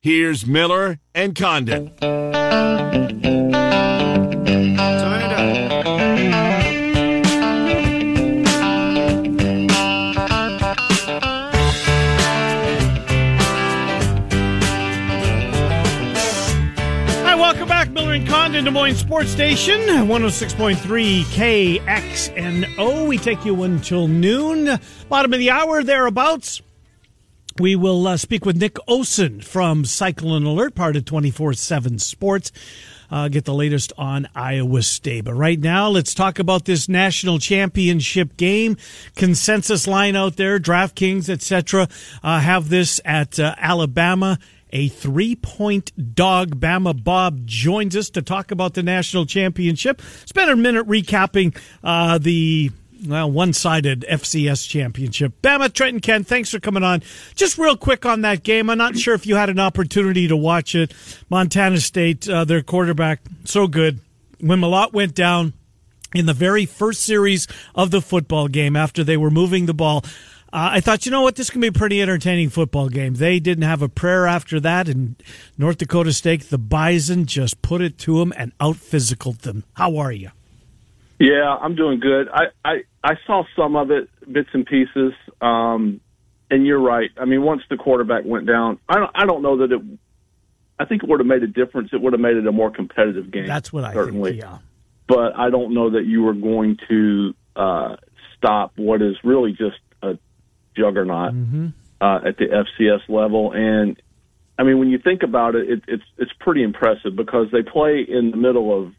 Here's 0.00 0.46
Miller 0.46 0.98
and 1.14 1.34
Condon. 1.34 1.92
Back. 17.66 17.90
Miller 17.90 18.12
and 18.12 18.26
Condon, 18.28 18.64
Des 18.64 18.70
Moines 18.70 18.96
Sports 18.96 19.30
Station, 19.30 19.80
106.3 19.80 21.24
KXNO. 21.24 23.06
We 23.06 23.18
take 23.18 23.44
you 23.44 23.64
until 23.64 24.08
noon, 24.08 24.78
bottom 25.08 25.32
of 25.32 25.38
the 25.38 25.50
hour, 25.50 25.82
thereabouts. 25.82 26.62
We 27.58 27.74
will 27.74 28.06
uh, 28.06 28.18
speak 28.18 28.44
with 28.44 28.58
Nick 28.58 28.74
Osen 28.86 29.42
from 29.42 29.86
Cyclone 29.86 30.44
Alert, 30.44 30.74
part 30.74 30.94
of 30.94 31.06
24 31.06 31.54
7 31.54 31.98
Sports. 31.98 32.52
Uh, 33.10 33.28
get 33.28 33.44
the 33.46 33.54
latest 33.54 33.94
on 33.96 34.28
Iowa 34.34 34.82
State. 34.82 35.24
But 35.24 35.34
right 35.34 35.58
now, 35.58 35.88
let's 35.88 36.12
talk 36.12 36.38
about 36.38 36.66
this 36.66 36.86
national 36.88 37.38
championship 37.38 38.36
game. 38.36 38.76
Consensus 39.14 39.86
line 39.86 40.16
out 40.16 40.36
there, 40.36 40.58
DraftKings, 40.58 41.30
etc., 41.30 41.88
uh, 42.22 42.40
have 42.40 42.68
this 42.68 43.00
at 43.04 43.38
uh, 43.38 43.54
Alabama. 43.56 44.38
A 44.70 44.88
three 44.88 45.36
point 45.36 46.14
dog. 46.14 46.60
Bama 46.60 47.02
Bob 47.02 47.46
joins 47.46 47.96
us 47.96 48.10
to 48.10 48.20
talk 48.20 48.50
about 48.50 48.74
the 48.74 48.82
national 48.82 49.24
championship. 49.24 50.02
Spend 50.26 50.50
a 50.50 50.56
minute 50.56 50.86
recapping 50.86 51.56
uh, 51.84 52.18
the 52.18 52.72
well, 53.04 53.30
one-sided 53.30 54.04
FCS 54.08 54.68
championship. 54.68 55.34
Bama, 55.42 55.72
Trenton, 55.72 56.00
Ken, 56.00 56.24
thanks 56.24 56.50
for 56.50 56.60
coming 56.60 56.82
on. 56.82 57.02
Just 57.34 57.58
real 57.58 57.76
quick 57.76 58.06
on 58.06 58.22
that 58.22 58.42
game. 58.42 58.70
I'm 58.70 58.78
not 58.78 58.96
sure 58.96 59.14
if 59.14 59.26
you 59.26 59.36
had 59.36 59.50
an 59.50 59.58
opportunity 59.58 60.28
to 60.28 60.36
watch 60.36 60.74
it. 60.74 60.94
Montana 61.28 61.80
State, 61.80 62.28
uh, 62.28 62.44
their 62.44 62.62
quarterback, 62.62 63.20
so 63.44 63.66
good. 63.66 64.00
When 64.40 64.60
Mellott 64.60 64.92
went 64.92 65.14
down 65.14 65.54
in 66.14 66.26
the 66.26 66.34
very 66.34 66.66
first 66.66 67.02
series 67.02 67.46
of 67.74 67.90
the 67.90 68.00
football 68.00 68.48
game 68.48 68.76
after 68.76 69.02
they 69.04 69.16
were 69.16 69.30
moving 69.30 69.66
the 69.66 69.74
ball, 69.74 70.04
uh, 70.52 70.70
I 70.72 70.80
thought, 70.80 71.04
you 71.04 71.12
know 71.12 71.22
what, 71.22 71.36
this 71.36 71.50
can 71.50 71.60
be 71.60 71.66
a 71.66 71.72
pretty 71.72 72.00
entertaining 72.00 72.50
football 72.50 72.88
game. 72.88 73.14
They 73.14 73.40
didn't 73.40 73.64
have 73.64 73.82
a 73.82 73.88
prayer 73.88 74.26
after 74.26 74.60
that, 74.60 74.88
and 74.88 75.16
North 75.58 75.78
Dakota 75.78 76.12
State, 76.12 76.50
the 76.50 76.58
Bison, 76.58 77.26
just 77.26 77.60
put 77.62 77.82
it 77.82 77.98
to 77.98 78.20
them 78.20 78.32
and 78.36 78.52
out 78.60 78.76
physicaled 78.76 79.40
them. 79.40 79.64
How 79.74 79.96
are 79.96 80.12
you? 80.12 80.30
Yeah, 81.18 81.56
I'm 81.60 81.74
doing 81.74 82.00
good. 82.00 82.28
I, 82.28 82.46
I, 82.64 82.74
I 83.02 83.14
saw 83.26 83.44
some 83.56 83.74
of 83.76 83.90
it, 83.90 84.08
bits 84.30 84.50
and 84.52 84.66
pieces. 84.66 85.12
Um, 85.40 86.00
and 86.50 86.66
you're 86.66 86.80
right. 86.80 87.10
I 87.16 87.24
mean, 87.24 87.42
once 87.42 87.62
the 87.70 87.76
quarterback 87.76 88.24
went 88.24 88.46
down, 88.46 88.78
I 88.88 88.96
don't, 88.96 89.10
I 89.14 89.24
don't 89.26 89.42
know 89.42 89.58
that 89.58 89.72
it. 89.72 89.80
I 90.78 90.84
think 90.84 91.02
it 91.02 91.08
would 91.08 91.20
have 91.20 91.26
made 91.26 91.42
a 91.42 91.46
difference. 91.46 91.90
It 91.92 92.00
would 92.02 92.12
have 92.12 92.20
made 92.20 92.36
it 92.36 92.46
a 92.46 92.52
more 92.52 92.70
competitive 92.70 93.30
game. 93.30 93.46
That's 93.46 93.72
what 93.72 93.84
I 93.84 93.94
certainly. 93.94 94.32
think. 94.32 94.42
Yeah, 94.42 94.58
but 95.08 95.34
I 95.36 95.50
don't 95.50 95.72
know 95.72 95.90
that 95.90 96.04
you 96.04 96.22
were 96.22 96.34
going 96.34 96.76
to 96.88 97.34
uh, 97.56 97.96
stop 98.36 98.72
what 98.76 99.00
is 99.00 99.16
really 99.24 99.52
just 99.52 99.78
a 100.02 100.18
juggernaut 100.76 101.32
Mm-hmm. 101.32 101.68
uh, 102.00 102.28
at 102.28 102.36
the 102.36 102.44
FCS 102.44 103.08
level. 103.08 103.52
And 103.52 104.00
I 104.58 104.62
mean, 104.64 104.78
when 104.78 104.88
you 104.88 104.98
think 104.98 105.22
about 105.22 105.54
it, 105.54 105.68
it, 105.70 105.82
it's 105.88 106.04
it's 106.18 106.32
pretty 106.38 106.62
impressive 106.62 107.16
because 107.16 107.46
they 107.50 107.62
play 107.62 108.06
in 108.06 108.30
the 108.30 108.36
middle 108.36 108.84
of, 108.84 108.92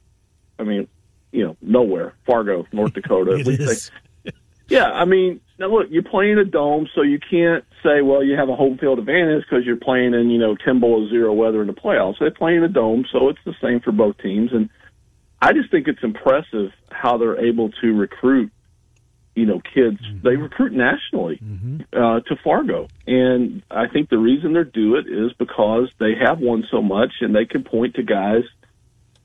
I 0.59 0.63
mean, 0.63 0.87
you 1.31 1.45
know, 1.45 1.57
nowhere, 1.61 2.13
Fargo, 2.25 2.65
North 2.71 2.93
Dakota. 2.93 3.31
It 3.35 3.41
At 3.41 3.47
least 3.47 3.91
they- 4.23 4.31
yeah, 4.69 4.91
I 4.91 5.05
mean, 5.05 5.39
now 5.59 5.67
look, 5.67 5.87
you're 5.89 6.03
playing 6.03 6.33
in 6.33 6.39
a 6.39 6.45
dome, 6.45 6.89
so 6.93 7.01
you 7.01 7.19
can't 7.19 7.63
say, 7.83 8.01
well, 8.01 8.21
you 8.21 8.35
have 8.35 8.49
a 8.49 8.55
home 8.55 8.77
field 8.77 8.99
advantage 8.99 9.45
because 9.49 9.65
you're 9.65 9.77
playing 9.77 10.13
in, 10.13 10.29
you 10.29 10.37
know, 10.37 10.57
10 10.57 10.81
below 10.81 11.07
zero 11.09 11.31
weather 11.33 11.61
in 11.61 11.67
the 11.67 11.73
playoffs. 11.73 12.19
They 12.19 12.29
play 12.29 12.55
in 12.55 12.63
a 12.63 12.67
dome, 12.67 13.05
so 13.11 13.29
it's 13.29 13.39
the 13.45 13.55
same 13.61 13.79
for 13.79 13.93
both 13.93 14.17
teams. 14.17 14.51
And 14.51 14.69
I 15.41 15.53
just 15.53 15.71
think 15.71 15.87
it's 15.87 16.03
impressive 16.03 16.71
how 16.91 17.17
they're 17.17 17.39
able 17.39 17.69
to 17.81 17.93
recruit, 17.95 18.51
you 19.35 19.45
know, 19.45 19.61
kids. 19.73 19.99
They 20.21 20.35
recruit 20.35 20.73
nationally 20.73 21.39
uh, 21.93 22.19
to 22.19 22.35
Fargo, 22.43 22.89
and 23.07 23.63
I 23.71 23.87
think 23.87 24.09
the 24.09 24.17
reason 24.17 24.51
they 24.51 24.63
do 24.65 24.95
it 24.95 25.07
is 25.07 25.31
because 25.39 25.89
they 25.97 26.15
have 26.15 26.39
won 26.39 26.65
so 26.69 26.81
much, 26.81 27.13
and 27.21 27.33
they 27.33 27.45
can 27.45 27.63
point 27.63 27.95
to 27.95 28.03
guys 28.03 28.43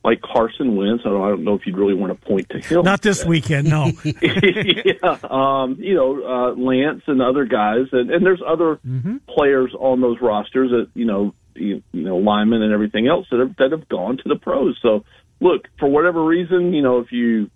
like 0.05 0.21
Carson 0.21 0.77
Wentz. 0.77 1.03
I 1.07 1.11
don't, 1.11 1.23
I 1.23 1.29
don't 1.29 1.45
know 1.45 1.55
if 1.55 1.67
you'd 1.67 1.77
really 1.77 1.95
want 1.95 2.19
to 2.19 2.27
point 2.27 2.49
to 2.51 2.61
him. 2.61 2.85
not 2.85 3.03
this 3.03 3.25
weekend. 3.25 3.69
No, 3.69 3.93
yeah, 4.05 5.19
um, 5.31 5.77
you 5.79 5.95
know, 5.95 6.23
uh, 6.25 6.61
Lance 6.61 7.03
and 7.07 7.23
other 7.23 7.45
guys, 7.45 7.87
and, 7.93 8.11
and 8.11 8.25
there's 8.25 8.43
other 8.47 8.81
players 9.29 9.73
on 9.79 10.01
those 10.01 10.19
rosters 10.21 10.71
that 10.71 10.89
you 10.95 11.05
know, 11.05 11.35
you, 11.55 11.83
you 11.93 12.03
know, 12.03 12.17
linemen 12.17 12.63
and 12.63 12.73
everything 12.73 13.07
else 13.07 13.27
that 13.31 13.41
have 13.41 13.57
that 13.57 13.73
have 13.73 13.89
gone 13.89 14.17
to 14.17 14.29
the 14.29 14.37
pros. 14.37 14.79
So, 14.83 15.05
look, 15.41 15.69
for 15.79 15.89
whatever 15.89 16.25
reason, 16.25 16.73
you 16.73 16.83
know, 16.83 16.99
if 16.99 17.13
you 17.13 17.51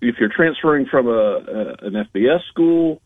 if 0.00 0.16
you're 0.20 0.32
transferring 0.34 0.86
from 0.86 1.08
a, 1.08 1.10
a 1.10 1.86
an 1.86 2.06
FBS 2.14 2.40
school 2.50 3.00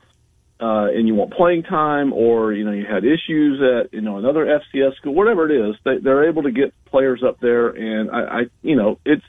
uh, 0.62 0.86
and 0.94 1.08
you 1.08 1.14
want 1.14 1.32
playing 1.32 1.64
time, 1.64 2.12
or 2.12 2.52
you 2.52 2.64
know 2.64 2.70
you 2.70 2.86
had 2.86 3.04
issues 3.04 3.60
at 3.60 3.92
you 3.92 4.00
know 4.00 4.18
another 4.18 4.46
FCS 4.46 4.96
school, 4.96 5.12
whatever 5.12 5.50
it 5.50 5.70
is, 5.70 5.74
they, 5.84 5.98
they're 5.98 6.28
able 6.28 6.44
to 6.44 6.52
get 6.52 6.72
players 6.84 7.20
up 7.26 7.40
there, 7.40 7.70
and 7.70 8.10
I, 8.10 8.20
I 8.20 8.40
you 8.62 8.76
know 8.76 9.00
it's 9.04 9.24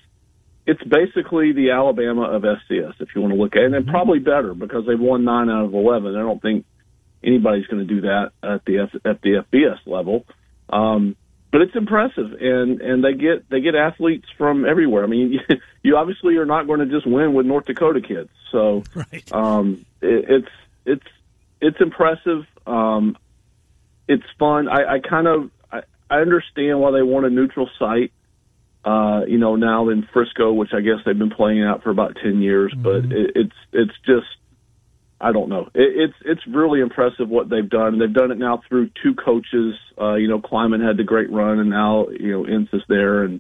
it's 0.67 0.83
basically 0.83 1.51
the 1.53 1.71
Alabama 1.71 2.23
of 2.23 2.43
FCS 2.43 2.93
if 2.99 3.09
you 3.15 3.21
want 3.21 3.33
to 3.33 3.39
look 3.39 3.55
at 3.55 3.63
it, 3.63 3.73
and 3.73 3.87
probably 3.87 4.19
better 4.19 4.53
because 4.53 4.85
they've 4.85 4.99
won 4.99 5.23
nine 5.23 5.49
out 5.49 5.65
of 5.65 5.73
eleven. 5.73 6.15
I 6.15 6.19
don't 6.19 6.39
think 6.39 6.65
anybody's 7.23 7.65
going 7.65 7.87
to 7.87 7.91
do 7.91 8.01
that 8.01 8.31
at 8.43 8.63
the 8.65 8.79
F, 8.79 9.01
at 9.03 9.21
the 9.23 9.43
FBS 9.51 9.79
level. 9.87 10.25
Um, 10.69 11.15
but 11.51 11.61
it's 11.61 11.75
impressive, 11.75 12.31
and 12.39 12.79
and 12.79 13.03
they 13.03 13.13
get 13.13 13.49
they 13.49 13.59
get 13.59 13.73
athletes 13.73 14.27
from 14.37 14.65
everywhere. 14.65 15.03
I 15.03 15.07
mean, 15.07 15.39
you 15.83 15.97
obviously 15.97 16.37
are 16.37 16.45
not 16.45 16.67
going 16.67 16.81
to 16.81 16.85
just 16.85 17.07
win 17.07 17.33
with 17.33 17.47
North 17.47 17.65
Dakota 17.65 18.01
kids, 18.01 18.29
so 18.51 18.83
right. 18.95 19.31
um, 19.31 19.83
it, 19.99 20.25
it's 20.29 20.51
it's 20.85 21.07
it's 21.63 21.77
impressive. 21.79 22.45
Um, 22.67 23.17
it's 24.07 24.23
fun. 24.37 24.67
I, 24.67 24.95
I 24.95 24.99
kind 24.99 25.27
of 25.27 25.49
I, 25.71 25.81
I 26.09 26.17
understand 26.17 26.79
why 26.79 26.91
they 26.91 27.01
want 27.01 27.25
a 27.25 27.29
neutral 27.29 27.69
site. 27.79 28.11
Uh, 28.85 29.21
you 29.25 29.37
know, 29.37 29.55
now 29.55 29.87
in 29.89 30.05
Frisco, 30.11 30.51
which 30.51 30.71
I 30.73 30.81
guess 30.81 30.97
they've 31.05 31.17
been 31.17 31.29
playing 31.29 31.63
out 31.63 31.83
for 31.83 31.89
about 31.89 32.17
ten 32.21 32.41
years, 32.41 32.73
but 32.75 33.05
it, 33.05 33.31
it's 33.35 33.55
it's 33.71 33.93
just 34.05 34.27
I 35.21 35.31
don't 35.31 35.47
know. 35.47 35.69
It, 35.73 36.09
it's 36.11 36.13
it's 36.25 36.41
really 36.47 36.81
impressive 36.81 37.29
what 37.29 37.49
they've 37.49 37.69
done. 37.69 37.97
They've 37.97 38.13
done 38.13 38.31
it 38.31 38.37
now 38.37 38.61
through 38.67 38.89
two 39.01 39.15
coaches. 39.15 39.75
Uh, 39.99 40.15
you 40.15 40.27
know, 40.27 40.39
Klieman 40.39 40.85
had 40.85 40.97
the 40.97 41.05
great 41.05 41.31
run, 41.31 41.59
and 41.59 41.69
now 41.69 42.07
you 42.09 42.31
know 42.31 42.43
Entz 42.43 42.73
is 42.73 42.81
there, 42.89 43.23
and 43.23 43.39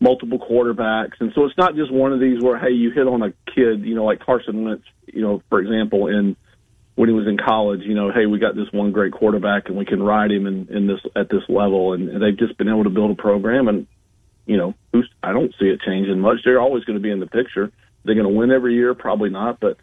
multiple 0.00 0.38
quarterbacks. 0.38 1.20
And 1.20 1.32
so 1.34 1.44
it's 1.44 1.58
not 1.58 1.74
just 1.74 1.92
one 1.92 2.14
of 2.14 2.20
these 2.20 2.42
where 2.42 2.58
hey, 2.58 2.70
you 2.70 2.90
hit 2.90 3.06
on 3.06 3.22
a 3.22 3.32
kid. 3.54 3.84
You 3.84 3.94
know, 3.94 4.06
like 4.06 4.20
Carson 4.20 4.64
Wentz. 4.64 4.84
You 5.06 5.20
know, 5.20 5.42
for 5.50 5.60
example, 5.60 6.06
in 6.06 6.34
when 6.98 7.08
he 7.08 7.14
was 7.14 7.28
in 7.28 7.38
college, 7.38 7.82
you 7.82 7.94
know, 7.94 8.10
hey, 8.10 8.26
we 8.26 8.40
got 8.40 8.56
this 8.56 8.66
one 8.72 8.90
great 8.90 9.12
quarterback, 9.12 9.68
and 9.68 9.76
we 9.78 9.84
can 9.84 10.02
ride 10.02 10.32
him 10.32 10.48
in, 10.48 10.66
in 10.68 10.88
this 10.88 10.98
at 11.14 11.28
this 11.30 11.42
level. 11.48 11.92
And, 11.92 12.08
and 12.08 12.20
they've 12.20 12.36
just 12.36 12.58
been 12.58 12.68
able 12.68 12.82
to 12.82 12.90
build 12.90 13.12
a 13.12 13.14
program, 13.14 13.68
and 13.68 13.86
you 14.46 14.56
know, 14.56 14.74
who's 14.92 15.08
I 15.22 15.32
don't 15.32 15.54
see 15.60 15.66
it 15.66 15.80
changing 15.86 16.18
much. 16.18 16.38
They're 16.44 16.60
always 16.60 16.82
going 16.82 16.98
to 16.98 17.02
be 17.02 17.12
in 17.12 17.20
the 17.20 17.28
picture. 17.28 17.70
They're 18.02 18.16
going 18.16 18.26
to 18.26 18.36
win 18.36 18.50
every 18.50 18.74
year, 18.74 18.94
probably 18.94 19.30
not, 19.30 19.60
but 19.60 19.76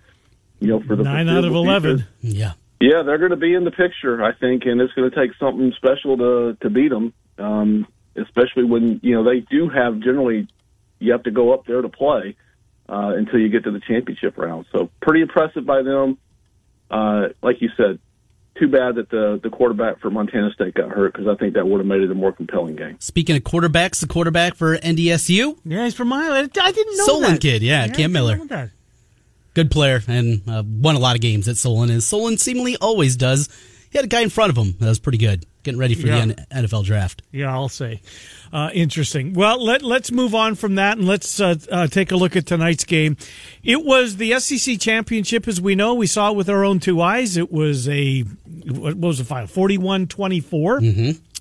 you 0.59 0.67
know, 0.67 0.81
for 0.81 0.97
the 0.97 1.03
Nine 1.03 1.29
out 1.29 1.45
of 1.45 1.53
eleven. 1.53 2.05
future, 2.19 2.37
Yeah. 2.37 2.51
yeah, 2.81 3.03
they're 3.03 3.17
going 3.17 3.31
to 3.31 3.37
be 3.37 3.53
in 3.53 3.63
the 3.63 3.71
picture, 3.71 4.21
I 4.21 4.33
think, 4.33 4.63
and 4.65 4.81
it's 4.81 4.91
going 4.93 5.09
to 5.09 5.15
take 5.15 5.31
something 5.39 5.71
special 5.77 6.17
to 6.17 6.57
to 6.63 6.69
beat 6.69 6.89
them. 6.89 7.13
Um, 7.37 7.87
especially 8.17 8.65
when 8.65 8.99
you 9.03 9.15
know 9.15 9.23
they 9.23 9.39
do 9.39 9.69
have 9.69 9.99
generally 10.01 10.49
you 10.99 11.13
have 11.13 11.23
to 11.23 11.31
go 11.31 11.53
up 11.53 11.65
there 11.65 11.81
to 11.81 11.87
play 11.89 12.35
uh, 12.89 13.13
until 13.15 13.39
you 13.39 13.47
get 13.47 13.63
to 13.63 13.71
the 13.71 13.79
championship 13.87 14.37
round. 14.37 14.65
So 14.73 14.89
pretty 15.01 15.21
impressive 15.21 15.65
by 15.65 15.81
them. 15.81 16.17
Uh, 16.89 17.29
like 17.41 17.61
you 17.61 17.69
said, 17.77 17.99
too 18.59 18.67
bad 18.67 18.95
that 18.95 19.09
the 19.09 19.39
the 19.43 19.49
quarterback 19.49 19.99
for 19.99 20.09
Montana 20.09 20.51
State 20.53 20.73
got 20.75 20.89
hurt 20.89 21.13
because 21.13 21.27
I 21.27 21.35
think 21.35 21.55
that 21.55 21.67
would 21.67 21.79
have 21.79 21.87
made 21.87 22.01
it 22.01 22.11
a 22.11 22.15
more 22.15 22.31
compelling 22.31 22.75
game. 22.75 22.97
Speaking 22.99 23.35
of 23.35 23.43
quarterbacks, 23.43 23.99
the 23.99 24.07
quarterback 24.07 24.55
for 24.55 24.77
NDSU, 24.77 25.57
Yeah, 25.65 25.83
he's 25.83 25.93
from 25.93 26.13
Iowa. 26.13 26.49
I 26.59 26.71
didn't 26.71 26.97
know 26.97 27.05
Solon 27.05 27.33
that. 27.33 27.41
kid, 27.41 27.61
yeah, 27.61 27.83
I 27.83 27.89
Cam 27.89 28.11
Miller. 28.11 28.71
good 29.53 29.71
player 29.71 30.01
and 30.07 30.41
uh, 30.47 30.63
won 30.65 30.95
a 30.95 30.99
lot 30.99 31.15
of 31.15 31.21
games 31.21 31.47
at 31.47 31.57
Solon, 31.57 31.89
as 31.89 32.05
Solon 32.05 32.37
seemingly 32.37 32.77
always 32.77 33.15
does. 33.15 33.49
He 33.95 33.97
had 33.97 34.03
a 34.05 34.09
guy 34.09 34.19
in 34.19 34.29
front 34.29 34.49
of 34.49 34.57
him 34.57 34.75
that 34.79 34.89
was 34.89 34.99
pretty 34.99 35.17
good, 35.17 35.45
getting 35.63 35.79
ready 35.79 35.95
for 35.95 36.07
Yeah. 36.07 36.25
the 36.25 36.33
NFL 36.53 36.83
draft. 36.83 37.21
Yeah, 37.31 37.53
I'll 37.53 37.69
say. 37.69 38.01
Uh, 38.51 38.69
interesting. 38.73 39.31
Well, 39.33 39.63
let, 39.63 39.83
let's 39.83 40.11
move 40.11 40.35
on 40.35 40.55
from 40.55 40.75
that 40.75 40.97
and 40.97 41.07
let's 41.07 41.39
uh, 41.39 41.55
uh, 41.71 41.87
take 41.87 42.11
a 42.11 42.17
look 42.17 42.35
at 42.35 42.45
tonight's 42.45 42.83
game. 42.83 43.15
It 43.63 43.85
was 43.85 44.17
the 44.17 44.37
SEC 44.41 44.81
championship, 44.81 45.47
as 45.47 45.61
we 45.61 45.75
know. 45.75 45.93
We 45.93 46.07
saw 46.07 46.31
it 46.31 46.35
with 46.35 46.49
our 46.49 46.65
own 46.65 46.81
two 46.81 47.01
eyes. 47.01 47.37
It 47.37 47.53
was 47.53 47.87
a, 47.87 48.23
what 48.67 48.97
was 48.97 49.19
the 49.19 49.23
final? 49.23 49.47
41 49.47 50.07
24. 50.07 50.81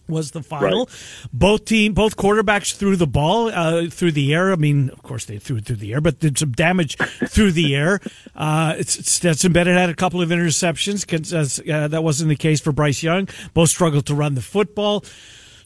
Was 0.09 0.33
the 0.33 0.43
final? 0.43 0.89
Both 1.33 1.65
team, 1.65 1.95
both 1.95 2.17
quarterbacks 2.17 2.75
threw 2.77 2.95
the 2.97 3.07
ball 3.07 3.49
uh, 3.49 3.89
through 3.89 4.13
the 4.13 4.35
air. 4.35 4.53
I 4.53 4.57
mean, 4.57 4.91
of 4.91 5.03
course 5.03 5.25
they 5.25 5.39
threw 5.39 5.57
it 5.57 5.65
through 5.65 5.77
the 5.77 5.95
air, 5.95 6.01
but 6.03 6.19
did 6.21 6.39
some 6.39 6.53
damage 6.53 6.97
through 7.29 7.53
the 7.53 7.75
air. 7.75 8.01
Uh, 8.37 8.75
it's, 8.77 9.11
Stetson 9.11 9.53
Bennett 9.53 9.77
had 9.79 9.89
a 9.89 9.95
couple 9.95 10.21
of 10.21 10.29
interceptions. 10.29 11.07
'cause, 11.07 11.33
Uh, 11.61 11.89
that 11.89 12.05
wasn't 12.05 12.29
the 12.29 12.37
case 12.37 12.61
for 12.61 12.71
Bryce 12.73 13.03
Young. 13.03 13.29
Both 13.55 13.71
struggled 13.71 14.05
to 14.07 14.15
run 14.15 14.35
the 14.35 14.43
football. 14.43 15.05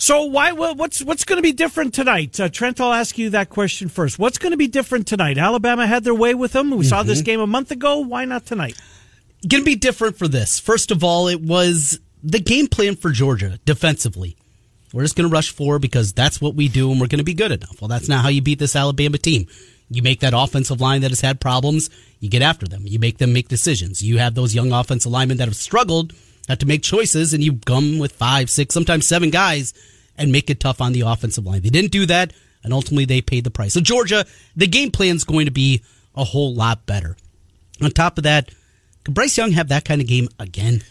So 0.01 0.23
why? 0.27 0.53
What's 0.53 1.03
what's 1.03 1.25
going 1.25 1.39
to 1.39 1.43
be 1.43 1.51
different 1.51 1.93
tonight? 1.93 2.39
Uh, 2.39 2.49
Trent, 2.49 2.81
I'll 2.81 2.93
ask 2.93 3.19
you 3.19 3.31
that 3.31 3.49
question 3.51 3.89
first. 3.89 4.17
What's 4.17 4.39
going 4.39 4.53
to 4.53 4.57
be 4.57 4.69
different 4.69 5.09
tonight? 5.09 5.39
Alabama 5.39 5.89
had 5.89 6.05
their 6.05 6.15
way 6.15 6.35
with 6.35 6.53
them. 6.53 6.71
We 6.71 6.85
saw 6.85 7.03
this 7.03 7.21
game 7.23 7.41
a 7.41 7.49
month 7.49 7.73
ago. 7.73 7.99
Why 7.99 8.25
not 8.25 8.47
tonight? 8.47 8.77
Going 9.49 9.63
to 9.63 9.65
be 9.65 9.75
different 9.75 10.17
for 10.17 10.29
this. 10.29 10.61
First 10.61 10.93
of 10.93 11.03
all, 11.03 11.27
it 11.27 11.41
was 11.41 11.99
the 12.23 12.41
game 12.41 12.67
plan 12.67 12.97
for 12.97 13.11
Georgia 13.11 13.59
defensively. 13.65 14.37
We're 14.93 15.03
just 15.03 15.17
going 15.17 15.29
to 15.29 15.33
rush 15.33 15.51
forward 15.51 15.81
because 15.81 16.13
that's 16.13 16.41
what 16.41 16.55
we 16.55 16.69
do 16.69 16.91
and 16.91 17.01
we're 17.01 17.09
going 17.09 17.19
to 17.19 17.25
be 17.25 17.35
good 17.35 17.53
enough. 17.53 17.81
Well, 17.81 17.89
that's 17.89 18.09
not 18.09 18.23
how 18.23 18.29
you 18.29 18.41
beat 18.41 18.59
this 18.59 18.75
Alabama 18.75 19.19
team. 19.19 19.47
You 19.91 20.03
make 20.03 20.21
that 20.21 20.35
offensive 20.35 20.81
line 20.81 21.03
that 21.03 21.11
has 21.11 21.21
had 21.21 21.41
problems, 21.41 21.91
you 22.21 22.29
get 22.29 22.43
after 22.43 22.67
them. 22.67 22.83
You 22.85 22.99
make 22.99 23.19
them 23.19 23.33
make 23.33 23.49
decisions. 23.49 24.03
You 24.03 24.19
have 24.19 24.35
those 24.35 24.55
young 24.55 24.73
offensive 24.73 25.13
linemen 25.13 25.39
that 25.39 25.49
have 25.49 25.57
struggled, 25.57 26.13
have 26.49 26.59
to 26.59 26.67
make 26.67 26.83
choices, 26.83 27.33
and 27.33 27.43
you 27.43 27.59
come 27.65 27.99
with 27.99 28.13
five, 28.13 28.51
six, 28.51 28.75
sometimes 28.75 29.07
seven 29.07 29.31
guys 29.31 29.73
and 30.17 30.33
make 30.33 30.51
it 30.51 30.61
tough 30.61 30.81
on 30.81 30.93
the 30.93 31.03
offensive 31.03 31.47
line. 31.47 31.63
They 31.63 31.71
didn't 31.71 31.93
do 31.93 32.05
that, 32.07 32.33
and 32.65 32.73
ultimately 32.73 33.05
they 33.05 33.23
paid 33.23 33.45
the 33.45 33.51
price. 33.51 33.75
So, 33.75 33.81
Georgia, 33.81 34.27
the 34.57 34.67
game 34.67 34.91
plan 34.91 35.17
is 35.17 35.25
going 35.25 35.47
to 35.47 35.53
be 35.53 35.83
a 36.15 36.25
whole 36.25 36.55
lot 36.55 36.85
better. 36.85 37.17
On 37.81 37.91
top 37.91 38.19
of 38.19 38.25
that, 38.25 38.51
could 39.05 39.15
Bryce 39.15 39.39
Young 39.39 39.53
have 39.53 39.69
that 39.69 39.85
kind 39.85 40.01
of 40.01 40.07
game 40.07 40.29
again? 40.39 40.83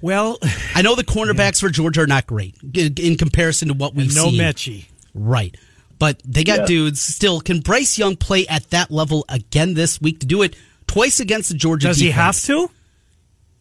Well, 0.00 0.38
I 0.74 0.82
know 0.82 0.94
the 0.94 1.04
cornerbacks 1.04 1.60
for 1.60 1.68
Georgia 1.68 2.02
are 2.02 2.06
not 2.06 2.26
great 2.26 2.54
in 2.74 2.94
in 2.98 3.16
comparison 3.16 3.68
to 3.68 3.74
what 3.74 3.94
we've 3.94 4.14
no 4.14 4.26
seen. 4.30 4.40
Metchie. 4.40 4.84
Right. 5.14 5.56
But 5.98 6.20
they 6.24 6.44
got 6.44 6.60
Yeah. 6.60 6.66
dudes 6.66 7.00
still. 7.00 7.40
Can 7.40 7.60
Bryce 7.60 7.96
Young 7.98 8.16
play 8.16 8.46
at 8.48 8.68
that 8.70 8.90
level 8.90 9.24
again 9.28 9.74
this 9.74 10.00
week 10.00 10.20
to 10.20 10.26
do 10.26 10.42
it 10.42 10.54
twice 10.86 11.20
against 11.20 11.48
the 11.48 11.54
Georgia 11.56 11.88
Does 11.88 11.98
he 11.98 12.10
have 12.10 12.38
to? 12.42 12.70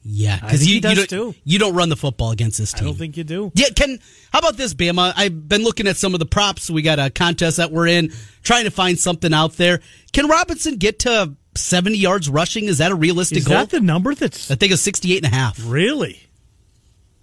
Yeah, 0.08 0.40
because 0.40 0.68
you, 0.68 0.76
you, 0.76 0.82
don't, 0.82 1.10
too. 1.10 1.34
you 1.46 1.58
don't 1.58 1.74
run 1.74 1.90
the 1.90 1.96
football 1.96 2.30
against 2.30 2.60
this 2.60 2.72
team. 2.74 2.84
I 2.84 2.86
don't 2.90 2.98
think 2.98 3.18
you 3.18 3.24
do. 3.24 3.52
Yeah, 3.56 3.70
can 3.76 3.98
how 4.31 4.38
about 4.38 4.56
this, 4.56 4.76
Bama? 4.76 5.14
I've 5.16 5.50
been 5.50 5.64
looking 5.64 5.88
at 5.88 5.98
some 5.98 6.14
of 6.14 6.20
the 6.20 6.28
props. 6.28 6.70
We 6.70 6.84
got 6.84 7.00
a 7.00 7.10
contest 7.10 7.58
that 7.58 7.72
we're 7.72 7.88
in, 7.88 8.14
trying 8.44 8.66
to 8.66 8.70
find 8.72 9.00
something 9.00 9.34
out 9.34 9.54
there. 9.54 9.80
Can 10.14 10.28
Robinson 10.28 10.76
get 10.76 11.00
to 11.00 11.34
70 11.57 11.98
yards 11.98 12.30
rushing? 12.30 12.66
Is 12.66 12.78
that 12.80 12.92
a 12.92 12.96
realistic 12.96 13.40
Is 13.40 13.48
goal? 13.48 13.57
that 13.57 13.69
the 13.69 13.80
number 13.80 14.13
that's 14.16 14.52
I 14.52 14.56
think 14.56 14.72
it's 14.72 14.81
68 14.81 15.24
and 15.25 15.34
a 15.34 15.36
half. 15.36 15.60
really? 15.66 16.22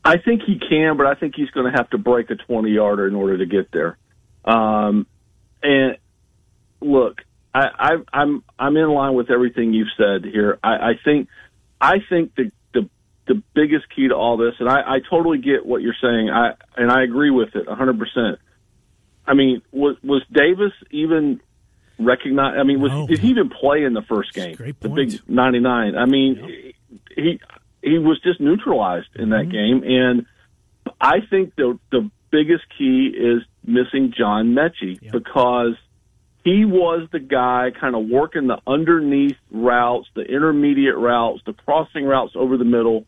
I 0.04 0.18
think 0.18 0.42
he 0.42 0.58
can, 0.58 0.96
but 0.96 1.06
I 1.06 1.14
think 1.14 1.34
he's 1.36 1.50
going 1.50 1.70
to 1.70 1.78
have 1.78 1.88
to 1.90 1.98
break 1.98 2.30
a 2.30 2.34
20 2.34 2.70
yarder 2.70 3.06
in 3.06 3.14
order 3.14 3.38
to 3.38 3.46
get 3.46 3.70
there. 3.70 3.96
Um, 4.44 5.06
and 5.62 5.96
look, 6.80 7.20
I, 7.54 7.68
I, 7.78 7.90
I'm 8.12 8.42
I'm 8.58 8.76
in 8.76 8.88
line 8.88 9.14
with 9.14 9.30
everything 9.30 9.72
you've 9.74 9.92
said 9.96 10.24
here. 10.24 10.58
I, 10.62 10.70
I 10.74 10.92
think 11.04 11.28
I 11.80 11.98
think 12.08 12.34
the, 12.34 12.50
the 12.74 12.88
the 13.28 13.42
biggest 13.54 13.84
key 13.94 14.08
to 14.08 14.14
all 14.14 14.36
this, 14.36 14.54
and 14.58 14.68
I, 14.68 14.94
I 14.94 14.98
totally 15.08 15.38
get 15.38 15.64
what 15.64 15.82
you're 15.82 15.94
saying. 16.00 16.30
I 16.30 16.54
and 16.76 16.90
I 16.90 17.04
agree 17.04 17.30
with 17.30 17.54
it 17.54 17.68
100. 17.68 17.98
percent 17.98 18.38
I 19.26 19.34
mean, 19.34 19.62
was 19.70 19.96
was 20.02 20.22
Davis 20.32 20.72
even 20.90 21.40
recognized? 21.98 22.58
I 22.58 22.62
mean, 22.62 22.80
was 22.80 22.90
No. 22.92 23.06
did 23.06 23.20
he 23.20 23.28
even 23.28 23.50
play 23.50 23.84
in 23.84 23.94
the 23.94 24.02
first 24.02 24.34
game? 24.34 24.56
great 24.56 24.78
the 24.80 24.88
big 24.88 25.20
99. 25.28 25.96
I 25.96 26.06
mean, 26.06 26.72
he 27.16 27.40
he 27.82 27.98
was 27.98 28.20
just 28.22 28.40
neutralized 28.40 29.08
in 29.16 29.30
that 29.30 29.46
Mm-hmm. 29.48 29.50
game, 29.50 29.82
and 29.84 30.26
I 31.00 31.20
think 31.28 31.54
the 31.56 31.78
the 31.90 32.10
biggest 32.30 32.64
key 32.78 33.08
is 33.14 33.42
missing 33.64 34.12
John 34.16 34.54
Metchie 34.54 34.98
because 35.12 35.74
he 36.44 36.64
was 36.64 37.08
the 37.12 37.20
guy 37.20 37.70
kind 37.78 37.94
of 37.94 38.06
working 38.08 38.48
the 38.48 38.58
underneath 38.66 39.36
routes, 39.50 40.08
the 40.14 40.22
intermediate 40.22 40.96
routes, 40.96 41.42
the 41.46 41.52
crossing 41.52 42.04
routes 42.04 42.32
over 42.34 42.56
the 42.56 42.64
middle, 42.64 43.04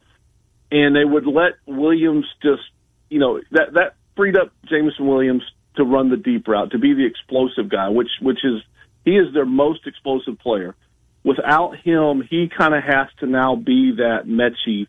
and 0.71 0.95
they 0.95 1.05
would 1.05 1.27
let 1.27 1.55
Williams 1.67 2.27
just, 2.43 2.63
you 3.11 3.19
know, 3.19 3.41
that 3.51 3.73
that 3.75 3.97
freed 4.17 4.37
up 4.37 4.53
Jameson 4.67 5.07
Williams 5.07 5.43
to 5.77 5.83
run 5.85 6.11
the 6.11 6.17
deep 6.17 6.47
route, 6.47 6.71
to 6.71 6.79
be 6.79 6.95
the 6.95 7.05
explosive 7.07 7.69
guy, 7.69 7.89
which 7.89 8.11
which 8.21 8.45
is 8.45 8.63
he 9.05 9.13
is 9.13 9.33
their 9.35 9.47
most 9.47 9.87
explosive 9.87 10.39
player. 10.39 10.75
Without 11.23 11.77
him, 11.79 12.23
he 12.29 12.49
kind 12.49 12.75
of 12.75 12.83
has 12.83 13.09
to 13.21 13.27
now 13.27 13.57
be 13.57 13.93
that 13.97 14.27
Metchie 14.27 14.87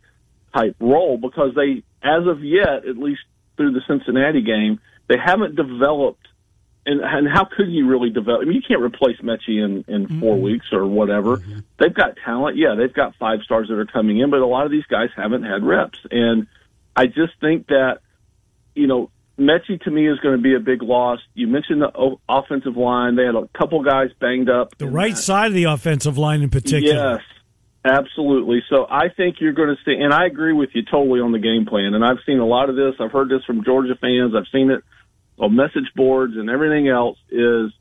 type 0.56 0.76
role 0.80 1.18
because 1.18 1.56
they, 1.56 1.84
as 2.04 2.28
of 2.28 2.44
yet, 2.44 2.86
at 2.88 2.98
least 2.98 3.22
through 3.58 3.72
the 3.72 3.82
Cincinnati 3.88 4.42
game, 4.42 4.80
they 5.08 5.18
haven't 5.18 5.56
developed. 5.56 6.28
And, 6.86 7.02
and 7.02 7.28
how 7.28 7.46
could 7.46 7.70
you 7.70 7.88
really 7.88 8.12
develop? 8.12 8.42
I 8.42 8.46
mean, 8.46 8.56
you 8.56 8.62
can't 8.62 8.82
replace 8.82 9.18
Metchie 9.18 9.64
in, 9.64 9.86
in 9.88 10.08
4 10.08 10.36
mm-hmm. 10.36 10.42
weeks 10.42 10.68
or 10.72 10.86
whatever. 10.86 11.38
Mm-hmm. 11.38 11.60
They've 11.80 11.94
got 11.94 12.18
talent. 12.24 12.58
Yeah, 12.58 12.76
they've 12.78 12.94
got 12.94 13.16
five 13.16 13.40
stars 13.44 13.70
that 13.70 13.80
are 13.80 13.86
coming 13.86 14.20
in, 14.20 14.30
but 14.30 14.40
a 14.40 14.46
lot 14.46 14.66
of 14.66 14.72
these 14.72 14.86
guys 14.86 15.10
haven't 15.16 15.44
had 15.44 15.64
reps. 15.64 16.00
And 16.12 16.48
I 16.96 17.08
just 17.08 17.34
think 17.42 17.68
that, 17.68 18.00
you 18.76 18.88
know, 18.88 19.10
Metchie 19.38 19.82
to 19.84 19.92
me 19.92 20.08
is 20.08 20.18
going 20.20 20.38
to 20.38 20.42
be 20.42 20.56
a 20.56 20.60
big 20.60 20.82
loss. 20.82 21.20
You 21.34 21.48
mentioned 21.48 21.82
the 21.82 21.92
o- 21.94 22.22
offensive 22.30 22.78
line. 22.78 23.16
They 23.16 23.26
had 23.26 23.36
a 23.36 23.48
couple 23.58 23.84
guys 23.84 24.10
banged 24.20 24.50
up. 24.50 24.78
The 24.78 24.88
right 24.88 25.14
that. 25.14 25.22
side 25.22 25.48
of 25.48 25.54
the 25.54 25.66
offensive 25.66 26.18
line 26.18 26.42
in 26.42 26.50
particular. 26.50 27.20
Yes, 27.20 27.22
absolutely. 27.84 28.64
So 28.70 28.86
I 28.90 29.10
think 29.10 29.38
you're 29.42 29.54
going 29.54 29.76
to 29.76 29.84
see, 29.84 30.00
and 30.02 30.14
I 30.14 30.26
agree 30.26 30.54
with 30.54 30.70
you 30.74 30.84
totally 30.90 31.20
on 31.20 31.34
the 31.34 31.40
game 31.40 31.66
plan. 31.66 31.94
And 31.94 32.04
I've 32.04 32.20
seen 32.26 32.40
a 32.40 32.46
lot 32.46 32.70
of 32.70 32.78
this. 32.78 32.96
I've 33.00 33.12
heard 33.12 33.30
this 33.30 33.44
from 33.46 33.66
Georgia 33.66 33.96
fans. 34.00 34.34
I've 34.36 34.48
seen 34.54 34.72
it 34.72 34.82
on 35.38 35.54
message 35.54 35.92
boards 35.96 36.38
and 36.38 36.50
everything 36.50 36.88
else. 36.88 37.18
Is 37.30 37.72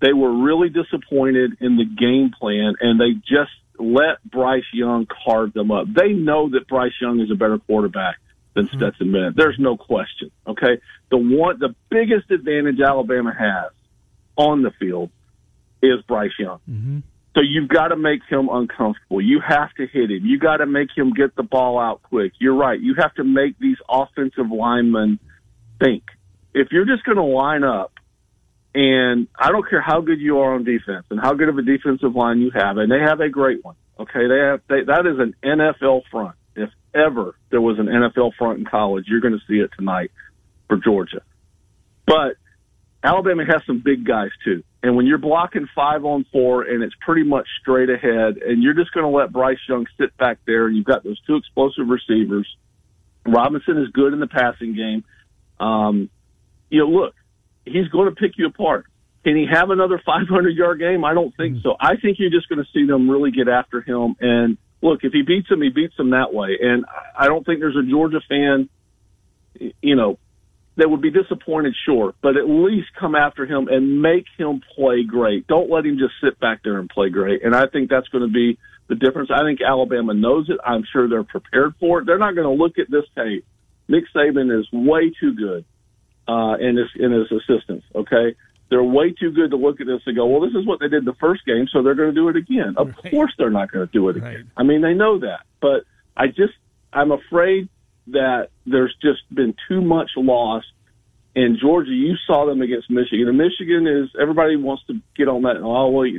they 0.00 0.14
were 0.14 0.32
really 0.32 0.70
disappointed 0.70 1.58
in 1.60 1.76
the 1.76 1.84
game 1.84 2.30
plan, 2.38 2.74
and 2.80 2.98
they 2.98 3.12
just 3.28 3.52
let 3.78 4.22
Bryce 4.24 4.64
Young 4.72 5.06
carve 5.26 5.52
them 5.52 5.70
up. 5.70 5.86
They 5.94 6.14
know 6.14 6.48
that 6.48 6.68
Bryce 6.68 6.94
Young 7.02 7.20
is 7.20 7.30
a 7.30 7.34
better 7.34 7.58
quarterback 7.58 8.16
than 8.56 8.66
mm-hmm. 8.66 8.78
Stetson 8.78 9.12
Bennett. 9.12 9.36
There's 9.36 9.58
no 9.58 9.76
question. 9.76 10.32
Okay, 10.46 10.80
the 11.10 11.18
one, 11.18 11.58
the 11.60 11.74
biggest 11.88 12.30
advantage 12.30 12.80
Alabama 12.80 13.32
has 13.38 13.70
on 14.36 14.62
the 14.62 14.72
field 14.80 15.10
is 15.82 16.02
Bryce 16.08 16.32
Young. 16.38 16.58
Mm-hmm. 16.68 16.98
So 17.34 17.42
you've 17.42 17.68
got 17.68 17.88
to 17.88 17.96
make 17.96 18.22
him 18.28 18.48
uncomfortable. 18.50 19.20
You 19.20 19.40
have 19.46 19.72
to 19.74 19.86
hit 19.86 20.10
him. 20.10 20.24
You 20.24 20.38
got 20.38 20.56
to 20.56 20.66
make 20.66 20.88
him 20.96 21.12
get 21.12 21.36
the 21.36 21.42
ball 21.42 21.78
out 21.78 22.02
quick. 22.02 22.32
You're 22.40 22.54
right. 22.54 22.80
You 22.80 22.94
have 22.98 23.14
to 23.16 23.24
make 23.24 23.58
these 23.58 23.76
offensive 23.88 24.50
linemen 24.50 25.18
think. 25.78 26.04
If 26.54 26.68
you're 26.72 26.86
just 26.86 27.04
going 27.04 27.18
to 27.18 27.22
line 27.22 27.62
up, 27.62 27.92
and 28.74 29.28
I 29.38 29.52
don't 29.52 29.68
care 29.68 29.82
how 29.82 30.00
good 30.00 30.18
you 30.18 30.38
are 30.38 30.54
on 30.54 30.64
defense 30.64 31.06
and 31.10 31.20
how 31.20 31.34
good 31.34 31.48
of 31.50 31.58
a 31.58 31.62
defensive 31.62 32.14
line 32.14 32.40
you 32.40 32.50
have, 32.54 32.78
and 32.78 32.90
they 32.90 33.00
have 33.00 33.20
a 33.20 33.28
great 33.28 33.62
one. 33.62 33.76
Okay, 33.98 34.26
they 34.28 34.38
have 34.38 34.60
they, 34.68 34.84
that 34.84 35.06
is 35.06 35.18
an 35.18 35.34
NFL 35.42 36.02
front. 36.10 36.36
Ever 36.96 37.34
there 37.50 37.60
was 37.60 37.78
an 37.78 37.86
NFL 37.86 38.34
front 38.38 38.58
in 38.58 38.64
college, 38.64 39.04
you're 39.08 39.20
going 39.20 39.38
to 39.38 39.44
see 39.46 39.60
it 39.60 39.70
tonight 39.76 40.10
for 40.68 40.76
Georgia. 40.78 41.22
But 42.06 42.36
Alabama 43.02 43.44
has 43.44 43.62
some 43.66 43.82
big 43.84 44.06
guys 44.06 44.30
too. 44.44 44.62
And 44.82 44.96
when 44.96 45.06
you're 45.06 45.18
blocking 45.18 45.68
five 45.74 46.04
on 46.04 46.24
four 46.32 46.62
and 46.62 46.82
it's 46.82 46.94
pretty 47.04 47.24
much 47.24 47.46
straight 47.60 47.90
ahead 47.90 48.38
and 48.38 48.62
you're 48.62 48.74
just 48.74 48.92
going 48.92 49.04
to 49.04 49.16
let 49.16 49.32
Bryce 49.32 49.58
Young 49.68 49.86
sit 49.98 50.16
back 50.16 50.38
there 50.46 50.66
and 50.66 50.76
you've 50.76 50.86
got 50.86 51.04
those 51.04 51.20
two 51.26 51.36
explosive 51.36 51.88
receivers. 51.88 52.46
Robinson 53.26 53.78
is 53.78 53.88
good 53.88 54.12
in 54.12 54.20
the 54.20 54.28
passing 54.28 54.74
game. 54.74 55.04
Um, 55.58 56.10
you 56.70 56.80
know, 56.80 56.88
look, 56.88 57.14
he's 57.64 57.88
going 57.88 58.08
to 58.08 58.14
pick 58.14 58.32
you 58.38 58.46
apart. 58.46 58.86
Can 59.24 59.36
he 59.36 59.46
have 59.52 59.70
another 59.70 60.00
500 60.04 60.56
yard 60.56 60.78
game? 60.78 61.04
I 61.04 61.14
don't 61.14 61.36
think 61.36 61.58
so. 61.62 61.74
I 61.80 61.96
think 61.96 62.18
you're 62.20 62.30
just 62.30 62.48
going 62.48 62.64
to 62.64 62.70
see 62.72 62.86
them 62.86 63.10
really 63.10 63.32
get 63.32 63.48
after 63.48 63.82
him. 63.82 64.14
And 64.20 64.56
look, 64.82 65.00
if 65.02 65.12
he 65.12 65.22
beats 65.22 65.50
him, 65.50 65.62
he 65.62 65.70
beats 65.70 65.94
him 65.98 66.10
that 66.10 66.32
way. 66.32 66.58
And 66.60 66.84
I 67.18 67.26
don't 67.26 67.44
think 67.44 67.60
there's 67.60 67.76
a 67.76 67.88
Georgia 67.88 68.20
fan, 68.28 68.68
you 69.80 69.96
know, 69.96 70.18
that 70.76 70.90
would 70.90 71.00
be 71.00 71.10
disappointed, 71.10 71.74
sure, 71.86 72.14
but 72.22 72.36
at 72.36 72.48
least 72.48 72.88
come 73.00 73.14
after 73.14 73.46
him 73.46 73.68
and 73.68 74.02
make 74.02 74.26
him 74.36 74.60
play 74.74 75.04
great. 75.04 75.46
Don't 75.46 75.70
let 75.70 75.86
him 75.86 75.98
just 75.98 76.12
sit 76.22 76.38
back 76.38 76.62
there 76.62 76.78
and 76.78 76.88
play 76.88 77.08
great. 77.08 77.42
And 77.42 77.56
I 77.56 77.66
think 77.66 77.88
that's 77.88 78.08
going 78.08 78.26
to 78.26 78.32
be 78.32 78.58
the 78.88 78.94
difference. 78.94 79.30
I 79.34 79.42
think 79.42 79.60
Alabama 79.66 80.12
knows 80.12 80.50
it. 80.50 80.58
I'm 80.62 80.84
sure 80.92 81.08
they're 81.08 81.24
prepared 81.24 81.74
for 81.80 82.00
it. 82.00 82.06
They're 82.06 82.18
not 82.18 82.34
going 82.34 82.46
to 82.46 82.62
look 82.62 82.78
at 82.78 82.90
this 82.90 83.04
tape. 83.16 83.46
Nick 83.88 84.04
Saban 84.14 84.58
is 84.58 84.66
way 84.70 85.12
too 85.18 85.34
good 85.34 85.64
uh, 86.28 86.56
in 86.60 86.76
his 86.76 86.88
in 86.94 87.12
his 87.12 87.30
assistants. 87.30 87.86
Okay, 87.94 88.34
they're 88.68 88.82
way 88.82 89.12
too 89.12 89.30
good 89.30 89.50
to 89.50 89.56
look 89.56 89.80
at 89.80 89.86
this 89.86 90.00
and 90.06 90.16
go, 90.16 90.26
well, 90.26 90.40
this 90.40 90.58
is 90.58 90.66
what 90.66 90.80
they 90.80 90.88
did 90.88 91.04
the 91.04 91.14
first 91.14 91.44
game, 91.46 91.66
so 91.72 91.82
they're 91.82 91.94
going 91.94 92.08
to 92.08 92.14
do 92.14 92.28
it 92.28 92.36
again. 92.36 92.74
Of 92.76 92.94
course, 93.10 93.32
they're 93.38 93.50
not 93.50 93.70
going 93.70 93.86
to 93.86 93.92
do 93.92 94.08
it 94.08 94.16
again. 94.16 94.28
Right. 94.28 94.44
I 94.56 94.62
mean, 94.64 94.82
they 94.82 94.94
know 94.94 95.20
that, 95.20 95.40
but 95.60 95.84
I 96.16 96.26
just 96.28 96.54
I'm 96.92 97.12
afraid 97.12 97.68
that 98.08 98.48
there's 98.64 98.94
just 99.00 99.22
been 99.32 99.54
too 99.68 99.80
much 99.80 100.10
loss. 100.16 100.64
And 101.34 101.58
Georgia, 101.60 101.90
you 101.90 102.14
saw 102.26 102.46
them 102.46 102.62
against 102.62 102.90
Michigan. 102.90 103.28
And 103.28 103.36
Michigan 103.36 103.86
is 103.86 104.10
everybody 104.20 104.56
wants 104.56 104.84
to 104.86 105.00
get 105.16 105.28
on 105.28 105.42
that. 105.42 105.58
Oh 105.62 105.90
well, 105.90 106.10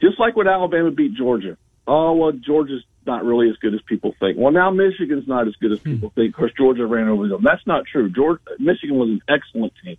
just 0.00 0.18
like 0.18 0.36
when 0.36 0.48
Alabama 0.48 0.90
beat 0.90 1.14
Georgia. 1.14 1.56
Oh 1.86 2.14
well, 2.14 2.32
Georgia's 2.32 2.82
not 3.06 3.24
really 3.24 3.48
as 3.48 3.56
good 3.56 3.74
as 3.74 3.80
people 3.82 4.14
think. 4.20 4.36
Well, 4.36 4.52
now 4.52 4.70
Michigan's 4.70 5.26
not 5.26 5.48
as 5.48 5.54
good 5.56 5.72
as 5.72 5.80
people 5.80 6.10
hmm. 6.10 6.20
think 6.20 6.36
because 6.36 6.50
Georgia 6.56 6.86
ran 6.86 7.08
over 7.08 7.28
them. 7.28 7.42
That's 7.42 7.66
not 7.66 7.84
true. 7.90 8.10
Georgia, 8.10 8.40
Michigan 8.58 8.96
was 8.96 9.08
an 9.08 9.22
excellent 9.28 9.72
team 9.82 9.96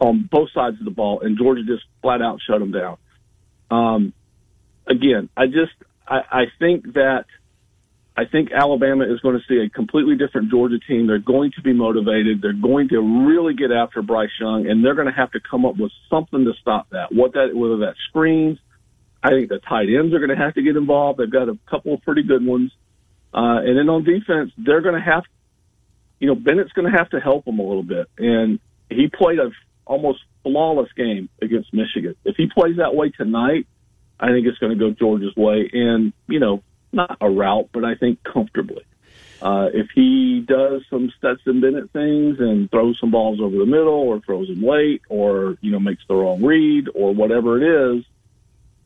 on 0.00 0.28
both 0.30 0.50
sides 0.52 0.78
of 0.78 0.84
the 0.84 0.90
ball, 0.90 1.20
and 1.20 1.38
Georgia 1.38 1.62
just 1.64 1.84
flat 2.02 2.22
out 2.22 2.40
shut 2.46 2.60
them 2.60 2.72
down. 2.72 2.96
Um, 3.70 4.12
again, 4.86 5.28
I 5.36 5.46
just 5.46 5.72
I, 6.06 6.20
I 6.30 6.44
think 6.58 6.94
that 6.94 7.26
I 8.16 8.24
think 8.24 8.50
Alabama 8.50 9.04
is 9.04 9.20
going 9.20 9.38
to 9.38 9.44
see 9.46 9.58
a 9.58 9.68
completely 9.68 10.16
different 10.16 10.50
Georgia 10.50 10.78
team. 10.78 11.06
They're 11.06 11.18
going 11.18 11.52
to 11.52 11.62
be 11.62 11.74
motivated. 11.74 12.40
They're 12.40 12.54
going 12.54 12.88
to 12.88 13.00
really 13.26 13.52
get 13.52 13.70
after 13.70 14.00
Bryce 14.00 14.30
Young, 14.40 14.66
and 14.66 14.82
they're 14.84 14.94
going 14.94 15.08
to 15.08 15.12
have 15.12 15.32
to 15.32 15.40
come 15.40 15.66
up 15.66 15.76
with 15.76 15.92
something 16.08 16.44
to 16.44 16.52
stop 16.60 16.88
that. 16.90 17.12
What 17.12 17.34
that 17.34 17.54
whether 17.54 17.78
that 17.78 17.94
screens, 18.08 18.58
I 19.22 19.30
think 19.30 19.50
the 19.50 19.58
tight 19.58 19.88
ends 19.88 20.14
are 20.14 20.18
going 20.18 20.30
to 20.30 20.42
have 20.42 20.54
to 20.54 20.62
get 20.62 20.76
involved. 20.76 21.18
They've 21.18 21.30
got 21.30 21.48
a 21.48 21.58
couple 21.68 21.94
of 21.94 22.02
pretty 22.02 22.22
good 22.22 22.44
ones, 22.44 22.72
uh, 23.34 23.60
and 23.64 23.76
then 23.76 23.88
on 23.90 24.04
defense, 24.04 24.52
they're 24.56 24.80
going 24.80 24.94
to 24.94 25.00
have, 25.00 25.24
you 26.18 26.28
know, 26.28 26.34
Bennett's 26.34 26.72
going 26.72 26.90
to 26.90 26.96
have 26.96 27.10
to 27.10 27.20
help 27.20 27.44
them 27.44 27.58
a 27.58 27.62
little 27.62 27.82
bit, 27.82 28.08
and 28.16 28.60
he 28.88 29.08
played 29.08 29.38
a 29.40 29.50
almost 29.86 30.20
flawless 30.42 30.92
game 30.92 31.28
against 31.40 31.72
Michigan. 31.72 32.14
If 32.24 32.36
he 32.36 32.46
plays 32.46 32.76
that 32.76 32.94
way 32.94 33.10
tonight, 33.10 33.66
I 34.20 34.28
think 34.28 34.46
it's 34.46 34.58
going 34.58 34.76
to 34.76 34.78
go 34.78 34.90
Georgia's 34.90 35.34
way, 35.36 35.70
and 35.72 36.12
you 36.28 36.40
know, 36.40 36.62
not 36.92 37.16
a 37.20 37.30
route, 37.30 37.68
but 37.72 37.84
I 37.84 37.94
think 37.94 38.22
comfortably. 38.22 38.84
Uh, 39.42 39.68
if 39.74 39.88
he 39.94 40.40
does 40.40 40.82
some 40.88 41.12
Stetson 41.18 41.60
Bennett 41.60 41.90
things 41.92 42.40
and 42.40 42.70
throws 42.70 42.98
some 42.98 43.10
balls 43.10 43.38
over 43.40 43.56
the 43.56 43.66
middle, 43.66 43.88
or 43.88 44.20
throws 44.20 44.48
them 44.48 44.62
late, 44.62 45.02
or 45.08 45.58
you 45.60 45.70
know 45.70 45.78
makes 45.78 46.02
the 46.08 46.14
wrong 46.14 46.42
read, 46.42 46.88
or 46.94 47.14
whatever 47.14 47.60
it 47.60 47.96
is, 47.98 48.04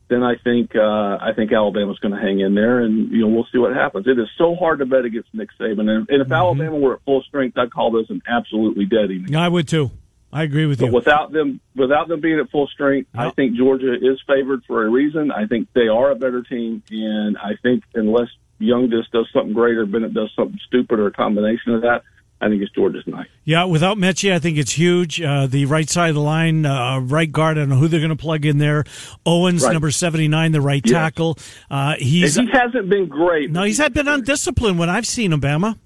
then 0.09 0.23
I 0.23 0.35
think 0.35 0.75
uh, 0.75 1.17
I 1.21 1.31
think 1.33 1.53
Alabama's 1.53 1.99
going 1.99 2.13
to 2.13 2.19
hang 2.19 2.41
in 2.41 2.53
there, 2.53 2.81
and 2.81 3.09
you 3.11 3.21
know 3.21 3.27
we'll 3.27 3.47
see 3.51 3.57
what 3.57 3.73
happens. 3.73 4.07
It 4.07 4.19
is 4.19 4.27
so 4.37 4.55
hard 4.55 4.79
to 4.79 4.85
bet 4.85 5.05
against 5.05 5.33
Nick 5.33 5.49
Saban, 5.57 5.89
and, 5.89 6.09
and 6.09 6.21
if 6.21 6.23
mm-hmm. 6.23 6.33
Alabama 6.33 6.75
were 6.77 6.95
at 6.95 7.03
full 7.05 7.23
strength, 7.23 7.57
I'd 7.57 7.71
call 7.71 7.91
this 7.91 8.09
an 8.09 8.21
absolutely 8.27 8.85
dead 8.85 9.09
evening. 9.09 9.37
I 9.37 9.47
would 9.47 9.69
too. 9.69 9.91
I 10.33 10.43
agree 10.43 10.65
with 10.65 10.79
but 10.79 10.87
you. 10.87 10.91
Without 10.93 11.31
them, 11.31 11.59
without 11.75 12.07
them 12.07 12.21
being 12.21 12.39
at 12.39 12.49
full 12.49 12.67
strength, 12.67 13.09
yep. 13.13 13.23
I 13.23 13.31
think 13.31 13.55
Georgia 13.55 13.93
is 13.93 14.19
favored 14.27 14.63
for 14.65 14.85
a 14.85 14.89
reason. 14.89 15.31
I 15.31 15.45
think 15.45 15.67
they 15.73 15.87
are 15.87 16.11
a 16.11 16.15
better 16.15 16.41
team, 16.41 16.83
and 16.89 17.37
I 17.37 17.51
think 17.61 17.83
unless 17.93 18.29
Young 18.59 18.89
just 18.89 19.11
does 19.11 19.27
something 19.33 19.53
great 19.53 19.77
or 19.77 19.85
Bennett 19.85 20.13
does 20.13 20.31
something 20.35 20.59
stupid 20.67 20.99
or 20.99 21.07
a 21.07 21.11
combination 21.11 21.73
of 21.73 21.81
that, 21.81 22.03
I 22.39 22.49
think 22.49 22.61
it's 22.63 22.71
Georgia's 22.71 23.05
night. 23.05 23.27
Yeah, 23.43 23.65
without 23.65 23.97
Metchie, 23.97 24.33
I 24.33 24.39
think 24.39 24.57
it's 24.57 24.71
huge. 24.71 25.21
Uh, 25.21 25.45
the 25.45 25.65
right 25.65 25.87
side 25.87 26.09
of 26.09 26.15
the 26.15 26.21
line, 26.21 26.65
uh, 26.65 26.99
right 26.99 27.31
guard, 27.31 27.57
I 27.57 27.61
don't 27.61 27.69
know 27.69 27.75
who 27.75 27.87
they're 27.87 27.99
going 27.99 28.09
to 28.09 28.15
plug 28.15 28.45
in 28.45 28.57
there. 28.57 28.83
Owens, 29.25 29.63
right. 29.63 29.73
number 29.73 29.91
79, 29.91 30.51
the 30.51 30.61
right 30.61 30.81
yes. 30.83 30.91
tackle. 30.91 31.37
Uh, 31.69 31.95
he's, 31.99 32.35
he 32.35 32.47
hasn't 32.51 32.89
been 32.89 33.07
great. 33.07 33.51
No, 33.51 33.63
he's 33.63 33.77
had 33.77 33.93
been 33.93 34.07
undisciplined 34.07 34.79
when 34.79 34.89
I've 34.89 35.05
seen 35.05 35.33
him, 35.33 35.39
Bama. 35.39 35.77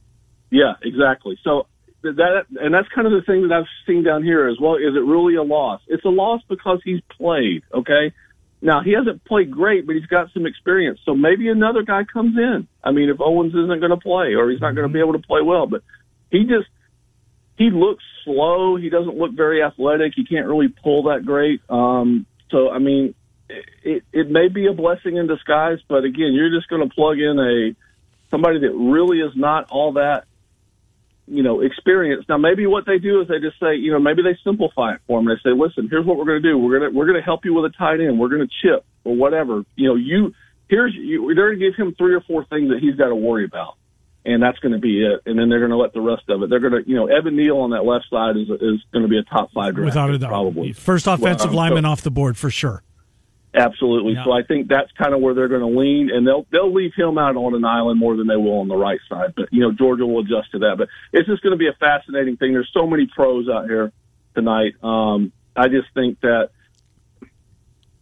Yeah, 0.50 0.76
exactly. 0.82 1.38
So 1.44 1.68
that 2.14 2.46
and 2.60 2.74
that's 2.74 2.88
kind 2.90 3.08
of 3.08 3.14
the 3.14 3.22
thing 3.26 3.48
that 3.48 3.54
I've 3.54 3.68
seen 3.86 4.04
down 4.04 4.24
here 4.24 4.48
as 4.48 4.58
well. 4.60 4.76
Is 4.76 4.96
it 4.96 5.04
really 5.04 5.36
a 5.36 5.44
loss? 5.44 5.82
It's 5.88 6.06
a 6.06 6.10
loss 6.10 6.42
because 6.48 6.82
he's 6.84 7.02
played. 7.18 7.64
Okay, 7.74 8.14
now 8.62 8.82
he 8.82 8.94
hasn't 8.94 9.24
played 9.26 9.52
great, 9.52 9.86
but 9.86 9.96
he's 9.96 10.06
got 10.06 10.32
some 10.34 10.46
experience. 10.46 11.00
So 11.06 11.16
maybe 11.16 11.50
another 11.50 11.84
guy 11.84 12.04
comes 12.04 12.38
in. 12.38 12.68
I 12.84 12.92
mean, 12.92 13.10
if 13.10 13.18
Owens 13.20 13.54
isn't 13.54 13.80
going 13.80 13.92
to 13.92 13.98
play 13.98 14.34
or 14.34 14.50
he's 14.50 14.62
not 14.62 14.76
going 14.76 14.88
to 14.88 14.94
be 14.94 15.00
able 15.00 15.14
to 15.14 15.20
play 15.20 15.42
well, 15.42 15.68
but 15.68 15.84
he 16.32 16.44
just 16.44 16.68
he 17.58 17.70
looks 17.70 18.04
slow. 18.24 18.76
He 18.76 18.90
doesn't 18.90 19.18
look 19.18 19.34
very 19.34 19.64
athletic. 19.64 20.14
He 20.16 20.26
can't 20.26 20.48
really 20.48 20.68
pull 20.68 21.04
that 21.04 21.26
great. 21.26 21.62
Um, 21.70 22.26
so 22.52 22.70
I 22.70 22.80
mean, 22.80 23.16
it, 23.84 24.04
it 24.12 24.30
may 24.30 24.48
be 24.48 24.68
a 24.68 24.74
blessing 24.74 25.18
in 25.18 25.28
disguise, 25.28 25.80
but 25.88 26.04
again, 26.04 26.34
you're 26.34 26.50
just 26.50 26.70
going 26.70 26.88
to 26.88 26.94
plug 26.94 27.20
in 27.20 27.40
a 27.40 27.76
somebody 28.32 28.60
that 28.60 28.74
really 28.74 29.20
is 29.20 29.34
not 29.36 29.70
all 29.70 29.94
that 29.94 30.26
you 31.28 31.44
know, 31.44 31.62
experience. 31.62 32.26
Now, 32.30 32.38
maybe 32.38 32.68
what 32.68 32.86
they 32.86 33.00
do 33.00 33.22
is 33.22 33.28
they 33.28 33.40
just 33.40 33.60
say, 33.60 33.76
you 33.76 33.92
know, 33.92 34.00
maybe 34.00 34.22
they 34.22 34.38
simplify 34.44 34.94
it 34.94 35.02
for 35.08 35.20
them. 35.20 35.28
They 35.28 35.42
say, 35.44 35.56
listen, 35.56 35.88
here's 35.90 36.06
what 36.06 36.18
we're 36.18 36.26
going 36.26 36.42
to 36.42 36.50
do. 36.50 36.58
We're 36.58 36.80
going 36.80 36.92
to 36.92 36.98
we're 36.98 37.08
going 37.08 37.20
to 37.20 37.26
help 37.26 37.46
you 37.46 37.54
with 37.54 37.66
a 37.66 37.76
tight 37.76 38.00
end. 38.00 38.20
We're 38.20 38.30
going 38.30 38.48
to 38.48 38.54
chip 38.62 38.86
or 39.04 39.16
whatever. 39.16 39.64
You 39.76 39.90
know, 39.90 39.96
you 39.96 40.34
here's 40.70 40.94
you, 40.94 41.34
they're 41.34 41.56
going 41.56 41.60
to 41.60 41.72
give 41.72 41.76
him 41.76 41.96
three 41.96 42.14
or 42.14 42.22
four 42.22 42.46
things 42.46 42.70
that 42.70 42.80
he's 42.80 42.96
got 42.96 43.10
to 43.10 43.16
worry 43.16 43.46
about, 43.46 43.76
and 44.24 44.42
that's 44.42 44.60
going 44.60 44.74
to 44.74 44.80
be 44.80 45.04
it. 45.04 45.22
And 45.26 45.38
then 45.38 45.50
they're 45.50 45.60
going 45.60 45.72
to 45.72 45.78
let 45.78 45.94
the 45.94 46.02
rest 46.02 46.24
of 46.30 46.44
it. 46.44 46.50
They're 46.50 46.60
going 46.60 46.84
to, 46.84 46.88
you 46.88 46.96
know, 46.96 47.08
Evan 47.08 47.36
Neal 47.36 47.58
on 47.58 47.72
that 47.72 47.86
left 47.86 48.06
side 48.10 48.38
is 48.38 48.50
is 48.50 48.84
going 48.94 49.04
to 49.04 49.10
be 49.10 49.18
a 49.18 49.24
top 49.24 49.52
five 49.52 49.74
draft 49.74 49.86
without 49.86 50.12
a 50.12 50.18
doubt. 50.18 50.30
Probably 50.30 50.74
first 50.74 51.08
offensive 51.08 51.52
well, 51.52 51.58
lineman 51.58 51.84
so, 51.84 51.90
off 51.90 52.02
the 52.02 52.12
board 52.12 52.38
for 52.38 52.50
sure. 52.50 52.84
Absolutely. 53.56 54.14
Yeah. 54.14 54.26
So 54.26 54.32
I 54.34 54.44
think 54.44 54.68
that's 54.68 54.92
kind 54.92 55.14
of 55.14 55.22
where 55.22 55.34
they're 55.34 55.48
going 55.48 55.62
to 55.62 55.80
lean, 55.80 56.10
and 56.14 56.28
they'll 56.28 56.46
they'll 56.52 56.74
leave 56.74 56.92
him 56.96 57.18
out 57.18 57.38
on 57.38 57.56
an 57.56 57.64
island 57.64 58.00
more 58.00 58.18
than 58.18 58.28
they 58.28 58.36
will 58.36 58.60
on 58.60 58.68
the 58.68 58.76
right 58.76 59.00
side. 59.08 59.34
But 59.36 59.48
you 59.52 59.62
know, 59.62 59.72
Georgia 59.72 60.06
will 60.06 60.20
adjust 60.20 60.52
to 60.52 60.60
that. 60.60 60.76
But 60.78 60.90
it's 61.14 61.28
just 61.28 61.42
going 61.42 61.52
to 61.52 61.58
be 61.58 61.68
a 61.68 61.74
fascinating 61.80 62.38
thing. 62.38 62.52
There's 62.54 62.70
so 62.74 62.86
many 62.86 63.08
pros 63.08 63.48
out 63.48 63.66
here 63.66 63.94
tonight. 64.36 64.74
Um, 64.84 65.32
I 65.56 65.70
just 65.70 65.88
think 65.94 66.20
that 66.20 66.50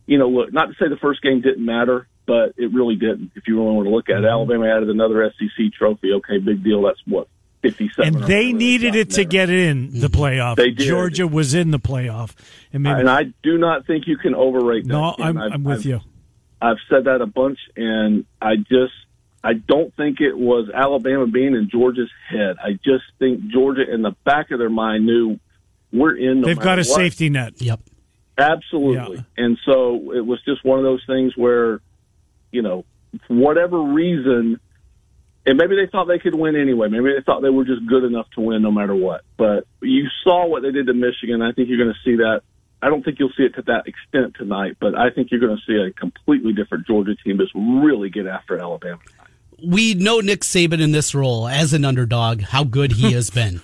you 0.05 0.17
know, 0.17 0.27
look, 0.27 0.51
not 0.51 0.67
to 0.67 0.73
say 0.73 0.89
the 0.89 0.97
first 0.97 1.21
game 1.21 1.41
didn't 1.41 1.63
matter, 1.63 2.07
but 2.25 2.53
it 2.57 2.73
really 2.73 2.95
didn't. 2.95 3.31
If 3.35 3.47
you 3.47 3.61
really 3.61 3.75
want 3.75 3.87
to 3.87 3.93
look 3.93 4.09
at 4.09 4.17
it, 4.17 4.23
mm-hmm. 4.23 4.25
Alabama 4.25 4.67
added 4.67 4.89
another 4.89 5.31
SEC 5.37 5.73
trophy. 5.77 6.13
Okay, 6.13 6.39
big 6.39 6.63
deal. 6.63 6.81
That's 6.81 7.01
what 7.05 7.27
57. 7.63 8.15
And 8.15 8.23
they 8.25 8.53
needed 8.53 8.93
it 8.95 9.09
to 9.11 9.25
get 9.25 9.49
in 9.49 9.99
the 9.99 10.07
mm-hmm. 10.07 10.21
playoff. 10.21 10.57
They 10.57 10.69
did. 10.69 10.87
Georgia 10.87 11.25
was 11.25 11.55
in 11.55 11.71
the 11.71 11.79
playoff. 11.79 12.35
And, 12.71 12.83
maybe, 12.83 12.99
and 12.99 13.09
I 13.09 13.23
do 13.41 13.57
not 13.57 13.87
think 13.87 14.05
you 14.05 14.17
can 14.17 14.35
overrate 14.35 14.85
that. 14.85 14.93
No, 14.93 15.15
I'm, 15.17 15.37
I'm, 15.37 15.63
with 15.63 15.79
I've, 15.79 15.85
you. 15.85 16.01
I've 16.61 16.77
said 16.89 17.05
that 17.05 17.21
a 17.21 17.25
bunch, 17.25 17.57
and 17.75 18.25
I 18.41 18.57
just 18.57 18.93
I 19.43 19.53
don't 19.53 19.93
think 19.95 20.21
it 20.21 20.37
was 20.37 20.69
Alabama 20.73 21.27
being 21.27 21.55
in 21.55 21.69
Georgia's 21.69 22.11
head. 22.29 22.55
I 22.63 22.73
just 22.73 23.03
think 23.19 23.47
Georgia, 23.47 23.83
in 23.91 24.01
the 24.01 24.15
back 24.23 24.51
of 24.51 24.59
their 24.59 24.69
mind, 24.69 25.05
knew 25.05 25.39
we're 25.91 26.15
in. 26.15 26.41
No 26.41 26.47
They've 26.47 26.59
got 26.59 26.79
a 26.79 26.83
what. 26.83 26.95
safety 26.95 27.29
net. 27.29 27.61
Yep. 27.61 27.81
Absolutely. 28.37 29.17
Yeah. 29.17 29.45
And 29.45 29.57
so 29.65 30.13
it 30.13 30.25
was 30.25 30.41
just 30.43 30.63
one 30.63 30.79
of 30.79 30.83
those 30.83 31.03
things 31.05 31.35
where, 31.35 31.81
you 32.51 32.61
know, 32.61 32.85
for 33.27 33.33
whatever 33.35 33.79
reason, 33.79 34.59
and 35.45 35.57
maybe 35.57 35.75
they 35.75 35.87
thought 35.91 36.07
they 36.07 36.19
could 36.19 36.35
win 36.35 36.55
anyway. 36.55 36.87
Maybe 36.87 37.13
they 37.13 37.21
thought 37.25 37.41
they 37.41 37.49
were 37.49 37.65
just 37.65 37.85
good 37.85 38.03
enough 38.03 38.27
to 38.35 38.41
win 38.41 38.61
no 38.61 38.71
matter 38.71 38.95
what. 38.95 39.21
But 39.37 39.67
you 39.81 40.07
saw 40.23 40.47
what 40.47 40.63
they 40.63 40.71
did 40.71 40.87
to 40.87 40.93
Michigan. 40.93 41.41
I 41.41 41.51
think 41.51 41.69
you're 41.69 41.77
going 41.77 41.93
to 41.93 42.09
see 42.09 42.17
that. 42.17 42.41
I 42.81 42.89
don't 42.89 43.03
think 43.03 43.19
you'll 43.19 43.31
see 43.35 43.43
it 43.43 43.55
to 43.55 43.61
that 43.63 43.87
extent 43.87 44.35
tonight, 44.37 44.77
but 44.79 44.97
I 44.97 45.09
think 45.09 45.31
you're 45.31 45.39
going 45.39 45.57
to 45.57 45.63
see 45.65 45.77
a 45.77 45.91
completely 45.91 46.53
different 46.53 46.85
Georgia 46.85 47.15
team 47.15 47.37
that's 47.37 47.51
really 47.55 48.09
get 48.09 48.27
after 48.27 48.59
Alabama. 48.59 48.99
We 49.65 49.93
know 49.93 50.19
Nick 50.19 50.41
Saban 50.41 50.81
in 50.81 50.91
this 50.91 51.15
role 51.15 51.47
as 51.47 51.73
an 51.73 51.85
underdog, 51.85 52.41
how 52.41 52.65
good 52.65 52.93
he 52.93 53.13
has 53.13 53.29
been. 53.29 53.61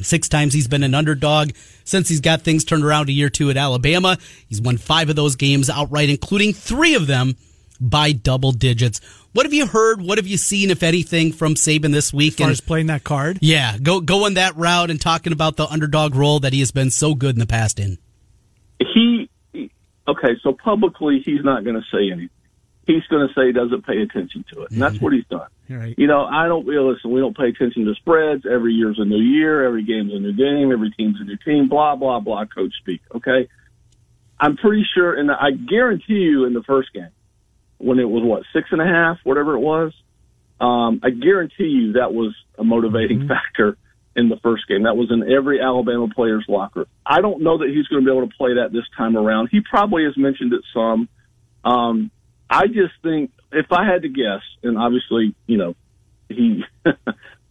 Six 0.00 0.28
times 0.28 0.54
he's 0.54 0.66
been 0.66 0.82
an 0.82 0.94
underdog 0.94 1.50
since 1.84 2.08
he's 2.08 2.20
got 2.20 2.42
things 2.42 2.64
turned 2.64 2.84
around 2.84 3.08
a 3.08 3.12
year 3.12 3.28
two 3.28 3.50
at 3.50 3.56
Alabama. 3.56 4.16
He's 4.48 4.60
won 4.60 4.78
five 4.78 5.10
of 5.10 5.16
those 5.16 5.36
games 5.36 5.68
outright, 5.68 6.08
including 6.08 6.52
three 6.52 6.94
of 6.94 7.06
them 7.06 7.36
by 7.80 8.12
double 8.12 8.52
digits. 8.52 9.00
What 9.32 9.46
have 9.46 9.52
you 9.52 9.66
heard? 9.66 10.02
What 10.02 10.18
have 10.18 10.26
you 10.26 10.36
seen, 10.36 10.70
if 10.70 10.82
anything, 10.82 11.32
from 11.32 11.54
Saban 11.54 11.92
this 11.92 12.12
week? 12.12 12.34
As 12.34 12.38
far 12.38 12.46
and, 12.46 12.52
as 12.52 12.60
playing 12.60 12.86
that 12.86 13.04
card? 13.04 13.38
Yeah, 13.40 13.78
go 13.78 14.00
going 14.00 14.34
that 14.34 14.56
route 14.56 14.90
and 14.90 15.00
talking 15.00 15.32
about 15.32 15.56
the 15.56 15.66
underdog 15.66 16.16
role 16.16 16.40
that 16.40 16.52
he 16.52 16.58
has 16.60 16.72
been 16.72 16.90
so 16.90 17.14
good 17.14 17.36
in 17.36 17.38
the 17.38 17.46
past 17.46 17.78
in. 17.78 17.98
He 18.78 19.30
okay, 20.08 20.36
so 20.42 20.52
publicly 20.52 21.22
he's 21.24 21.44
not 21.44 21.62
going 21.62 21.76
to 21.76 21.84
say 21.92 22.10
anything. 22.10 22.30
He's 22.86 23.06
going 23.08 23.28
to 23.28 23.32
say 23.34 23.46
he 23.46 23.52
doesn't 23.52 23.86
pay 23.86 24.02
attention 24.02 24.44
to 24.52 24.62
it, 24.62 24.72
and 24.72 24.82
that's 24.82 24.96
mm-hmm. 24.96 25.04
what 25.04 25.12
he's 25.12 25.26
done. 25.26 25.46
Right. 25.68 25.94
You 25.96 26.08
know, 26.08 26.24
I 26.24 26.48
don't. 26.48 26.66
You 26.66 26.90
listen, 26.90 27.12
we 27.12 27.20
don't 27.20 27.36
pay 27.36 27.48
attention 27.50 27.84
to 27.84 27.94
spreads. 27.94 28.44
Every 28.50 28.72
year's 28.72 28.98
a 28.98 29.04
new 29.04 29.20
year. 29.20 29.64
Every 29.64 29.84
game's 29.84 30.12
a 30.12 30.18
new 30.18 30.32
game. 30.32 30.72
Every 30.72 30.90
team's 30.90 31.20
a 31.20 31.24
new 31.24 31.36
team. 31.36 31.68
Blah 31.68 31.94
blah 31.94 32.18
blah. 32.18 32.46
Coach 32.46 32.72
speak. 32.80 33.00
Okay. 33.14 33.48
I'm 34.40 34.56
pretty 34.56 34.84
sure, 34.94 35.14
and 35.14 35.30
I 35.30 35.50
guarantee 35.50 36.14
you, 36.14 36.46
in 36.46 36.54
the 36.54 36.62
first 36.62 36.92
game, 36.94 37.10
when 37.80 37.98
it 37.98 38.08
was 38.08 38.22
what 38.22 38.42
six 38.52 38.68
and 38.70 38.80
a 38.80 38.86
half, 38.86 39.18
whatever 39.24 39.54
it 39.54 39.60
was. 39.60 39.92
Um, 40.60 41.00
I 41.02 41.10
guarantee 41.10 41.64
you 41.64 41.92
that 41.94 42.12
was 42.12 42.34
a 42.58 42.64
motivating 42.64 43.20
mm-hmm. 43.20 43.28
factor 43.28 43.78
in 44.14 44.28
the 44.28 44.36
first 44.42 44.68
game. 44.68 44.82
That 44.82 44.96
was 44.96 45.10
in 45.10 45.32
every 45.32 45.60
Alabama 45.60 46.08
player's 46.14 46.44
locker. 46.48 46.86
I 47.06 47.20
don't 47.20 47.42
know 47.42 47.58
that 47.58 47.68
he's 47.68 47.86
going 47.86 48.04
to 48.04 48.10
be 48.10 48.14
able 48.14 48.28
to 48.28 48.36
play 48.36 48.54
that 48.54 48.72
this 48.72 48.84
time 48.96 49.16
around. 49.16 49.48
He 49.50 49.60
probably 49.60 50.04
has 50.04 50.16
mentioned 50.16 50.52
it 50.52 50.60
some. 50.74 51.08
Um, 51.64 52.10
I 52.48 52.66
just 52.66 52.92
think 53.02 53.30
if 53.52 53.66
I 53.72 53.86
had 53.86 54.02
to 54.02 54.08
guess, 54.08 54.42
and 54.62 54.76
obviously, 54.76 55.34
you 55.46 55.56
know, 55.56 55.74
he 56.28 56.64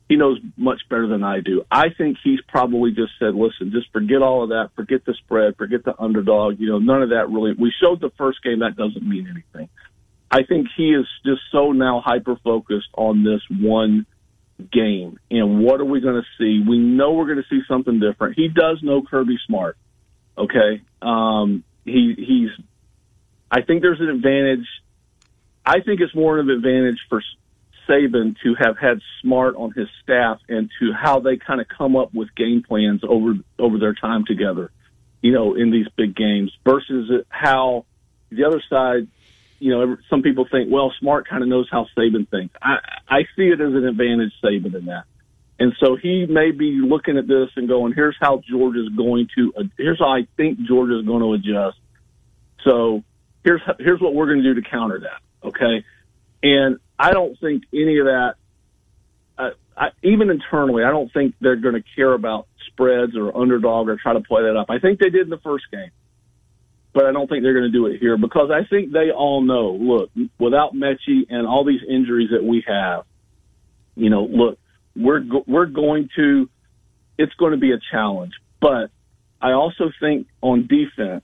he 0.09 0.15
knows 0.15 0.39
much 0.55 0.81
better 0.89 1.07
than 1.07 1.24
I 1.24 1.39
do. 1.39 1.63
I 1.71 1.89
think 1.98 2.17
he's 2.24 2.41
probably 2.48 2.91
just 2.91 3.13
said, 3.17 3.33
"Listen, 3.33 3.71
just 3.71 3.91
forget 3.91 4.21
all 4.21 4.43
of 4.43 4.50
that. 4.50 4.69
Forget 4.75 5.05
the 5.05 5.13
spread. 5.13 5.55
Forget 5.57 5.83
the 5.83 6.00
underdog. 6.00 6.59
You 6.59 6.69
know, 6.69 6.79
none 6.79 7.01
of 7.01 7.09
that 7.09 7.29
really. 7.29 7.53
We 7.57 7.74
showed 7.81 8.01
the 8.01 8.12
first 8.17 8.43
game. 8.43 8.59
That 8.59 8.75
doesn't 8.75 9.07
mean 9.07 9.27
anything." 9.27 9.69
I 10.31 10.43
think 10.43 10.67
he 10.77 10.91
is 10.91 11.07
just 11.25 11.41
so 11.51 11.71
now 11.71 12.01
hyper 12.05 12.36
focused 12.43 12.89
on 12.95 13.24
this 13.24 13.41
one 13.50 14.05
game 14.71 15.17
and 15.31 15.63
what 15.63 15.79
are 15.79 15.86
we 15.86 16.01
going 16.01 16.21
to 16.21 16.27
see? 16.38 16.63
We 16.67 16.77
know 16.77 17.13
we're 17.13 17.25
going 17.25 17.38
to 17.38 17.50
see 17.50 17.62
something 17.67 18.00
different. 18.00 18.36
He 18.36 18.50
does 18.50 18.79
know 18.83 19.01
Kirby 19.01 19.38
Smart. 19.48 19.77
Okay. 20.38 20.81
Um, 21.01 21.63
he, 21.86 22.13
he's, 22.17 22.65
I 23.50 23.62
think 23.62 23.81
there's 23.81 24.01
an 24.01 24.09
advantage. 24.09 24.67
I 25.65 25.81
think 25.81 26.01
it's 26.01 26.13
more 26.13 26.38
of 26.39 26.48
an 26.48 26.51
advantage 26.51 27.00
for 27.09 27.21
Saban 27.88 28.36
to 28.43 28.55
have 28.59 28.77
had 28.77 29.00
Smart 29.21 29.55
on 29.55 29.71
his 29.71 29.88
staff 30.03 30.39
and 30.48 30.69
to 30.79 30.93
how 30.93 31.19
they 31.19 31.38
kind 31.38 31.59
of 31.59 31.67
come 31.67 31.95
up 31.95 32.13
with 32.13 32.33
game 32.36 32.63
plans 32.67 33.01
over 33.07 33.33
over 33.57 33.79
their 33.79 33.93
time 33.93 34.25
together, 34.25 34.71
you 35.21 35.31
know, 35.31 35.55
in 35.55 35.71
these 35.71 35.88
big 35.98 36.15
games 36.15 36.51
versus 36.63 37.09
how 37.29 37.86
the 38.31 38.45
other 38.45 38.62
side, 38.69 39.07
you 39.59 39.71
know, 39.71 39.97
some 40.09 40.21
people 40.21 40.47
think, 40.49 40.71
well, 40.71 40.93
Smart 40.99 41.27
kind 41.27 41.43
of 41.43 41.49
knows 41.49 41.67
how 41.71 41.87
Saban 41.97 42.29
thinks. 42.29 42.55
I 42.61 42.77
I 43.07 43.23
see 43.35 43.47
it 43.49 43.59
as 43.61 43.73
an 43.73 43.85
advantage 43.85 44.33
Saban 44.43 44.73
in 44.75 44.85
that. 44.85 45.03
And 45.59 45.75
so 45.79 45.97
he 45.97 46.25
may 46.25 46.51
be 46.51 46.79
looking 46.81 47.17
at 47.17 47.27
this 47.27 47.49
and 47.57 47.67
going, 47.67 47.93
here's 47.93 48.15
how 48.19 48.41
Georgia's 48.49 48.87
going 48.95 49.27
to, 49.35 49.53
here's 49.77 49.99
how 49.99 50.07
I 50.07 50.25
think 50.37 50.61
Georgia's 50.61 51.05
going 51.05 51.21
to 51.21 51.33
adjust. 51.33 51.77
So 52.63 53.03
here's, 53.43 53.61
here's 53.77 53.99
what 53.99 54.13
we're 54.13 54.27
going 54.27 54.41
to 54.41 54.53
do 54.53 54.61
to 54.61 54.69
counter 54.69 55.01
that. 55.01 55.47
Okay. 55.47 55.83
And 56.41 56.79
I 56.97 57.11
don't 57.11 57.37
think 57.39 57.63
any 57.73 57.99
of 57.99 58.05
that, 58.05 58.35
uh, 59.37 59.49
I, 59.75 59.89
even 60.01 60.29
internally, 60.29 60.85
I 60.85 60.91
don't 60.91 61.11
think 61.11 61.35
they're 61.41 61.57
going 61.57 61.75
to 61.75 61.83
care 61.93 62.13
about 62.13 62.47
spreads 62.67 63.17
or 63.17 63.35
underdog 63.35 63.89
or 63.89 63.97
try 63.97 64.13
to 64.13 64.21
play 64.21 64.43
that 64.43 64.55
up. 64.55 64.69
I 64.69 64.79
think 64.79 64.99
they 64.99 65.09
did 65.09 65.23
in 65.23 65.29
the 65.29 65.39
first 65.39 65.65
game, 65.71 65.91
but 66.93 67.05
I 67.05 67.12
don't 67.12 67.27
think 67.27 67.43
they're 67.43 67.53
going 67.53 67.72
to 67.72 67.77
do 67.77 67.86
it 67.86 68.00
here 68.00 68.17
because 68.17 68.50
I 68.51 68.67
think 68.67 68.91
they 68.91 69.12
all 69.12 69.41
know. 69.41 69.72
Look, 69.72 70.10
without 70.39 70.74
Metchie 70.74 71.27
and 71.29 71.48
all 71.48 71.63
these 71.63 71.81
injuries 71.88 72.29
that 72.31 72.43
we 72.43 72.63
have, 72.67 73.05
you 73.96 74.10
know, 74.10 74.24
look, 74.24 74.60
we're 74.96 75.24
we're 75.48 75.67
going 75.67 76.10
to. 76.15 76.50
It's 77.17 77.34
going 77.34 77.51
to 77.51 77.58
be 77.58 77.74
a 77.74 77.79
challenge, 77.91 78.31
but 78.62 78.91
I 79.41 79.51
also 79.51 79.91
think 80.00 80.27
on 80.41 80.67
defense, 80.67 81.24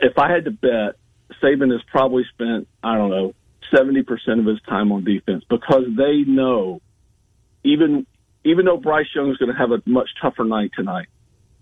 if 0.00 0.18
I 0.18 0.32
had 0.32 0.44
to 0.46 0.50
bet, 0.50 0.96
Saban 1.40 1.70
has 1.70 1.82
probably 1.90 2.24
spent 2.34 2.66
I 2.82 2.96
don't 2.96 3.10
know 3.10 3.34
70% 3.72 4.06
of 4.38 4.46
his 4.46 4.60
time 4.68 4.90
on 4.92 5.04
defense 5.04 5.44
because 5.48 5.84
they 5.96 6.24
know 6.26 6.80
even 7.64 8.06
even 8.44 8.64
though 8.64 8.76
Bryce 8.76 9.06
Young 9.14 9.30
is 9.30 9.36
going 9.36 9.52
to 9.52 9.58
have 9.58 9.70
a 9.70 9.82
much 9.86 10.08
tougher 10.20 10.44
night 10.44 10.70
tonight, 10.74 11.08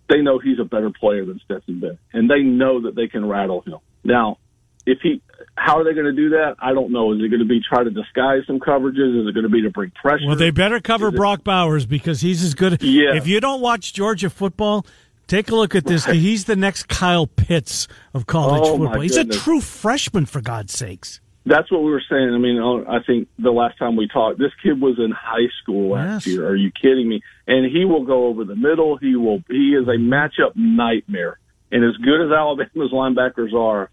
they 0.09 0.23
know 0.23 0.39
he's 0.39 0.59
a 0.59 0.65
better 0.65 0.91
player 0.91 1.25
than 1.25 1.41
Stetson 1.45 1.81
Bennett, 1.81 1.99
and 2.13 2.31
they 2.31 2.41
know 2.41 2.83
that 2.83 2.95
they 2.95 3.09
can 3.09 3.27
rattle 3.27 3.61
him. 3.63 3.79
Now, 4.05 4.39
if 4.87 4.99
he, 5.03 5.21
how 5.55 5.79
are 5.79 5.85
they 5.85 5.93
going 5.93 6.07
to 6.07 6.13
do 6.13 6.31
that? 6.31 6.57
I 6.59 6.73
don't 6.73 6.91
know. 6.91 7.13
Is 7.13 7.21
it 7.21 7.29
going 7.29 7.41
to 7.41 7.47
be 7.47 7.61
try 7.61 7.85
to 7.85 7.91
disguise 7.91 8.43
some 8.47 8.59
coverages? 8.59 9.21
Is 9.21 9.29
it 9.29 9.35
going 9.35 9.45
to 9.45 9.51
be 9.51 9.63
to 9.63 9.71
bring 9.71 9.91
pressure? 9.91 10.27
Well, 10.27 10.37
they 10.37 10.51
better 10.51 10.81
cover 10.81 11.11
Brock 11.11 11.45
Bowers 11.45 11.85
because 11.85 12.21
he's 12.23 12.43
as 12.43 12.55
good. 12.55 12.83
Yeah. 12.83 13.15
If 13.15 13.27
you 13.27 13.41
don't 13.41 13.61
watch 13.61 13.93
Georgia 13.93 14.31
football, 14.31 14.87
take 15.27 15.51
a 15.51 15.55
look 15.55 15.75
at 15.75 15.85
this. 15.85 16.07
Right. 16.07 16.17
He's 16.17 16.45
the 16.45 16.57
next 16.57 16.89
Kyle 16.89 17.27
Pitts 17.27 17.87
of 18.15 18.27
college 18.27 18.63
oh, 18.65 18.79
football. 18.79 19.01
He's 19.01 19.17
a 19.17 19.27
true 19.27 19.61
freshman, 19.61 20.25
for 20.25 20.41
God's 20.41 20.73
sakes. 20.73 21.21
That's 21.49 21.71
what 21.73 21.83
we 21.83 21.91
were 21.91 22.03
saying. 22.09 22.33
I 22.35 22.39
mean, 22.39 22.59
oh, 22.59 22.85
I 22.89 23.03
think 23.05 23.29
the 23.39 23.51
last 23.51 23.79
time 23.79 23.97
we 23.97 24.07
talked, 24.07 24.39
this 24.39 24.53
kid 24.63 24.81
was 24.81 24.99
in 24.99 25.11
high 25.11 25.49
school 25.63 25.93
last 25.93 26.27
yes. 26.27 26.35
year. 26.35 26.47
Are 26.47 26.57
you 26.57 26.71
kidding 26.71 27.09
me? 27.09 27.23
And 27.47 27.71
he 27.71 27.85
will 27.85 28.05
go 28.05 28.27
over 28.27 28.45
the 28.45 28.57
middle. 28.57 28.97
He 28.99 29.17
will. 29.17 29.43
He 29.49 29.75
is 29.75 29.89
a 29.89 29.99
matchup 29.99 30.53
nightmare. 30.55 31.39
And 31.73 31.85
as 31.85 31.97
good 31.97 32.25
as 32.25 32.33
Alabama's 32.33 32.93
linebackers 32.93 33.55
are, 33.55 33.91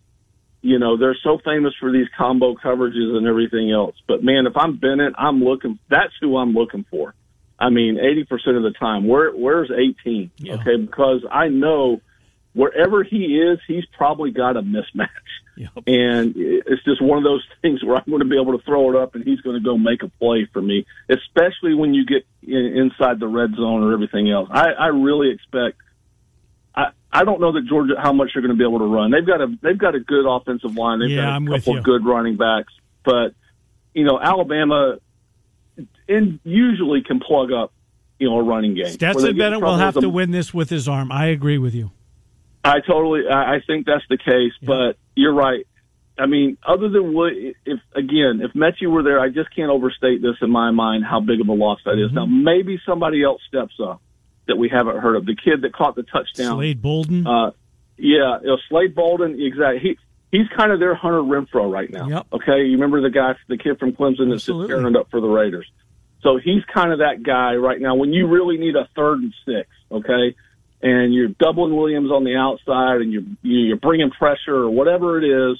you 0.62 0.80
know, 0.80 0.98
they're 0.98 1.18
so 1.24 1.38
famous 1.46 1.74
for 1.80 1.92
these 1.92 2.08
combo 2.18 2.56
coverages 2.56 3.16
and 3.16 3.28
everything 3.28 3.72
else. 3.72 3.96
But 4.08 4.24
man, 4.24 4.48
if 4.48 4.58
I'm 4.58 4.78
Bennett, 4.78 5.14
I'm 5.18 5.44
looking. 5.44 5.80
That's 5.90 6.14
who 6.20 6.38
I'm 6.38 6.54
looking 6.54 6.86
for. 6.90 7.14
I 7.60 7.70
mean, 7.70 7.96
80% 7.96 8.58
of 8.58 8.64
the 8.64 8.74
time. 8.78 9.08
Where 9.08 9.32
where's 9.32 9.72
18? 9.72 10.32
Yeah. 10.38 10.56
Okay, 10.56 10.78
because 10.78 11.24
I 11.32 11.48
know 11.48 12.02
wherever 12.56 13.04
he 13.04 13.38
is, 13.38 13.60
he's 13.68 13.86
probably 13.98 14.32
got 14.32 14.58
a 14.58 14.62
mismatch. 14.62 15.10
Yep. 15.58 15.72
And 15.88 16.34
it's 16.36 16.84
just 16.84 17.02
one 17.02 17.18
of 17.18 17.24
those 17.24 17.46
things 17.62 17.84
where 17.84 17.98
I'm 17.98 18.04
going 18.08 18.22
to 18.22 18.28
be 18.28 18.40
able 18.40 18.58
to 18.58 18.64
throw 18.66 18.90
it 18.90 19.02
up 19.02 19.16
and 19.16 19.24
he's 19.24 19.42
going 19.42 19.58
to 19.58 19.64
go 19.64 19.78
make 19.78 20.04
a 20.04 20.08
play 20.08 20.50
for 20.52 20.62
me, 20.62 20.86
especially 21.10 21.76
when 21.76 21.94
you 21.94 22.06
get 22.06 22.26
in, 22.42 22.92
inside 22.92 23.20
the 23.20 23.28
red 23.28 23.52
zone 23.56 23.84
or 23.84 23.94
everything 23.94 24.32
else. 24.32 24.50
I, 24.52 24.72
I 24.72 24.88
really 24.88 25.32
expect. 25.32 25.78
I, 26.74 26.88
I 27.12 27.24
don't 27.24 27.40
know 27.40 27.54
that 27.54 27.66
Georgia 27.68 27.94
how 28.02 28.12
much 28.12 28.32
they're 28.34 28.42
going 28.42 28.56
to 28.56 28.58
be 28.58 28.68
able 28.68 28.80
to 28.80 28.86
run. 28.94 29.12
They've 29.12 29.26
got 29.26 29.42
a 29.42 29.48
they've 29.62 29.78
got 29.78 29.96
a 29.96 30.00
good 30.00 30.26
offensive 30.28 30.76
line. 30.76 31.00
They've 31.00 31.12
yeah, 31.12 31.24
got 31.24 31.30
a 31.30 31.32
I'm 31.32 31.48
couple 31.48 31.78
of 31.78 31.84
good 31.84 32.06
running 32.06 32.36
backs, 32.36 32.74
but 33.06 33.34
you 33.94 34.04
know 34.04 34.20
Alabama, 34.20 34.98
and 36.10 36.40
usually 36.44 37.02
can 37.02 37.22
plug 37.22 37.54
up 37.54 37.72
you 38.20 38.30
know 38.30 38.40
a 38.40 38.44
running 38.44 38.76
game. 38.76 38.88
Stetson 38.88 39.38
Bennett 39.38 39.62
will 39.62 39.78
have 39.78 39.94
to 39.94 40.10
win 40.10 40.32
this 40.32 40.54
with 40.54 40.70
his 40.70 40.90
arm. 40.90 41.14
I 41.14 41.28
agree 41.28 41.58
with 41.58 41.74
you. 41.74 41.92
I 42.66 42.80
totally, 42.80 43.22
I 43.30 43.60
think 43.66 43.86
that's 43.86 44.04
the 44.10 44.18
case, 44.18 44.54
yeah. 44.60 44.68
but 44.68 44.98
you're 45.16 45.34
right. 45.34 45.68
I 46.18 46.26
mean, 46.26 46.58
other 46.66 46.90
than 46.90 47.14
what, 47.14 47.34
if 47.34 47.80
again, 47.94 48.42
if 48.42 48.54
Metchie 48.54 48.90
were 48.90 49.04
there, 49.04 49.20
I 49.20 49.30
just 49.30 49.54
can't 49.56 49.70
overstate 49.70 50.22
this 50.22 50.36
in 50.42 50.50
my 50.50 50.72
mind 50.72 51.04
how 51.04 51.20
big 51.20 51.42
of 51.42 51.48
a 51.48 51.54
loss 51.54 51.80
that 51.86 52.00
is. 52.00 52.08
Mm-hmm. 52.08 52.16
Now, 52.16 52.26
maybe 52.26 52.80
somebody 52.86 53.24
else 53.24 53.42
steps 53.48 53.76
up 53.84 54.02
that 54.48 54.56
we 54.56 54.70
haven't 54.70 54.98
heard 54.98 55.16
of. 55.16 55.26
The 55.26 55.36
kid 55.36 55.62
that 55.62 55.74
caught 55.74 55.96
the 55.96 56.04
touchdown, 56.04 56.58
Slade 56.58 56.82
Bolden. 56.82 57.28
Uh, 57.28 57.52
yeah, 57.98 58.40
you 58.42 58.48
know, 58.48 58.58
Slade 58.70 58.96
Bolden. 58.96 59.40
Exactly. 59.40 59.80
He 59.80 59.98
he's 60.32 60.48
kind 60.56 60.72
of 60.72 60.80
their 60.80 60.96
Hunter 60.96 61.22
Renfrow 61.22 61.72
right 61.72 61.92
now. 61.92 62.08
Yep. 62.08 62.28
Okay, 62.34 62.64
you 62.64 62.74
remember 62.74 63.02
the 63.02 63.10
guy, 63.10 63.36
the 63.48 63.58
kid 63.58 63.78
from 63.78 63.92
Clemson 63.92 64.32
that's 64.32 64.46
just 64.46 64.68
tearing 64.68 64.96
up 64.96 65.12
for 65.12 65.22
the 65.22 65.28
Raiders. 65.28 65.70
So 66.22 66.38
he's 66.44 66.64
kind 66.74 66.92
of 66.92 67.00
that 67.00 67.24
guy 67.24 67.56
right 67.56 67.80
now. 67.80 67.96
When 67.96 68.12
you 68.12 68.28
really 68.28 68.58
need 68.58 68.76
a 68.76 68.88
third 68.96 69.20
and 69.20 69.34
six, 69.46 69.70
okay, 69.92 70.36
and 70.86 71.16
you're 71.16 71.30
doubling 71.30 71.76
Williams 71.76 72.12
on 72.12 72.24
the 72.24 72.36
outside 72.36 73.02
and 73.02 73.12
you're 73.12 73.24
you're 73.42 73.78
bringing 73.78 74.12
pressure 74.12 74.56
or 74.56 74.70
whatever 74.70 75.18
it 75.18 75.26
is. 75.26 75.58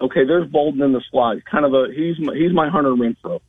Okay, 0.00 0.26
there's 0.26 0.50
Bolden 0.50 0.82
in 0.82 0.92
the 0.92 1.02
slot. 1.12 1.36
Kind 1.48 1.64
of 1.64 1.72
a 1.72 1.86
he's 1.94 2.16
my, 2.18 2.34
he's 2.34 2.52
my 2.52 2.68
Hunter 2.68 2.90
Renfrow. 2.90 3.40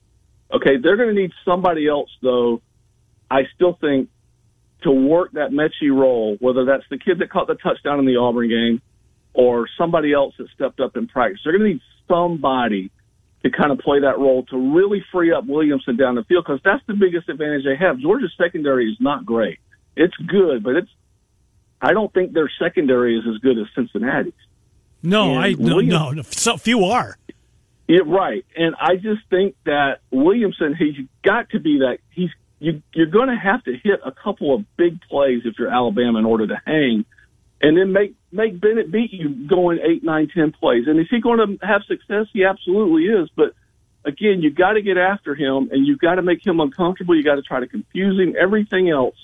Okay, 0.53 0.77
they're 0.81 0.97
going 0.97 1.13
to 1.13 1.19
need 1.19 1.31
somebody 1.43 1.87
else 1.87 2.09
though. 2.21 2.61
I 3.29 3.41
still 3.55 3.75
think 3.81 4.09
to 4.83 4.91
work 4.91 5.31
that 5.31 5.49
Metchie 5.49 5.91
role, 5.91 6.37
whether 6.39 6.65
that's 6.65 6.85
the 6.91 6.99
kid 6.99 7.19
that 7.19 7.31
caught 7.31 7.47
the 7.47 7.55
touchdown 7.55 7.97
in 7.97 8.05
the 8.05 8.17
Auburn 8.17 8.47
game 8.47 8.81
or 9.33 9.67
somebody 9.79 10.13
else 10.13 10.35
that 10.37 10.47
stepped 10.53 10.79
up 10.79 10.95
in 10.95 11.07
practice. 11.07 11.41
They're 11.43 11.57
going 11.57 11.63
to 11.63 11.73
need 11.73 11.81
somebody 12.07 12.91
to 13.43 13.49
kind 13.49 13.71
of 13.71 13.79
play 13.79 14.01
that 14.01 14.19
role 14.19 14.43
to 14.51 14.75
really 14.75 15.03
free 15.11 15.33
up 15.33 15.45
Williamson 15.47 15.97
down 15.97 16.15
the 16.15 16.23
field 16.23 16.45
because 16.45 16.61
that's 16.63 16.85
the 16.87 16.93
biggest 16.93 17.29
advantage 17.29 17.63
they 17.65 17.75
have. 17.83 17.97
Georgia's 17.99 18.33
secondary 18.37 18.89
is 18.91 18.97
not 18.99 19.25
great 19.25 19.59
it's 19.99 20.15
good, 20.15 20.63
but 20.63 20.75
it's. 20.75 20.89
I 21.81 21.93
don't 21.93 22.13
think 22.13 22.33
their 22.33 22.51
secondary 22.59 23.17
is 23.17 23.25
as 23.27 23.37
good 23.37 23.57
as 23.57 23.67
Cincinnati's. 23.75 24.33
No, 25.01 25.35
and 25.35 25.39
I 25.39 25.51
no, 25.53 25.75
Williams, 25.75 26.15
no, 26.15 26.21
so 26.23 26.57
few 26.57 26.85
are. 26.85 27.17
Yeah, 27.87 28.01
right. 28.05 28.45
And 28.55 28.75
I 28.79 28.97
just 28.97 29.21
think 29.29 29.55
that 29.65 30.01
Williamson, 30.11 30.75
he's 30.75 31.07
got 31.23 31.49
to 31.51 31.59
be 31.59 31.79
that. 31.79 31.99
He's 32.11 32.29
you. 32.59 32.81
You're 32.93 33.07
going 33.07 33.29
to 33.29 33.35
have 33.35 33.63
to 33.63 33.71
hit 33.71 34.01
a 34.05 34.11
couple 34.11 34.53
of 34.53 34.65
big 34.77 35.01
plays 35.09 35.41
if 35.45 35.55
you're 35.57 35.69
Alabama 35.69 36.19
in 36.19 36.25
order 36.25 36.47
to 36.47 36.61
hang, 36.65 37.05
and 37.61 37.77
then 37.77 37.93
make 37.93 38.15
make 38.31 38.59
Bennett 38.59 38.91
beat 38.91 39.13
you 39.13 39.47
going 39.47 39.79
eight, 39.79 40.03
nine, 40.03 40.29
ten 40.33 40.51
plays. 40.51 40.83
And 40.87 40.99
is 40.99 41.07
he 41.09 41.21
going 41.21 41.39
to 41.39 41.65
have 41.65 41.83
success? 41.87 42.27
He 42.33 42.43
absolutely 42.43 43.05
is. 43.05 43.29
But 43.35 43.53
again, 44.03 44.41
you 44.41 44.51
got 44.51 44.73
to 44.73 44.81
get 44.81 44.97
after 44.97 45.33
him, 45.33 45.69
and 45.71 45.87
you've 45.87 45.99
got 45.99 46.15
to 46.15 46.21
make 46.21 46.45
him 46.45 46.59
uncomfortable. 46.59 47.15
You 47.15 47.23
got 47.23 47.35
to 47.35 47.41
try 47.41 47.61
to 47.61 47.67
confuse 47.67 48.19
him. 48.19 48.35
Everything 48.37 48.89
else 48.89 49.15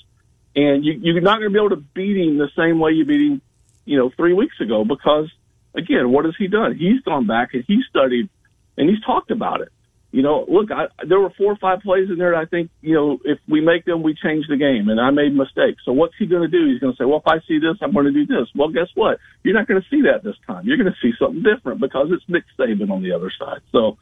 and 0.55 0.85
you, 0.85 0.93
you're 1.01 1.21
not 1.21 1.39
going 1.39 1.51
to 1.51 1.53
be 1.53 1.59
able 1.59 1.75
to 1.75 1.83
beat 1.93 2.17
him 2.17 2.37
the 2.37 2.49
same 2.57 2.79
way 2.79 2.91
you 2.91 3.05
beat 3.05 3.21
him, 3.21 3.41
you 3.85 3.97
know, 3.97 4.09
three 4.15 4.33
weeks 4.33 4.55
ago 4.61 4.85
because, 4.85 5.31
again, 5.75 6.11
what 6.11 6.25
has 6.25 6.35
he 6.37 6.47
done? 6.47 6.75
He's 6.75 7.01
gone 7.01 7.27
back 7.27 7.53
and 7.53 7.63
he's 7.67 7.85
studied 7.89 8.29
and 8.77 8.89
he's 8.89 9.01
talked 9.01 9.31
about 9.31 9.61
it. 9.61 9.69
You 10.11 10.21
know, 10.21 10.45
look, 10.47 10.71
I, 10.71 10.85
there 11.05 11.19
were 11.19 11.31
four 11.31 11.51
or 11.51 11.57
five 11.57 11.81
plays 11.81 12.09
in 12.09 12.17
there. 12.17 12.31
That 12.31 12.37
I 12.37 12.45
think, 12.45 12.71
you 12.79 12.95
know, 12.95 13.19
if 13.25 13.37
we 13.49 13.59
make 13.59 13.83
them, 13.83 14.01
we 14.01 14.13
change 14.15 14.45
the 14.47 14.55
game. 14.55 14.87
And 14.87 14.97
I 14.97 15.09
made 15.11 15.35
mistakes. 15.35 15.83
So 15.83 15.91
what's 15.91 16.13
he 16.17 16.25
going 16.25 16.43
to 16.43 16.47
do? 16.47 16.71
He's 16.71 16.79
going 16.79 16.93
to 16.93 16.97
say, 16.97 17.03
well, 17.03 17.19
if 17.19 17.27
I 17.27 17.39
see 17.45 17.59
this, 17.59 17.75
I'm 17.81 17.91
going 17.91 18.05
to 18.05 18.13
do 18.13 18.25
this. 18.25 18.47
Well, 18.55 18.69
guess 18.69 18.87
what? 18.95 19.19
You're 19.43 19.55
not 19.55 19.67
going 19.67 19.81
to 19.81 19.87
see 19.89 20.03
that 20.03 20.23
this 20.23 20.37
time. 20.47 20.65
You're 20.65 20.77
going 20.77 20.87
to 20.87 20.97
see 21.01 21.11
something 21.19 21.43
different 21.43 21.81
because 21.81 22.07
it's 22.11 22.23
Nick 22.29 22.45
Saban 22.57 22.89
on 22.91 23.03
the 23.03 23.11
other 23.11 23.29
side. 23.37 23.59
So, 23.73 23.97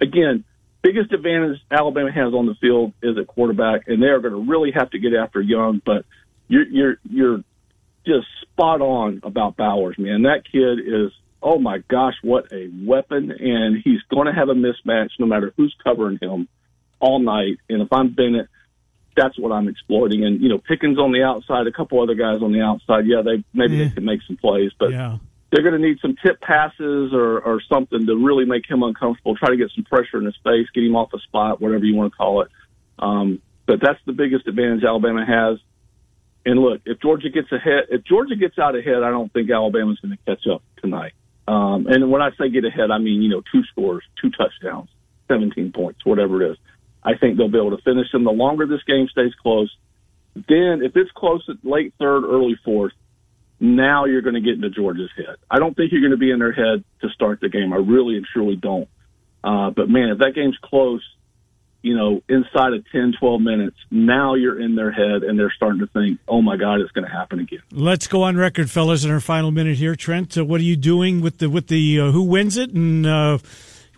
again, 0.00 0.42
biggest 0.82 1.12
advantage 1.12 1.58
Alabama 1.70 2.12
has 2.12 2.34
on 2.34 2.46
the 2.46 2.54
field 2.60 2.92
is 3.02 3.16
at 3.16 3.26
quarterback, 3.26 3.82
and 3.86 4.02
they 4.02 4.08
are 4.08 4.20
going 4.20 4.34
to 4.34 4.50
really 4.50 4.72
have 4.72 4.90
to 4.90 4.98
get 4.98 5.14
after 5.14 5.40
Young. 5.40 5.80
But 5.84 6.04
you're 6.48 6.66
you're 6.66 6.96
you're 7.08 7.38
just 8.06 8.26
spot 8.42 8.80
on 8.80 9.20
about 9.22 9.56
Bowers, 9.56 9.96
man. 9.98 10.22
That 10.22 10.42
kid 10.50 10.80
is 10.80 11.12
oh 11.42 11.58
my 11.58 11.78
gosh, 11.88 12.14
what 12.22 12.52
a 12.52 12.70
weapon! 12.84 13.30
And 13.30 13.82
he's 13.82 14.00
going 14.10 14.26
to 14.26 14.32
have 14.32 14.48
a 14.48 14.54
mismatch 14.54 15.10
no 15.18 15.26
matter 15.26 15.52
who's 15.56 15.74
covering 15.82 16.18
him 16.20 16.48
all 17.00 17.18
night. 17.18 17.58
And 17.68 17.82
if 17.82 17.88
I'm 17.92 18.14
Bennett, 18.14 18.48
that's 19.16 19.38
what 19.38 19.52
I'm 19.52 19.68
exploiting. 19.68 20.24
And 20.24 20.40
you 20.40 20.48
know, 20.48 20.58
Pickens 20.58 20.98
on 20.98 21.12
the 21.12 21.22
outside, 21.22 21.66
a 21.66 21.72
couple 21.72 22.02
other 22.02 22.14
guys 22.14 22.42
on 22.42 22.52
the 22.52 22.60
outside. 22.60 23.06
Yeah, 23.06 23.22
they 23.22 23.44
maybe 23.54 23.76
yeah. 23.76 23.84
they 23.84 23.94
can 23.94 24.04
make 24.04 24.20
some 24.26 24.36
plays, 24.36 24.72
but. 24.78 24.90
Yeah 24.90 25.18
they're 25.52 25.62
going 25.62 25.80
to 25.80 25.86
need 25.86 25.98
some 26.00 26.16
tip 26.24 26.40
passes 26.40 27.12
or, 27.12 27.40
or 27.40 27.60
something 27.68 28.06
to 28.06 28.16
really 28.16 28.46
make 28.46 28.68
him 28.68 28.82
uncomfortable. 28.82 29.36
Try 29.36 29.50
to 29.50 29.56
get 29.56 29.70
some 29.74 29.84
pressure 29.84 30.16
in 30.18 30.24
his 30.24 30.36
face, 30.42 30.66
get 30.74 30.82
him 30.82 30.96
off 30.96 31.10
the 31.12 31.18
spot, 31.18 31.60
whatever 31.60 31.84
you 31.84 31.94
want 31.94 32.10
to 32.10 32.16
call 32.16 32.40
it. 32.40 32.48
Um, 32.98 33.42
but 33.66 33.78
that's 33.82 33.98
the 34.06 34.12
biggest 34.12 34.48
advantage 34.48 34.82
Alabama 34.82 35.26
has. 35.26 35.58
And 36.46 36.58
look, 36.58 36.80
if 36.86 37.00
Georgia 37.00 37.28
gets 37.28 37.52
ahead, 37.52 37.84
if 37.90 38.02
Georgia 38.04 38.34
gets 38.34 38.58
out 38.58 38.74
ahead, 38.74 39.02
I 39.02 39.10
don't 39.10 39.30
think 39.30 39.50
Alabama's 39.50 40.00
going 40.00 40.16
to 40.16 40.24
catch 40.24 40.46
up 40.52 40.62
tonight. 40.80 41.12
Um, 41.46 41.86
and 41.86 42.10
when 42.10 42.22
I 42.22 42.30
say 42.38 42.48
get 42.48 42.64
ahead, 42.64 42.90
I 42.90 42.98
mean 42.98 43.22
you 43.22 43.28
know 43.28 43.42
two 43.52 43.62
scores, 43.70 44.02
two 44.20 44.30
touchdowns, 44.30 44.88
seventeen 45.28 45.70
points, 45.70 46.04
whatever 46.04 46.42
it 46.42 46.52
is. 46.52 46.56
I 47.04 47.16
think 47.18 47.36
they'll 47.36 47.50
be 47.50 47.58
able 47.58 47.76
to 47.76 47.82
finish 47.82 48.10
them. 48.10 48.24
The 48.24 48.32
longer 48.32 48.66
this 48.66 48.82
game 48.84 49.06
stays 49.08 49.34
close, 49.40 49.70
then 50.34 50.82
if 50.82 50.96
it's 50.96 51.10
close 51.12 51.44
at 51.48 51.56
late 51.62 51.94
third, 51.98 52.24
early 52.24 52.56
fourth, 52.64 52.92
now 53.62 54.06
you're 54.06 54.22
going 54.22 54.34
to 54.34 54.40
get 54.40 54.54
into 54.54 54.70
Georgia's 54.70 55.10
head. 55.16 55.36
I 55.48 55.60
don't 55.60 55.74
think 55.76 55.92
you're 55.92 56.00
going 56.00 56.10
to 56.10 56.16
be 56.16 56.32
in 56.32 56.40
their 56.40 56.52
head 56.52 56.82
to 57.00 57.08
start 57.10 57.40
the 57.40 57.48
game. 57.48 57.72
I 57.72 57.76
really 57.76 58.16
and 58.16 58.26
truly 58.26 58.56
don't. 58.56 58.88
Uh, 59.44 59.70
but 59.70 59.88
man, 59.88 60.10
if 60.10 60.18
that 60.18 60.34
game's 60.34 60.58
close, 60.62 61.02
you 61.80 61.96
know, 61.96 62.22
inside 62.28 62.72
of 62.74 62.84
10, 62.90 63.14
12 63.20 63.40
minutes, 63.40 63.76
now 63.90 64.34
you're 64.34 64.60
in 64.60 64.74
their 64.74 64.90
head 64.90 65.22
and 65.22 65.38
they're 65.38 65.52
starting 65.54 65.78
to 65.78 65.86
think, 65.86 66.18
oh 66.26 66.42
my 66.42 66.56
God, 66.56 66.80
it's 66.80 66.90
going 66.90 67.06
to 67.06 67.10
happen 67.10 67.38
again. 67.38 67.62
Let's 67.70 68.08
go 68.08 68.24
on 68.24 68.36
record, 68.36 68.68
fellas, 68.68 69.04
in 69.04 69.12
our 69.12 69.20
final 69.20 69.52
minute 69.52 69.76
here. 69.76 69.94
Trent, 69.94 70.36
uh, 70.36 70.44
what 70.44 70.60
are 70.60 70.64
you 70.64 70.76
doing 70.76 71.20
with 71.20 71.38
the 71.38 71.48
with 71.48 71.68
the 71.68 72.00
uh, 72.00 72.10
who 72.10 72.22
wins 72.22 72.56
it 72.56 72.70
and 72.70 73.06
uh, 73.06 73.38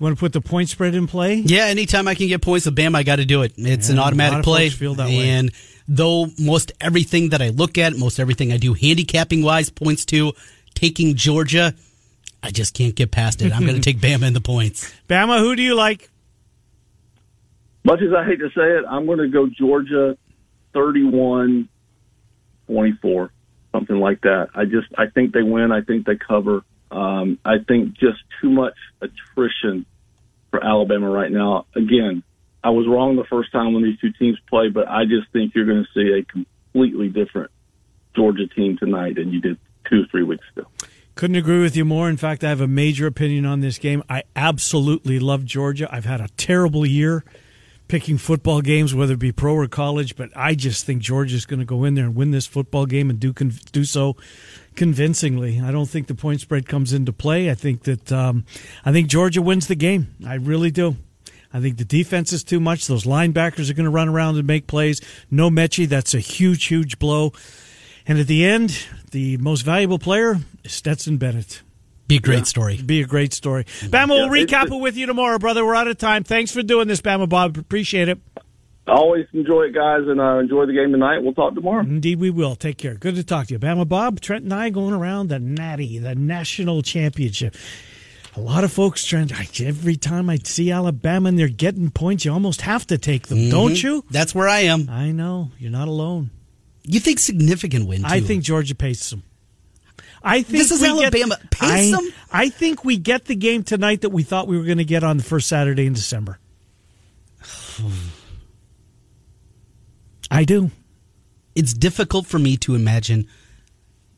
want 0.05 0.17
to 0.17 0.21
put 0.21 0.33
the 0.33 0.41
point 0.41 0.69
spread 0.69 0.95
in 0.95 1.07
play? 1.07 1.35
Yeah, 1.35 1.65
anytime 1.67 2.07
I 2.09 2.15
can 2.15 2.29
get 2.29 2.41
points 2.43 2.67
with 2.67 2.75
Bam, 2.77 2.95
I 2.95 3.03
got 3.03 3.17
to 3.17 3.25
do 3.25 3.43
it. 3.43 3.55
It's 3.57 3.89
Yeah, 3.89 3.93
an 3.95 3.99
a 3.99 4.01
lot 4.03 4.07
automatic 4.09 4.39
of 4.39 4.45
play. 4.45 4.69
folks 4.69 4.79
feel 4.79 4.95
that 4.95 5.09
way. 5.09 5.29
and 5.31 5.51
though 5.89 6.29
most 6.39 6.73
everything 6.81 7.31
that 7.31 7.43
I 7.43 7.49
look 7.51 7.77
at, 7.79 7.97
most 7.97 8.19
everything 8.21 8.53
I 8.53 8.57
do 8.57 8.73
handicapping 8.75 9.43
wise 9.43 9.71
points 9.71 10.05
to 10.07 10.33
taking 10.75 11.15
Georgia, 11.17 11.75
I 12.43 12.51
just 12.51 12.75
can't 12.75 12.95
get 12.95 13.11
past 13.11 13.43
it. 13.43 13.53
I'm 13.53 13.63
going 13.67 13.75
to 13.81 13.83
take 13.83 13.99
Bama 13.99 14.27
in 14.27 14.33
the 14.35 14.41
points. 14.41 14.93
Bama, 15.09 15.39
who 15.41 15.57
do 15.57 15.63
you 15.63 15.75
like? 15.75 16.09
Much 17.85 18.01
as 18.01 18.15
I 18.17 18.25
hate 18.25 18.39
to 18.39 18.49
say 18.49 18.63
it, 18.79 18.85
I'm 18.89 19.05
going 19.07 19.19
to 19.19 19.29
go 19.29 19.47
Georgia 19.47 20.17
31 20.73 21.69
24, 22.67 23.31
something 23.73 23.97
like 23.97 24.23
that. 24.23 24.49
I 24.55 24.65
just, 24.65 24.87
I 24.97 25.07
think 25.07 25.35
they 25.35 25.43
win. 25.43 25.71
I 25.71 25.83
think 25.83 26.07
they 26.07 26.17
cover. 26.17 26.63
Um, 26.91 27.39
I 27.45 27.57
think 27.67 27.93
just 27.99 28.19
too 28.41 28.49
much 28.49 28.73
attrition 29.03 29.85
for 30.55 30.65
Alabama 30.65 31.11
right 31.11 31.33
now. 31.33 31.67
Again, 31.75 32.23
I 32.63 32.71
was 32.71 32.87
wrong 32.87 33.17
the 33.17 33.25
first 33.25 33.51
time 33.51 33.75
when 33.75 33.83
these 33.83 33.99
two 33.99 34.13
teams 34.13 34.39
play, 34.49 34.69
but 34.69 34.87
I 34.87 35.03
just 35.05 35.33
think 35.33 35.53
you're 35.53 35.67
going 35.67 35.85
to 35.85 35.91
see 35.93 36.17
a 36.17 36.23
completely 36.23 37.09
different 37.09 37.51
Georgia 38.15 38.47
team 38.47 38.79
tonight 38.79 39.17
than 39.17 39.33
you 39.33 39.41
did 39.41 39.59
two, 39.91 40.05
three 40.13 40.23
weeks 40.23 40.45
ago. 40.57 40.69
Couldn't 41.17 41.35
agree 41.35 41.61
with 41.61 41.77
you 41.77 41.85
more. 41.85 42.09
In 42.09 42.17
fact, 42.17 42.45
I 42.45 42.51
have 42.51 42.61
a 42.61 42.69
major 42.69 43.09
opinion 43.09 43.47
on 43.47 43.63
this 43.63 43.79
game. 43.79 44.05
I 44.09 44.23
absolutely 44.37 45.19
love 45.19 45.45
Georgia. 45.45 45.89
I've 45.91 46.05
had 46.05 46.21
a 46.21 46.29
terrible 46.37 46.87
year 46.87 47.25
picking 47.89 48.17
football 48.17 48.61
games, 48.61 48.95
whether 48.95 49.15
it 49.15 49.19
be 49.19 49.33
pro 49.33 49.55
or 49.55 49.67
college, 49.67 50.15
but 50.15 50.31
I 50.37 50.55
just 50.55 50.87
think 50.87 51.03
Georgia's 51.03 51.47
going 51.47 51.61
to 51.61 51.67
go 51.67 51.83
in 51.83 51.95
there 51.95 52.05
and 52.05 52.15
win 52.15 52.31
this 52.31 52.47
football 52.47 52.87
game 52.87 53.11
and 53.11 53.19
do 53.19 53.33
do 53.33 53.85
so 53.85 54.17
convincingly. 54.77 55.61
I 55.61 55.71
don't 55.71 55.89
think 55.89 56.07
the 56.07 56.15
point 56.15 56.41
spread 56.41 56.69
comes 56.69 56.93
into 56.93 57.13
play. 57.13 57.51
I 57.51 57.55
think 57.55 57.83
that 57.85 58.11
um, 58.13 58.45
I 58.85 58.93
think 58.93 59.09
Georgia 59.09 59.43
wins 59.43 59.67
the 59.67 59.75
game. 59.75 60.15
I 60.27 60.35
really 60.35 60.71
do. 60.71 60.97
I 61.53 61.61
think 61.61 61.77
the 61.79 61.85
defense 61.85 62.33
is 62.33 62.43
too 62.43 62.59
much. 62.59 62.87
Those 62.87 63.05
linebackers 63.05 63.71
are 63.71 63.75
going 63.75 63.85
to 63.85 63.91
run 63.91 64.09
around 64.09 64.37
and 64.37 64.47
make 64.47 64.67
plays. 64.67 65.01
No 65.31 65.51
Metchie, 65.51 65.89
that's 65.89 66.13
a 66.15 66.19
huge, 66.19 66.65
huge 66.65 66.99
blow. 66.99 67.33
And 68.07 68.19
at 68.19 68.27
the 68.27 68.45
end, 68.45 68.87
the 69.13 69.37
most 69.39 69.63
valuable 69.63 69.99
player 70.01 70.39
is 70.65 70.73
Stetson 70.73 71.17
Bennett. 71.17 71.63
Be 72.09 72.17
a 72.17 72.21
great 72.21 72.47
story. 72.47 72.77
Be 72.85 73.01
a 73.01 73.07
great 73.07 73.33
story. 73.33 73.65
Bama, 73.65 74.09
we'll 74.09 74.27
Yeah, 74.37 74.45
recap 74.45 74.65
it's- 74.65 74.73
it 74.73 74.81
with 74.81 74.97
you 74.97 75.07
tomorrow, 75.07 75.39
brother. 75.39 75.65
We're 75.65 75.75
out 75.75 75.89
of 75.89 75.97
time. 75.97 76.23
Thanks 76.25 76.51
for 76.53 76.63
doing 76.63 76.87
this, 76.89 77.01
Bama 77.01 77.29
Bob. 77.29 77.57
Appreciate 77.57 78.09
it. 78.09 78.19
I 78.87 78.93
always 78.93 79.27
enjoy 79.33 79.63
it, 79.63 79.75
guys, 79.75 80.03
and 80.07 80.21
uh, 80.21 80.39
enjoy 80.39 80.67
the 80.67 80.75
game 80.75 80.93
tonight. 80.93 81.23
We'll 81.23 81.33
talk 81.33 81.55
tomorrow. 81.55 81.81
Indeed, 81.83 82.19
we 82.19 82.29
will. 82.31 82.55
Take 82.55 82.77
care. 82.77 82.95
Good 82.95 83.15
to 83.15 83.25
talk 83.25 83.47
to 83.47 83.55
you. 83.55 83.59
Bama 83.59 83.89
Bob, 83.89 84.21
Trent, 84.21 84.45
and 84.45 84.53
I 84.53 84.69
going 84.69 84.93
around 84.93 85.29
the 85.29 85.39
Natty, 85.39 85.99
the 85.99 86.15
national 86.15 86.83
championship. 86.83 87.57
A 88.37 88.41
lot 88.41 88.63
of 88.65 88.73
folks, 88.73 89.05
Trent, 89.05 89.33
every 89.61 89.97
time 89.97 90.29
I 90.29 90.37
see 90.37 90.71
Alabama 90.71 91.29
and 91.31 91.39
they're 91.39 91.49
getting 91.49 91.91
points, 91.91 92.25
you 92.25 92.33
almost 92.33 92.63
have 92.63 92.87
to 92.89 92.99
take 92.99 93.29
them, 93.29 93.49
don't 93.49 93.81
you? 93.81 94.05
That's 94.11 94.35
where 94.35 94.49
I 94.49 94.61
am. 94.61 94.89
I 94.91 95.13
know. 95.13 95.51
You're 95.59 95.71
not 95.71 95.89
alone. 95.89 96.31
You 96.83 97.01
think 97.01 97.21
significant 97.21 97.87
win? 97.87 98.01
Too. 98.01 98.07
I 98.09 98.21
think 98.21 98.43
Georgia 98.43 98.75
paces 98.75 99.11
them. 99.11 99.23
I 100.23 100.43
think 100.43 100.59
This 100.59 100.71
is 100.73 100.83
we 100.83 100.89
get- 100.89 101.15
Alabama. 101.15 101.39
Pace 101.51 101.71
I, 101.95 101.97
them? 101.97 102.09
I 102.33 102.49
think 102.51 102.85
we 102.85 102.97
get 102.99 103.27
the 103.27 103.37
game 103.37 103.63
tonight 103.63 104.01
that 104.03 104.11
we 104.11 104.25
thought 104.25 104.47
we 104.49 104.59
were 104.59 104.65
going 104.65 104.79
to 104.79 104.85
get 104.85 105.05
on 105.05 105.17
the 105.17 105.23
first 105.25 105.49
Saturday 105.49 105.87
in 105.87 105.93
December. 105.95 106.39
I 110.35 110.45
do. 110.45 110.71
it's 111.55 111.73
difficult 111.73 112.27
for 112.27 112.39
me 112.39 112.57
to 112.59 112.75
imagine. 112.75 113.27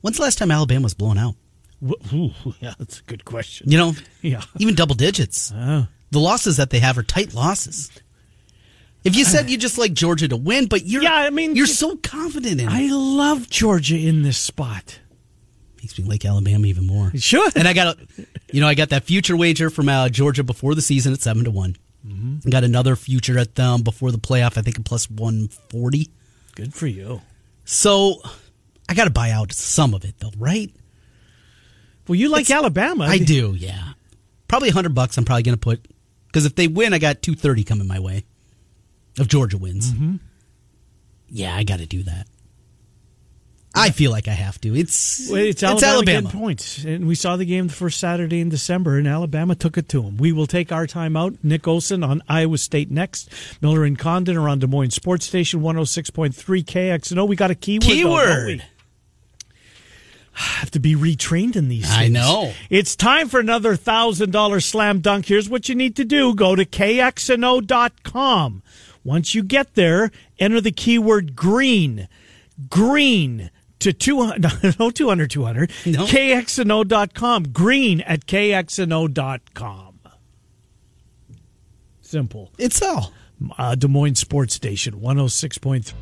When's 0.00 0.16
the 0.16 0.22
last 0.22 0.38
time 0.38 0.50
Alabama 0.50 0.84
was 0.84 0.94
blown 0.94 1.18
out? 1.18 1.34
Ooh, 2.12 2.32
yeah, 2.60 2.74
that's 2.78 3.00
a 3.00 3.02
good 3.02 3.24
question. 3.24 3.70
You 3.70 3.78
know, 3.78 3.92
Yeah. 4.22 4.42
even 4.58 4.74
double 4.74 4.94
digits. 4.94 5.52
Oh. 5.54 5.86
The 6.12 6.20
losses 6.20 6.56
that 6.58 6.70
they 6.70 6.78
have 6.78 6.96
are 6.98 7.02
tight 7.02 7.34
losses. 7.34 7.90
If 9.02 9.16
you 9.16 9.24
said 9.24 9.50
you 9.50 9.58
just 9.58 9.76
like 9.76 9.92
Georgia 9.92 10.28
to 10.28 10.36
win, 10.36 10.66
but 10.66 10.86
you're 10.86 11.02
Yeah, 11.02 11.12
I 11.14 11.30
mean, 11.30 11.56
you're 11.56 11.66
so 11.66 11.96
confident 11.96 12.60
in 12.60 12.68
it, 12.68 12.72
I 12.72 12.86
love 12.92 13.50
Georgia 13.50 13.96
in 13.96 14.22
this 14.22 14.38
spot. 14.38 15.00
makes 15.82 15.98
me 15.98 16.04
like 16.04 16.24
Alabama 16.24 16.64
even 16.68 16.86
more. 16.86 17.10
Sure. 17.16 17.50
And 17.56 17.66
I 17.66 17.72
got, 17.72 17.98
a, 17.98 18.06
you 18.52 18.60
know, 18.60 18.68
I 18.68 18.74
got 18.74 18.90
that 18.90 19.02
future 19.02 19.36
wager 19.36 19.68
from 19.68 19.88
uh, 19.88 20.08
Georgia 20.08 20.44
before 20.44 20.76
the 20.76 20.80
season 20.80 21.12
at 21.12 21.20
seven 21.20 21.42
to 21.44 21.50
one. 21.50 21.74
Mm-hmm. 22.06 22.48
Got 22.50 22.64
another 22.64 22.94
future 22.96 23.38
at 23.38 23.54
them 23.56 23.82
before 23.82 24.12
the 24.12 24.18
playoff. 24.18 24.56
I 24.56 24.62
think 24.62 24.84
plus 24.84 25.10
one 25.10 25.48
forty. 25.48 26.10
Good 26.54 26.72
for 26.74 26.86
you. 26.86 27.20
So 27.64 28.22
I 28.88 28.94
got 28.94 29.04
to 29.04 29.10
buy 29.10 29.30
out 29.30 29.52
some 29.52 29.92
of 29.94 30.04
it 30.04 30.14
though, 30.18 30.30
right? 30.38 30.70
Well, 32.06 32.14
you 32.16 32.28
like 32.28 32.42
It's- 32.42 32.56
Alabama. 32.56 33.04
I 33.04 33.18
do, 33.18 33.54
yeah. 33.56 33.92
Probably 34.48 34.68
a 34.68 34.72
hundred 34.72 34.94
bucks. 34.94 35.18
I'm 35.18 35.24
probably 35.24 35.42
going 35.42 35.56
to 35.56 35.60
put 35.60 35.86
because 36.28 36.44
if 36.46 36.54
they 36.54 36.68
win, 36.68 36.94
I 36.94 36.98
got 36.98 37.22
two 37.22 37.34
thirty 37.34 37.64
coming 37.64 37.88
my 37.88 37.98
way. 37.98 38.24
If 39.18 39.26
Georgia 39.28 39.58
wins, 39.58 39.92
Mm-hmm. 39.92 40.16
yeah, 41.28 41.56
I 41.56 41.64
got 41.64 41.78
to 41.80 41.86
do 41.86 42.02
that. 42.04 42.26
I 43.76 43.90
feel 43.90 44.10
like 44.10 44.26
I 44.26 44.32
have 44.32 44.60
to. 44.62 44.74
It's 44.74 45.28
Well, 45.30 45.40
it's 45.40 45.62
Alabama, 45.62 46.04
getting 46.04 46.30
points, 46.40 46.84
and 46.84 47.06
we 47.06 47.14
saw 47.14 47.36
the 47.36 47.44
game 47.44 47.66
the 47.66 47.74
first 47.74 48.00
Saturday 48.00 48.40
in 48.40 48.48
December, 48.48 48.96
and 48.98 49.06
Alabama 49.06 49.54
took 49.54 49.76
it 49.76 49.88
to 49.90 50.02
them. 50.02 50.16
We 50.16 50.32
will 50.32 50.46
take 50.46 50.72
our 50.72 50.86
time 50.86 51.16
out. 51.16 51.34
Nick 51.42 51.68
Olson 51.68 52.02
on 52.02 52.22
Iowa 52.28 52.58
State 52.58 52.90
next. 52.90 53.30
Miller 53.60 53.84
and 53.84 53.98
Condon 53.98 54.36
are 54.36 54.48
on 54.48 54.58
Des 54.58 54.66
Moines 54.66 54.94
Sports 54.94 55.26
Station 55.26 55.60
106.3 55.60 56.34
KXNO. 56.64 57.28
We 57.28 57.36
got 57.36 57.50
a 57.50 57.54
keyword. 57.54 57.82
though, 57.82 57.92
Keyword. 57.92 58.46
we? 58.46 58.62
have 60.36 60.70
to 60.70 60.78
be 60.78 60.94
retrained 60.94 61.56
in 61.56 61.68
these 61.68 61.90
I 61.90 62.08
know. 62.08 62.52
It's 62.68 62.94
time 62.94 63.28
for 63.28 63.40
another 63.40 63.74
$1,000 63.74 64.62
slam 64.62 65.00
dunk. 65.00 65.26
Here's 65.26 65.48
what 65.48 65.68
you 65.68 65.74
need 65.74 65.96
to 65.96 66.04
do. 66.04 66.34
Go 66.34 66.54
to 66.54 66.64
kxno.com. 66.66 68.62
Once 69.02 69.34
you 69.34 69.42
get 69.42 69.74
there, 69.74 70.10
enter 70.38 70.60
the 70.60 70.72
keyword 70.72 71.34
green. 71.36 72.08
Green 72.68 73.50
to 73.80 73.92
200, 73.92 74.78
no, 74.78 74.90
200, 74.90 75.30
200. 75.30 75.70
No. 75.86 76.06
kxno.com. 76.06 77.44
Green 77.52 78.00
at 78.02 78.26
kxno.com. 78.26 80.00
Simple. 82.00 82.52
It's 82.58 82.80
all. 82.82 83.12
Uh, 83.58 83.74
Des 83.74 83.88
Moines 83.88 84.18
Sports 84.18 84.54
Station 84.54 85.00
106.3. 85.00 85.92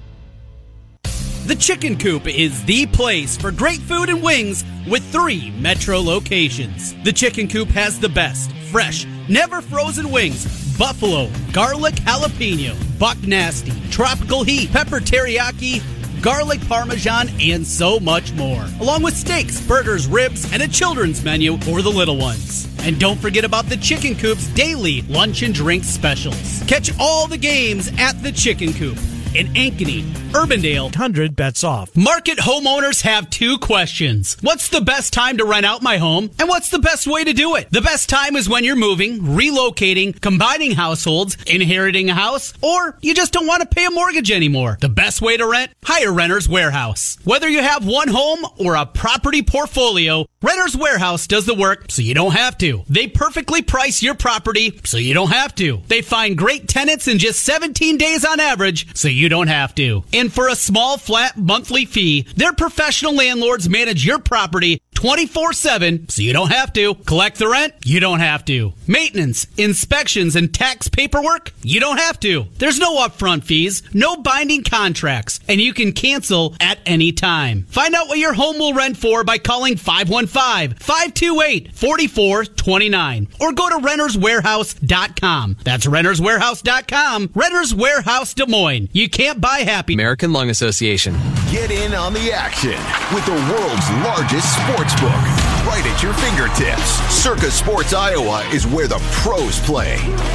The 1.46 1.54
Chicken 1.54 1.98
Coop 1.98 2.26
is 2.26 2.64
the 2.64 2.86
place 2.86 3.36
for 3.36 3.50
great 3.50 3.80
food 3.80 4.08
and 4.08 4.22
wings 4.22 4.64
with 4.88 5.02
three 5.12 5.50
metro 5.60 5.98
locations. 6.00 6.94
The 7.04 7.12
Chicken 7.12 7.48
Coop 7.48 7.68
has 7.68 7.98
the 8.00 8.08
best, 8.08 8.50
fresh, 8.70 9.06
never 9.28 9.60
frozen 9.60 10.10
wings 10.10 10.64
buffalo, 10.78 11.30
garlic 11.52 11.94
jalapeno, 11.94 12.74
buck 12.98 13.20
nasty, 13.22 13.72
tropical 13.90 14.42
heat, 14.42 14.70
pepper 14.70 15.00
teriyaki, 15.00 15.82
garlic 16.24 16.66
parmesan, 16.66 17.28
and 17.38 17.66
so 17.66 18.00
much 18.00 18.32
more. 18.32 18.64
Along 18.80 19.02
with 19.02 19.14
steaks, 19.14 19.60
burgers, 19.60 20.06
ribs, 20.06 20.50
and 20.54 20.62
a 20.62 20.68
children's 20.68 21.22
menu 21.22 21.58
for 21.58 21.82
the 21.82 21.90
little 21.90 22.16
ones. 22.16 22.66
And 22.80 22.98
don't 22.98 23.20
forget 23.20 23.44
about 23.44 23.66
the 23.66 23.76
Chicken 23.76 24.14
Coop's 24.16 24.46
daily 24.48 25.02
lunch 25.02 25.42
and 25.42 25.54
drink 25.54 25.84
specials. 25.84 26.62
Catch 26.66 26.98
all 26.98 27.28
the 27.28 27.36
games 27.36 27.92
at 27.98 28.22
the 28.22 28.32
Chicken 28.32 28.72
Coop. 28.72 28.96
In 29.34 29.48
Ankeny, 29.54 30.02
Urbandale, 30.32 30.84
100 30.84 31.34
bets 31.34 31.64
off. 31.64 31.94
Market 31.96 32.38
homeowners 32.38 33.02
have 33.02 33.30
two 33.30 33.58
questions. 33.58 34.36
What's 34.40 34.68
the 34.68 34.80
best 34.80 35.12
time 35.12 35.38
to 35.38 35.44
rent 35.44 35.66
out 35.66 35.82
my 35.82 35.98
home? 35.98 36.30
And 36.38 36.48
what's 36.48 36.70
the 36.70 36.78
best 36.78 37.06
way 37.06 37.24
to 37.24 37.32
do 37.32 37.56
it? 37.56 37.70
The 37.70 37.80
best 37.80 38.08
time 38.08 38.36
is 38.36 38.48
when 38.48 38.64
you're 38.64 38.76
moving, 38.76 39.20
relocating, 39.20 40.20
combining 40.20 40.72
households, 40.72 41.36
inheriting 41.46 42.10
a 42.10 42.14
house, 42.14 42.52
or 42.62 42.96
you 43.00 43.14
just 43.14 43.32
don't 43.32 43.46
want 43.46 43.62
to 43.62 43.68
pay 43.68 43.86
a 43.86 43.90
mortgage 43.90 44.30
anymore. 44.30 44.78
The 44.80 44.88
best 44.88 45.20
way 45.20 45.36
to 45.36 45.46
rent? 45.46 45.72
Hire 45.84 46.12
Renter's 46.12 46.48
Warehouse. 46.48 47.18
Whether 47.24 47.48
you 47.48 47.62
have 47.62 47.86
one 47.86 48.08
home 48.08 48.46
or 48.58 48.76
a 48.76 48.86
property 48.86 49.42
portfolio, 49.42 50.26
Renter's 50.42 50.76
Warehouse 50.76 51.26
does 51.26 51.46
the 51.46 51.54
work 51.54 51.90
so 51.90 52.02
you 52.02 52.14
don't 52.14 52.32
have 52.34 52.58
to. 52.58 52.82
They 52.88 53.08
perfectly 53.08 53.62
price 53.62 54.02
your 54.02 54.14
property 54.14 54.80
so 54.84 54.98
you 54.98 55.14
don't 55.14 55.32
have 55.32 55.54
to. 55.56 55.80
They 55.88 56.02
find 56.02 56.36
great 56.36 56.68
tenants 56.68 57.08
in 57.08 57.18
just 57.18 57.42
17 57.42 57.96
days 57.96 58.24
on 58.24 58.40
average 58.40 58.94
so 58.96 59.08
you 59.08 59.23
don't 59.28 59.48
have 59.48 59.74
to. 59.76 60.04
And 60.12 60.32
for 60.32 60.48
a 60.48 60.56
small 60.56 60.98
flat 60.98 61.36
monthly 61.36 61.84
fee, 61.84 62.22
their 62.36 62.52
professional 62.52 63.14
landlords 63.14 63.68
manage 63.68 64.04
your 64.04 64.18
property 64.18 64.80
24 64.94 65.52
7 65.52 66.08
so 66.08 66.22
you 66.22 66.32
don't 66.32 66.52
have 66.52 66.72
to. 66.72 66.94
Collect 66.94 67.38
the 67.38 67.48
rent? 67.48 67.74
You 67.84 68.00
don't 68.00 68.20
have 68.20 68.44
to. 68.46 68.72
Maintenance, 68.86 69.46
inspections, 69.56 70.36
and 70.36 70.52
tax 70.52 70.88
paperwork? 70.88 71.52
You 71.62 71.80
don't 71.80 71.98
have 71.98 72.18
to. 72.20 72.46
There's 72.58 72.78
no 72.78 72.96
upfront 73.06 73.44
fees, 73.44 73.82
no 73.92 74.16
binding 74.16 74.62
contracts, 74.62 75.40
and 75.48 75.60
you 75.60 75.74
can 75.74 75.92
cancel 75.92 76.54
at 76.60 76.78
any 76.86 77.12
time. 77.12 77.64
Find 77.64 77.94
out 77.94 78.08
what 78.08 78.18
your 78.18 78.32
home 78.32 78.58
will 78.58 78.72
rent 78.72 78.96
for 78.96 79.24
by 79.24 79.38
calling 79.38 79.76
515 79.76 80.78
528 80.78 81.74
4429 81.74 83.28
or 83.40 83.52
go 83.52 83.68
to 83.68 83.86
renterswarehouse.com. 83.86 85.56
That's 85.64 85.86
renterswarehouse.com. 85.86 87.30
Renters 87.34 87.74
Warehouse 87.74 88.34
Des 88.34 88.46
Moines. 88.46 88.88
You 88.92 89.08
can't 89.14 89.40
buy 89.40 89.60
happy. 89.60 89.94
American 89.94 90.32
Lung 90.32 90.50
Association. 90.50 91.14
Get 91.48 91.70
in 91.70 91.94
on 91.94 92.12
the 92.12 92.32
action 92.32 92.74
with 93.14 93.24
the 93.26 93.32
world's 93.32 93.88
largest 94.02 94.52
sports 94.52 95.00
book 95.00 95.53
right 95.64 95.84
at 95.86 96.02
your 96.02 96.12
fingertips. 96.14 97.00
Circa 97.12 97.50
Sports 97.50 97.92
Iowa 97.92 98.42
is 98.52 98.66
where 98.66 98.86
the 98.86 98.98
pros 99.12 99.58
play. 99.60 99.94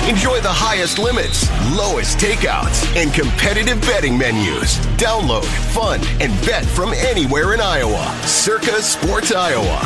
Enjoy 0.10 0.40
the 0.42 0.52
highest 0.52 0.98
limits, 1.00 1.50
lowest 1.78 2.18
takeouts, 2.18 2.86
and 2.96 3.14
competitive 3.14 3.80
betting 3.82 4.18
menus. 4.18 4.78
Download, 4.98 5.46
fund, 5.74 6.04
and 6.20 6.34
bet 6.46 6.66
from 6.66 6.94
anywhere 6.94 7.54
in 7.54 7.62
Iowa. 7.62 8.04
Circa 8.26 8.82
Sports 8.82 9.32
Iowa. 9.32 9.80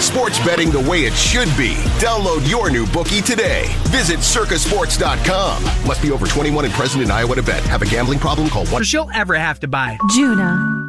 Sports 0.00 0.38
betting 0.44 0.70
the 0.70 0.80
way 0.80 1.02
it 1.04 1.14
should 1.14 1.48
be. 1.56 1.74
Download 1.98 2.48
your 2.48 2.70
new 2.70 2.86
bookie 2.86 3.22
today. 3.22 3.66
Visit 3.88 4.18
circasports.com. 4.18 5.62
Must 5.86 6.02
be 6.02 6.10
over 6.10 6.26
21 6.26 6.64
and 6.66 6.74
present 6.74 7.02
in 7.02 7.10
Iowa 7.10 7.34
to 7.36 7.42
bet. 7.42 7.62
Have 7.64 7.82
a 7.82 7.86
gambling 7.86 8.18
problem? 8.18 8.48
Call 8.48 8.66
1. 8.66 8.82
She'll 8.82 9.10
ever 9.14 9.34
have 9.34 9.60
to 9.60 9.68
buy. 9.68 9.98
Juna. 10.10 10.81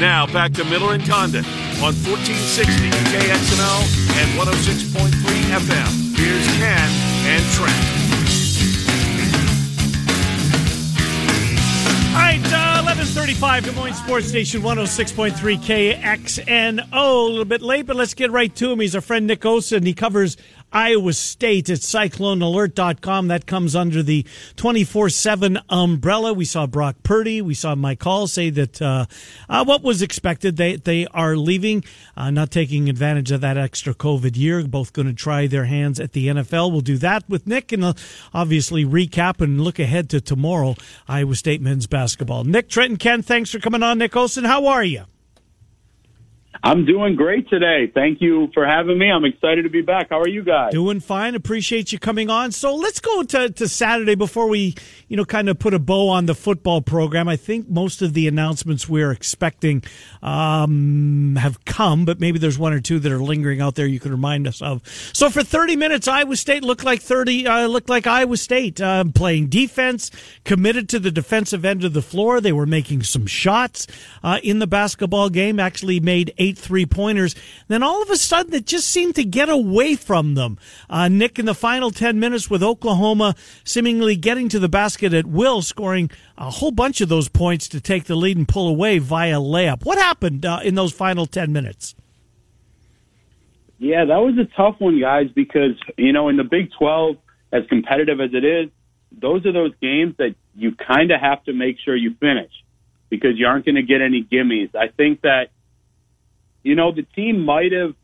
Now 0.00 0.26
back 0.26 0.52
to 0.52 0.64
Miller 0.64 0.94
and 0.94 1.04
Condon 1.04 1.44
on 1.82 1.92
1460 2.06 2.88
KXNO 3.10 3.82
and 4.14 4.38
106.3 4.38 5.10
FM. 5.58 6.16
Here's 6.16 6.46
Ken 6.56 6.90
and 7.26 7.44
Trent. 7.54 7.74
All 12.14 12.24
right, 12.24 12.38
uh, 12.52 12.82
1135, 12.82 13.64
Des 13.64 13.72
Moines 13.72 13.94
Sports 13.94 14.28
Station 14.28 14.62
106.3 14.62 15.58
KXNO. 15.58 16.86
A 16.92 17.28
little 17.28 17.44
bit 17.44 17.60
late, 17.62 17.86
but 17.86 17.96
let's 17.96 18.14
get 18.14 18.30
right 18.30 18.54
to 18.54 18.70
him. 18.70 18.78
He's 18.78 18.94
our 18.94 19.00
friend 19.00 19.26
Nick 19.26 19.40
Osen. 19.40 19.84
He 19.84 19.94
covers 19.94 20.36
Iowa 20.72 21.12
State 21.12 21.70
at 21.70 21.78
CycloneAlert.com. 21.78 23.28
That 23.28 23.46
comes 23.46 23.74
under 23.74 24.02
the 24.02 24.26
24 24.56 25.10
7 25.10 25.58
umbrella. 25.68 26.32
We 26.32 26.44
saw 26.44 26.66
Brock 26.66 26.96
Purdy. 27.02 27.42
We 27.42 27.54
saw 27.54 27.74
Mike 27.74 28.02
Hall 28.02 28.26
say 28.26 28.50
that 28.50 28.80
uh, 28.82 29.06
uh, 29.48 29.64
what 29.64 29.82
was 29.82 30.02
expected, 30.02 30.56
they, 30.56 30.76
they 30.76 31.06
are 31.08 31.36
leaving, 31.36 31.84
uh, 32.16 32.30
not 32.30 32.50
taking 32.50 32.88
advantage 32.88 33.30
of 33.30 33.40
that 33.40 33.56
extra 33.56 33.94
COVID 33.94 34.36
year. 34.36 34.66
Both 34.66 34.92
going 34.92 35.08
to 35.08 35.14
try 35.14 35.46
their 35.46 35.64
hands 35.64 36.00
at 36.00 36.12
the 36.12 36.28
NFL. 36.28 36.70
We'll 36.70 36.80
do 36.80 36.98
that 36.98 37.28
with 37.28 37.46
Nick 37.46 37.72
and 37.72 37.84
uh, 37.84 37.94
obviously 38.34 38.84
recap 38.84 39.40
and 39.40 39.60
look 39.60 39.78
ahead 39.78 40.10
to 40.10 40.20
tomorrow, 40.20 40.74
Iowa 41.08 41.34
State 41.34 41.60
men's 41.60 41.86
basketball. 41.86 42.44
Nick, 42.44 42.68
Trenton, 42.68 42.96
Ken, 42.98 43.22
thanks 43.22 43.50
for 43.50 43.58
coming 43.58 43.82
on. 43.82 43.98
Nick 43.98 44.14
Olson, 44.16 44.44
how 44.44 44.66
are 44.66 44.84
you? 44.84 45.04
I'm 46.62 46.84
doing 46.84 47.14
great 47.14 47.48
today. 47.48 47.90
Thank 47.92 48.20
you 48.20 48.48
for 48.52 48.66
having 48.66 48.98
me. 48.98 49.10
I'm 49.10 49.24
excited 49.24 49.62
to 49.62 49.68
be 49.68 49.82
back. 49.82 50.08
How 50.10 50.20
are 50.20 50.28
you 50.28 50.42
guys? 50.42 50.72
Doing 50.72 50.98
fine. 50.98 51.34
Appreciate 51.34 51.92
you 51.92 51.98
coming 51.98 52.30
on. 52.30 52.52
So 52.52 52.74
let's 52.74 53.00
go 53.00 53.22
to, 53.22 53.50
to 53.50 53.68
Saturday 53.68 54.16
before 54.16 54.48
we, 54.48 54.74
you 55.08 55.16
know, 55.16 55.24
kind 55.24 55.48
of 55.48 55.58
put 55.58 55.72
a 55.72 55.78
bow 55.78 56.08
on 56.08 56.26
the 56.26 56.34
football 56.34 56.80
program. 56.80 57.28
I 57.28 57.36
think 57.36 57.68
most 57.68 58.02
of 58.02 58.12
the 58.12 58.26
announcements 58.26 58.88
we're 58.88 59.12
expecting 59.12 59.84
um, 60.22 61.36
have 61.36 61.64
come, 61.64 62.04
but 62.04 62.18
maybe 62.18 62.38
there's 62.38 62.58
one 62.58 62.72
or 62.72 62.80
two 62.80 62.98
that 62.98 63.12
are 63.12 63.22
lingering 63.22 63.60
out 63.60 63.76
there 63.76 63.86
you 63.86 64.00
can 64.00 64.10
remind 64.10 64.48
us 64.48 64.60
of. 64.60 64.82
So 65.12 65.30
for 65.30 65.44
30 65.44 65.76
minutes, 65.76 66.08
Iowa 66.08 66.34
State 66.34 66.64
looked 66.64 66.84
like 66.84 67.02
30, 67.02 67.46
uh, 67.46 67.66
looked 67.66 67.88
like 67.88 68.06
Iowa 68.06 68.36
State 68.36 68.80
uh, 68.80 69.04
playing 69.14 69.48
defense, 69.48 70.10
committed 70.44 70.88
to 70.88 70.98
the 70.98 71.12
defensive 71.12 71.64
end 71.64 71.84
of 71.84 71.92
the 71.92 72.02
floor. 72.02 72.40
They 72.40 72.52
were 72.52 72.66
making 72.66 73.04
some 73.04 73.26
shots 73.26 73.86
uh, 74.24 74.40
in 74.42 74.58
the 74.58 74.66
basketball 74.66 75.30
game. 75.30 75.60
Actually, 75.60 76.00
made 76.00 76.34
eight 76.38 76.58
three 76.58 76.86
pointers. 76.86 77.34
Then 77.68 77.82
all 77.82 78.02
of 78.02 78.10
a 78.10 78.16
sudden, 78.16 78.54
it 78.54 78.66
just 78.66 78.88
seemed 78.88 79.14
to 79.16 79.24
get 79.24 79.48
away 79.48 79.94
from 79.94 80.34
them. 80.34 80.58
Uh, 80.88 81.08
Nick 81.08 81.38
in 81.38 81.46
the 81.46 81.54
final 81.54 81.90
10 81.90 82.18
minutes 82.18 82.48
with 82.48 82.62
Oklahoma 82.62 83.34
seemingly 83.64 84.16
getting 84.16 84.48
to 84.50 84.58
the 84.58 84.68
basket 84.68 85.12
at 85.12 85.26
will, 85.26 85.62
scoring 85.62 86.10
a 86.36 86.50
whole 86.50 86.70
bunch 86.70 87.00
of 87.00 87.08
those 87.08 87.28
points 87.28 87.68
to 87.68 87.80
take 87.80 88.04
the 88.04 88.16
lead 88.16 88.36
and 88.36 88.48
pull 88.48 88.68
away 88.68 88.98
via 88.98 89.36
layup. 89.36 89.84
What 89.84 89.98
happened 89.98 90.46
uh, 90.46 90.60
in 90.62 90.74
those 90.74 90.92
final 90.92 91.26
10 91.26 91.52
minutes? 91.52 91.94
Yeah, 93.78 94.04
that 94.06 94.16
was 94.16 94.36
a 94.38 94.44
tough 94.56 94.76
one, 94.80 95.00
guys, 95.00 95.28
because, 95.34 95.80
you 95.96 96.12
know, 96.12 96.28
in 96.28 96.36
the 96.36 96.44
Big 96.44 96.70
12, 96.78 97.16
as 97.52 97.62
competitive 97.68 98.20
as 98.20 98.30
it 98.34 98.44
is, 98.44 98.70
those 99.12 99.46
are 99.46 99.52
those 99.52 99.72
games 99.80 100.16
that 100.18 100.34
you 100.54 100.72
kind 100.74 101.10
of 101.10 101.20
have 101.20 101.42
to 101.44 101.52
make 101.52 101.76
sure 101.84 101.96
you 101.96 102.14
finish 102.20 102.50
because 103.08 103.38
you 103.38 103.46
aren't 103.46 103.64
going 103.64 103.76
to 103.76 103.82
get 103.82 104.02
any 104.02 104.22
gimmies. 104.22 104.74
I 104.74 104.88
think 104.88 105.22
that 105.22 105.50
you 106.62 106.74
know, 106.74 106.92
the 106.92 107.02
team 107.02 107.44
might 107.44 107.72
have 107.72 107.94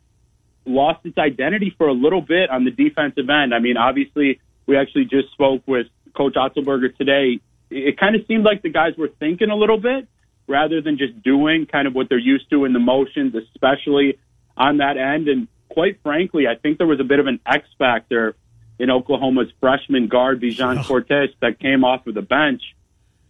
lost 0.66 1.04
its 1.04 1.18
identity 1.18 1.74
for 1.76 1.88
a 1.88 1.92
little 1.92 2.22
bit 2.22 2.50
on 2.50 2.64
the 2.64 2.70
defensive 2.70 3.28
end. 3.28 3.54
I 3.54 3.58
mean, 3.58 3.76
obviously, 3.76 4.40
we 4.66 4.76
actually 4.76 5.04
just 5.04 5.30
spoke 5.32 5.62
with 5.66 5.86
Coach 6.14 6.34
Otzelberger 6.34 6.96
today. 6.96 7.40
It 7.70 7.98
kind 7.98 8.14
of 8.14 8.26
seemed 8.26 8.44
like 8.44 8.62
the 8.62 8.70
guys 8.70 8.96
were 8.96 9.08
thinking 9.08 9.50
a 9.50 9.56
little 9.56 9.78
bit 9.78 10.08
rather 10.46 10.80
than 10.80 10.98
just 10.98 11.22
doing 11.22 11.66
kind 11.66 11.86
of 11.86 11.94
what 11.94 12.08
they're 12.08 12.18
used 12.18 12.48
to 12.50 12.64
in 12.64 12.72
the 12.72 12.78
motions, 12.78 13.34
especially 13.34 14.18
on 14.56 14.78
that 14.78 14.96
end. 14.96 15.28
And 15.28 15.48
quite 15.68 16.00
frankly, 16.02 16.46
I 16.46 16.54
think 16.54 16.78
there 16.78 16.86
was 16.86 17.00
a 17.00 17.04
bit 17.04 17.18
of 17.18 17.26
an 17.26 17.40
X 17.46 17.66
factor 17.78 18.36
in 18.78 18.90
Oklahoma's 18.90 19.50
freshman 19.60 20.08
guard, 20.08 20.40
Bijan 20.40 20.84
Cortes, 20.84 21.30
that 21.40 21.58
came 21.58 21.84
off 21.84 22.06
of 22.06 22.14
the 22.14 22.22
bench. 22.22 22.62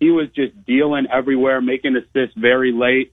He 0.00 0.10
was 0.10 0.28
just 0.34 0.64
dealing 0.64 1.06
everywhere, 1.10 1.60
making 1.60 1.96
assists 1.96 2.37
very 2.37 2.72
late 2.72 3.12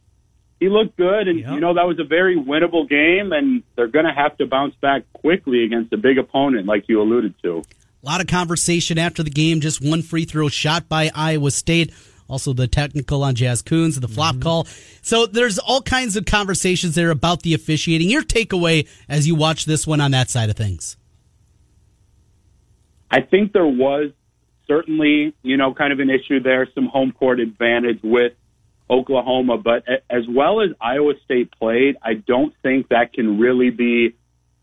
he 0.62 0.70
looked 0.70 0.96
good, 0.96 1.28
and 1.28 1.40
yep. 1.40 1.54
you 1.54 1.60
know 1.60 1.74
that 1.74 1.88
was 1.88 2.00
a 2.00 2.04
very 2.04 2.38
winnable 2.38 2.88
game, 2.88 3.34
and 3.34 3.64
they're 3.76 3.88
going 3.88 4.06
to 4.06 4.14
have 4.14 4.38
to 4.38 4.46
bounce 4.46 4.76
back 4.76 5.02
quickly 5.12 5.66
against 5.66 5.92
a 5.92 5.98
big 5.98 6.20
opponent, 6.20 6.68
like 6.68 6.88
you 6.88 7.02
alluded 7.02 7.34
to. 7.42 7.64
A 8.04 8.06
lot 8.06 8.22
of 8.22 8.28
conversation 8.28 9.00
after 9.00 9.24
the 9.24 9.32
game. 9.32 9.60
Just 9.60 9.84
one 9.84 10.04
free 10.04 10.24
throw 10.24 10.50
shot 10.50 10.88
by 10.88 11.10
Iowa 11.16 11.50
State. 11.50 11.92
Also, 12.30 12.54
the 12.54 12.68
technical 12.68 13.24
on 13.24 13.34
Jaz 13.34 13.64
Kunc, 13.64 14.00
the 14.00 14.08
flop 14.08 14.36
mm-hmm. 14.36 14.44
call. 14.44 14.68
So 15.02 15.26
there's 15.26 15.58
all 15.58 15.82
kinds 15.82 16.16
of 16.16 16.26
conversations 16.26 16.94
there 16.94 17.10
about 17.10 17.42
the 17.42 17.56
officiating. 17.56 18.10
Your 18.10 18.22
takeaway 18.22 18.88
as 19.10 19.28
you 19.28 19.34
watch 19.34 19.66
this 19.66 19.88
one 19.88 20.00
on 20.00 20.12
that 20.12 20.30
side 20.30 20.52
of 20.52 20.56
things? 20.56 20.96
I 23.10 23.22
think 23.22 23.52
there 23.52 23.66
was 23.66 24.12
certainly, 24.68 25.34
you 25.42 25.58
know, 25.58 25.74
kind 25.74 25.92
of 25.92 26.00
an 26.00 26.12
issue 26.12 26.40
there, 26.40 26.68
some 26.76 26.86
home 26.86 27.12
court 27.12 27.40
advantage 27.40 28.00
with 28.04 28.34
Oklahoma. 28.92 29.58
But 29.58 29.86
as 30.10 30.24
well 30.30 30.62
as 30.62 30.70
Iowa 30.82 31.14
State 31.24 31.52
played, 31.58 31.96
I 32.04 32.16
don't 32.16 32.54
think 32.62 32.90
that 32.90 33.14
can 33.14 33.40
really 33.40 33.70
be 33.70 34.16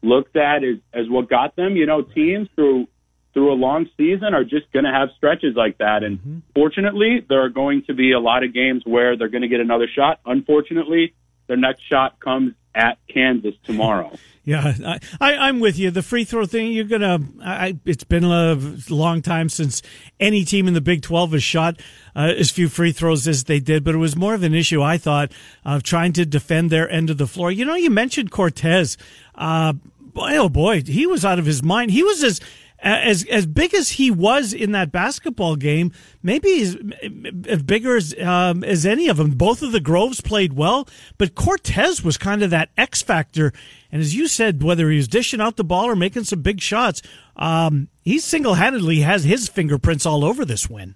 looked 0.03 0.37
at 0.37 0.63
as, 0.63 0.77
as 0.93 1.09
what 1.09 1.29
got 1.29 1.57
them. 1.57 1.77
You 1.77 1.87
know, 1.87 2.03
teams 2.03 2.49
through 2.55 2.87
through 3.35 3.53
a 3.53 3.55
long 3.55 3.87
season 3.97 4.35
are 4.35 4.43
just 4.43 4.73
going 4.73 4.85
to 4.85 4.91
have 4.91 5.11
stretches 5.17 5.55
like 5.55 5.79
that. 5.79 6.03
And 6.03 6.19
mm-hmm. 6.19 6.39
fortunately, 6.55 7.25
there 7.29 7.45
are 7.45 7.51
going 7.51 7.83
to 7.87 7.95
be 7.95 8.13
a 8.13 8.19
lot 8.19 8.43
of 8.43 8.55
games 8.55 8.83
where 8.85 9.17
they're 9.17 9.29
going 9.29 9.43
to 9.43 9.49
get 9.49 9.61
another 9.61 9.87
shot. 9.95 10.21
Unfortunately, 10.25 11.15
their 11.49 11.57
next 11.57 11.83
shot 11.83 12.21
comes 12.21 12.55
at 12.75 12.99
Kansas 13.13 13.55
tomorrow. 13.65 14.17
Yeah, 14.49 14.97
I, 15.21 15.51
am 15.51 15.61
with 15.61 15.79
you. 15.79 15.91
The 15.91 16.03
free 16.03 16.25
throw 16.25 16.47
thing, 16.47 16.73
you're 16.73 16.87
gonna. 16.87 17.19
I, 17.45 17.77
it's 17.85 18.05
been 18.05 18.25
a 18.25 18.57
long 18.89 19.21
time 19.21 19.51
since 19.51 19.83
any 20.19 20.43
team 20.47 20.67
in 20.67 20.73
the 20.73 20.81
Big 20.81 21.03
12 21.03 21.33
has 21.33 21.43
shot 21.43 21.79
uh, 22.17 22.33
as 22.35 22.51
few 22.51 22.71
free 22.71 22.93
throws 22.93 23.29
as 23.29 23.45
they 23.45 23.61
did, 23.61 23.85
but 23.85 23.95
it 23.95 23.99
was 23.99 24.17
more 24.17 24.33
of 24.33 24.43
an 24.43 24.55
issue, 24.55 24.81
I 24.81 24.97
thought, 24.97 25.33
of 25.67 25.83
trying 25.83 26.15
to 26.15 26.25
defend 26.25 26.71
their 26.71 26.89
end 26.89 27.11
of 27.11 27.19
the 27.19 27.27
floor. 27.27 27.53
You 27.53 27.67
know, 27.67 27.75
you 27.75 27.91
mentioned 27.91 28.31
Cortes. 28.31 28.97
Uh, 29.35 29.75
boy, 30.01 30.39
oh 30.39 30.49
boy, 30.49 30.83
he 30.83 31.07
was 31.07 31.27
out 31.27 31.39
of 31.39 31.45
his 31.45 31.63
mind. 31.63 31.91
He 31.91 32.03
was 32.03 32.23
as 32.23 32.41
as 32.81 33.25
as 33.25 33.47
big 33.47 33.75
as 33.75 33.93
he 33.93 34.11
was 34.11 34.53
in 34.53 34.73
that 34.73 34.93
basketball 34.93 35.57
game, 35.57 35.93
maybe 36.23 36.49
he's 36.49 36.77
as 37.49 37.63
bigger 37.63 37.97
as 37.97 38.15
um, 38.21 38.63
as 38.63 38.87
any 38.87 39.09
of 39.09 39.17
them. 39.17 39.33
Both 39.33 39.63
of 39.63 39.73
the 39.73 39.81
Groves 39.81 40.21
played 40.21 40.53
well, 40.53 40.89
but 41.17 41.35
Cortes 41.35 42.03
was 42.05 42.17
kind 42.17 42.43
of 42.43 42.51
that 42.51 42.71
X 42.77 43.03
factor. 43.03 43.53
And 43.91 44.01
as 44.01 44.15
you 44.15 44.29
said, 44.29 44.63
whether 44.63 44.91
he 44.91 44.97
was 44.97 45.09
dishing 45.09 45.41
out 45.41 45.57
the 45.57 45.65
ball 45.65 45.87
or 45.87 45.97
making 45.97 46.25
some 46.25 46.43
big 46.43 46.61
shots, 46.61 47.03
um, 47.37 47.89
he 48.03 48.19
single 48.19 48.55
handedly 48.55 49.01
has 49.01 49.25
his 49.25 49.49
fingerprints 49.49 50.07
all 50.07 50.25
over 50.25 50.45
this 50.45 50.69
win. 50.71 50.95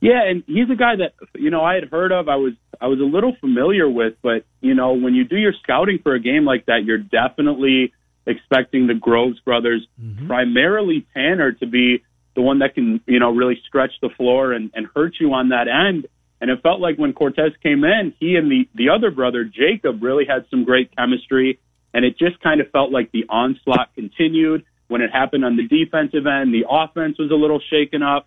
Yeah, 0.00 0.22
and 0.24 0.42
he's 0.46 0.70
a 0.70 0.76
guy 0.76 0.96
that 0.96 1.12
you 1.34 1.50
know 1.50 1.62
I 1.62 1.74
had 1.74 1.90
heard 1.90 2.10
of. 2.10 2.28
I 2.28 2.36
was 2.36 2.54
I 2.80 2.86
was 2.86 3.00
a 3.00 3.04
little 3.04 3.36
familiar 3.38 3.88
with, 3.88 4.14
but 4.22 4.44
you 4.62 4.74
know 4.74 4.94
when 4.94 5.14
you 5.14 5.24
do 5.24 5.36
your 5.36 5.52
scouting 5.62 5.98
for 6.02 6.14
a 6.14 6.20
game 6.20 6.46
like 6.46 6.66
that, 6.66 6.84
you're 6.84 6.98
definitely 6.98 7.92
expecting 8.30 8.86
the 8.86 8.94
Groves 8.94 9.40
brothers, 9.40 9.86
mm-hmm. 10.00 10.26
primarily 10.26 11.06
Tanner, 11.14 11.52
to 11.52 11.66
be 11.66 12.02
the 12.34 12.42
one 12.42 12.60
that 12.60 12.74
can 12.74 13.00
you 13.06 13.18
know 13.18 13.30
really 13.30 13.60
stretch 13.66 13.92
the 14.00 14.10
floor 14.16 14.52
and, 14.52 14.70
and 14.74 14.86
hurt 14.94 15.14
you 15.20 15.32
on 15.34 15.50
that 15.50 15.66
end. 15.68 16.06
And 16.40 16.50
it 16.50 16.62
felt 16.62 16.80
like 16.80 16.96
when 16.96 17.12
Cortes 17.12 17.52
came 17.62 17.84
in, 17.84 18.14
he 18.18 18.36
and 18.36 18.50
the 18.50 18.68
the 18.74 18.90
other 18.90 19.10
brother 19.10 19.44
Jacob 19.44 20.02
really 20.02 20.24
had 20.24 20.46
some 20.50 20.64
great 20.64 20.94
chemistry, 20.96 21.60
and 21.92 22.04
it 22.04 22.18
just 22.18 22.40
kind 22.40 22.60
of 22.60 22.70
felt 22.70 22.90
like 22.90 23.12
the 23.12 23.24
onslaught 23.28 23.94
continued. 23.94 24.64
When 24.88 25.02
it 25.02 25.10
happened 25.12 25.44
on 25.44 25.56
the 25.56 25.68
defensive 25.68 26.26
end, 26.26 26.52
the 26.52 26.64
offense 26.68 27.16
was 27.18 27.30
a 27.30 27.34
little 27.34 27.60
shaken 27.70 28.02
up 28.02 28.26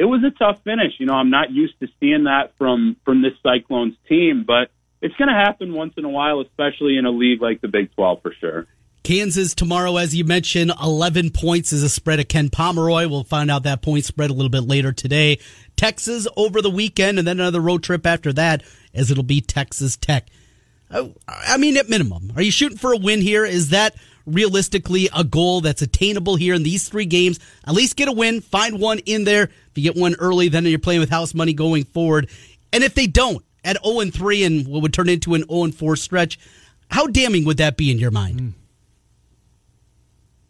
it 0.00 0.04
was 0.04 0.22
a 0.24 0.30
tough 0.30 0.62
finish. 0.64 0.94
You 0.98 1.04
know, 1.04 1.12
I'm 1.12 1.28
not 1.28 1.50
used 1.50 1.78
to 1.80 1.88
seeing 2.00 2.24
that 2.24 2.54
from 2.56 2.96
from 3.04 3.20
this 3.20 3.34
Cyclones 3.42 3.94
team, 4.08 4.44
but 4.46 4.70
it's 5.02 5.14
going 5.16 5.28
to 5.28 5.34
happen 5.34 5.74
once 5.74 5.92
in 5.98 6.06
a 6.06 6.08
while, 6.08 6.40
especially 6.40 6.96
in 6.96 7.04
a 7.04 7.10
league 7.10 7.42
like 7.42 7.60
the 7.60 7.68
Big 7.68 7.94
12 7.94 8.22
for 8.22 8.32
sure. 8.40 8.66
Kansas 9.10 9.56
tomorrow, 9.56 9.96
as 9.96 10.14
you 10.14 10.24
mentioned, 10.24 10.70
11 10.80 11.30
points 11.30 11.72
is 11.72 11.82
a 11.82 11.88
spread 11.88 12.20
of 12.20 12.28
Ken 12.28 12.48
Pomeroy. 12.48 13.08
We'll 13.08 13.24
find 13.24 13.50
out 13.50 13.64
that 13.64 13.82
point 13.82 14.04
spread 14.04 14.30
a 14.30 14.32
little 14.32 14.50
bit 14.50 14.60
later 14.60 14.92
today. 14.92 15.40
Texas 15.74 16.28
over 16.36 16.62
the 16.62 16.70
weekend, 16.70 17.18
and 17.18 17.26
then 17.26 17.40
another 17.40 17.58
road 17.58 17.82
trip 17.82 18.06
after 18.06 18.32
that, 18.34 18.62
as 18.94 19.10
it'll 19.10 19.24
be 19.24 19.40
Texas 19.40 19.96
Tech. 19.96 20.28
I 20.92 21.56
mean, 21.56 21.76
at 21.76 21.88
minimum, 21.88 22.30
are 22.36 22.42
you 22.42 22.52
shooting 22.52 22.78
for 22.78 22.92
a 22.92 22.96
win 22.96 23.20
here? 23.20 23.44
Is 23.44 23.70
that 23.70 23.96
realistically 24.26 25.08
a 25.12 25.24
goal 25.24 25.60
that's 25.60 25.82
attainable 25.82 26.36
here 26.36 26.54
in 26.54 26.62
these 26.62 26.88
three 26.88 27.06
games. 27.06 27.40
At 27.66 27.74
least 27.74 27.96
get 27.96 28.06
a 28.06 28.12
win, 28.12 28.40
find 28.40 28.78
one 28.78 29.00
in 29.00 29.24
there. 29.24 29.42
If 29.42 29.72
you 29.74 29.82
get 29.82 30.00
one 30.00 30.14
early, 30.20 30.48
then 30.50 30.64
you're 30.66 30.78
playing 30.78 31.00
with 31.00 31.10
house 31.10 31.34
money 31.34 31.52
going 31.52 31.82
forward. 31.82 32.30
And 32.72 32.84
if 32.84 32.94
they 32.94 33.08
don't, 33.08 33.44
at 33.64 33.84
0 33.84 33.98
and 33.98 34.14
3 34.14 34.44
and 34.44 34.68
what 34.68 34.82
would 34.82 34.94
turn 34.94 35.08
into 35.08 35.34
an 35.34 35.48
0 35.48 35.64
and 35.64 35.74
4 35.74 35.96
stretch, 35.96 36.38
how 36.92 37.08
damning 37.08 37.44
would 37.44 37.56
that 37.56 37.76
be 37.76 37.90
in 37.90 37.98
your 37.98 38.12
mind? 38.12 38.40
Mm. 38.40 38.52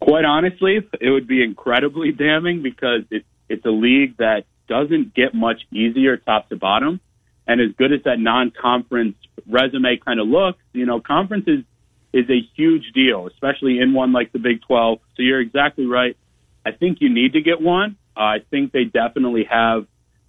Quite 0.00 0.24
honestly, 0.24 0.78
it 1.00 1.10
would 1.10 1.26
be 1.26 1.42
incredibly 1.42 2.12
damning 2.18 2.62
because 2.62 3.02
it, 3.10 3.24
it's 3.48 3.64
a 3.64 3.70
league 3.70 4.16
that 4.18 4.44
doesn't 4.68 5.14
get 5.14 5.34
much 5.34 5.62
easier 5.72 6.16
top 6.16 6.48
to 6.48 6.56
bottom. 6.56 7.00
And 7.46 7.60
as 7.60 7.72
good 7.76 7.92
as 7.92 8.00
that 8.04 8.18
non-conference 8.18 9.16
resume 9.48 9.98
kind 10.04 10.20
of 10.20 10.28
looks, 10.28 10.62
you 10.72 10.86
know, 10.86 11.00
conferences 11.00 11.64
is 12.12 12.28
a 12.30 12.40
huge 12.56 12.92
deal, 12.94 13.26
especially 13.26 13.78
in 13.80 13.92
one 13.92 14.12
like 14.12 14.32
the 14.32 14.38
Big 14.38 14.62
12. 14.62 15.00
So 15.16 15.22
you're 15.22 15.40
exactly 15.40 15.86
right. 15.86 16.16
I 16.64 16.72
think 16.72 16.98
you 17.00 17.12
need 17.12 17.32
to 17.32 17.40
get 17.40 17.60
one. 17.60 17.96
Uh, 18.16 18.20
I 18.20 18.38
think 18.50 18.72
they 18.72 18.84
definitely 18.84 19.44
have 19.50 19.86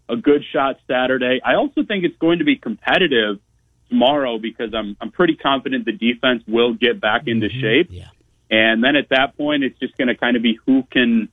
a 0.09 0.15
good 0.15 0.43
shot 0.51 0.77
Saturday. 0.87 1.39
I 1.43 1.55
also 1.55 1.83
think 1.83 2.03
it's 2.03 2.17
going 2.17 2.39
to 2.39 2.45
be 2.45 2.55
competitive 2.55 3.39
tomorrow 3.89 4.37
because 4.39 4.73
I'm 4.73 4.95
I'm 4.99 5.11
pretty 5.11 5.35
confident 5.35 5.85
the 5.85 5.91
defense 5.91 6.43
will 6.47 6.73
get 6.73 6.99
back 6.99 7.23
into 7.27 7.47
mm-hmm. 7.47 7.61
shape. 7.61 7.87
Yeah. 7.91 8.09
And 8.51 8.83
then 8.83 8.97
at 8.97 9.09
that 9.09 9.37
point, 9.37 9.63
it's 9.63 9.79
just 9.79 9.97
going 9.97 10.09
to 10.09 10.15
kind 10.15 10.35
of 10.35 10.43
be 10.43 10.59
who 10.65 10.83
can 10.91 11.29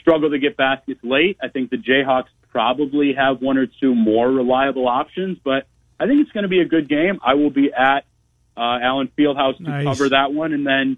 struggle 0.00 0.30
to 0.30 0.38
get 0.38 0.56
baskets 0.56 1.00
late. 1.02 1.36
I 1.42 1.48
think 1.48 1.70
the 1.70 1.76
Jayhawks 1.76 2.28
probably 2.50 3.12
have 3.12 3.42
one 3.42 3.58
or 3.58 3.66
two 3.66 3.94
more 3.94 4.30
reliable 4.30 4.88
options, 4.88 5.38
but 5.44 5.66
I 6.00 6.06
think 6.06 6.20
it's 6.20 6.32
going 6.32 6.44
to 6.44 6.48
be 6.48 6.60
a 6.60 6.64
good 6.64 6.88
game. 6.88 7.20
I 7.22 7.34
will 7.34 7.50
be 7.50 7.70
at 7.72 8.06
uh, 8.56 8.78
Allen 8.82 9.10
Fieldhouse 9.18 9.58
to 9.58 9.62
nice. 9.64 9.84
cover 9.84 10.08
that 10.08 10.32
one, 10.32 10.52
and 10.52 10.66
then 10.66 10.96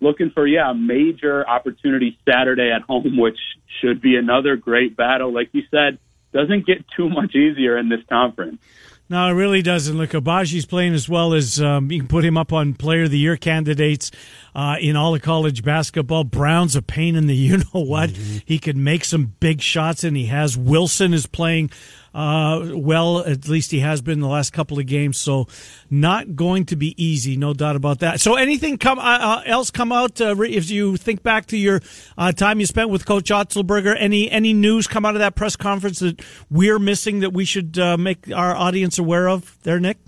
looking 0.00 0.30
for 0.30 0.46
yeah 0.46 0.70
a 0.70 0.74
major 0.74 1.48
opportunity 1.48 2.18
Saturday 2.28 2.70
at 2.70 2.82
home, 2.82 3.16
which 3.16 3.38
should 3.80 4.00
be 4.00 4.16
another 4.16 4.56
great 4.56 4.96
battle. 4.96 5.32
Like 5.32 5.48
you 5.52 5.62
said, 5.70 5.98
doesn't 6.32 6.66
get 6.66 6.84
too 6.96 7.08
much 7.08 7.34
easier 7.34 7.78
in 7.78 7.88
this 7.88 8.00
conference. 8.08 8.62
No, 9.08 9.28
it 9.28 9.32
really 9.32 9.62
doesn't. 9.62 9.96
Look, 9.96 10.10
Agbaji's 10.10 10.66
playing 10.66 10.92
as 10.92 11.08
well 11.08 11.32
as 11.32 11.60
um, 11.60 11.92
you 11.92 12.00
can 12.00 12.08
put 12.08 12.24
him 12.24 12.36
up 12.36 12.52
on 12.52 12.74
Player 12.74 13.04
of 13.04 13.12
the 13.12 13.18
Year 13.18 13.36
candidates 13.36 14.10
uh, 14.52 14.76
in 14.80 14.96
all 14.96 15.14
of 15.14 15.22
college 15.22 15.62
basketball. 15.62 16.24
Brown's 16.24 16.74
a 16.74 16.82
pain 16.82 17.14
in 17.14 17.28
the 17.28 17.34
you 17.36 17.58
know 17.58 17.84
what. 17.84 18.10
Mm-hmm. 18.10 18.38
He 18.44 18.58
can 18.58 18.82
make 18.82 19.04
some 19.04 19.34
big 19.38 19.60
shots, 19.60 20.02
and 20.02 20.16
he 20.16 20.26
has. 20.26 20.56
Wilson 20.56 21.14
is 21.14 21.26
playing 21.26 21.70
uh, 22.16 22.70
well, 22.72 23.18
at 23.26 23.46
least 23.46 23.70
he 23.70 23.80
has 23.80 24.00
been 24.00 24.20
the 24.20 24.26
last 24.26 24.54
couple 24.54 24.78
of 24.78 24.86
games. 24.86 25.18
So, 25.18 25.48
not 25.90 26.34
going 26.34 26.64
to 26.66 26.76
be 26.76 26.94
easy, 26.96 27.36
no 27.36 27.52
doubt 27.52 27.76
about 27.76 27.98
that. 27.98 28.22
So, 28.22 28.36
anything 28.36 28.78
come 28.78 28.98
uh, 28.98 29.02
uh 29.02 29.42
else 29.44 29.70
come 29.70 29.92
out 29.92 30.18
uh, 30.18 30.34
if 30.40 30.70
you 30.70 30.96
think 30.96 31.22
back 31.22 31.44
to 31.48 31.58
your 31.58 31.82
uh, 32.16 32.32
time 32.32 32.58
you 32.58 32.64
spent 32.64 32.88
with 32.88 33.04
Coach 33.04 33.28
Otzelberger? 33.28 33.94
Any 33.98 34.30
any 34.30 34.54
news 34.54 34.86
come 34.86 35.04
out 35.04 35.14
of 35.14 35.18
that 35.18 35.34
press 35.34 35.56
conference 35.56 35.98
that 35.98 36.22
we're 36.50 36.78
missing 36.78 37.20
that 37.20 37.34
we 37.34 37.44
should 37.44 37.78
uh, 37.78 37.98
make 37.98 38.32
our 38.32 38.56
audience 38.56 38.98
aware 38.98 39.28
of? 39.28 39.58
There, 39.64 39.78
Nick. 39.78 39.98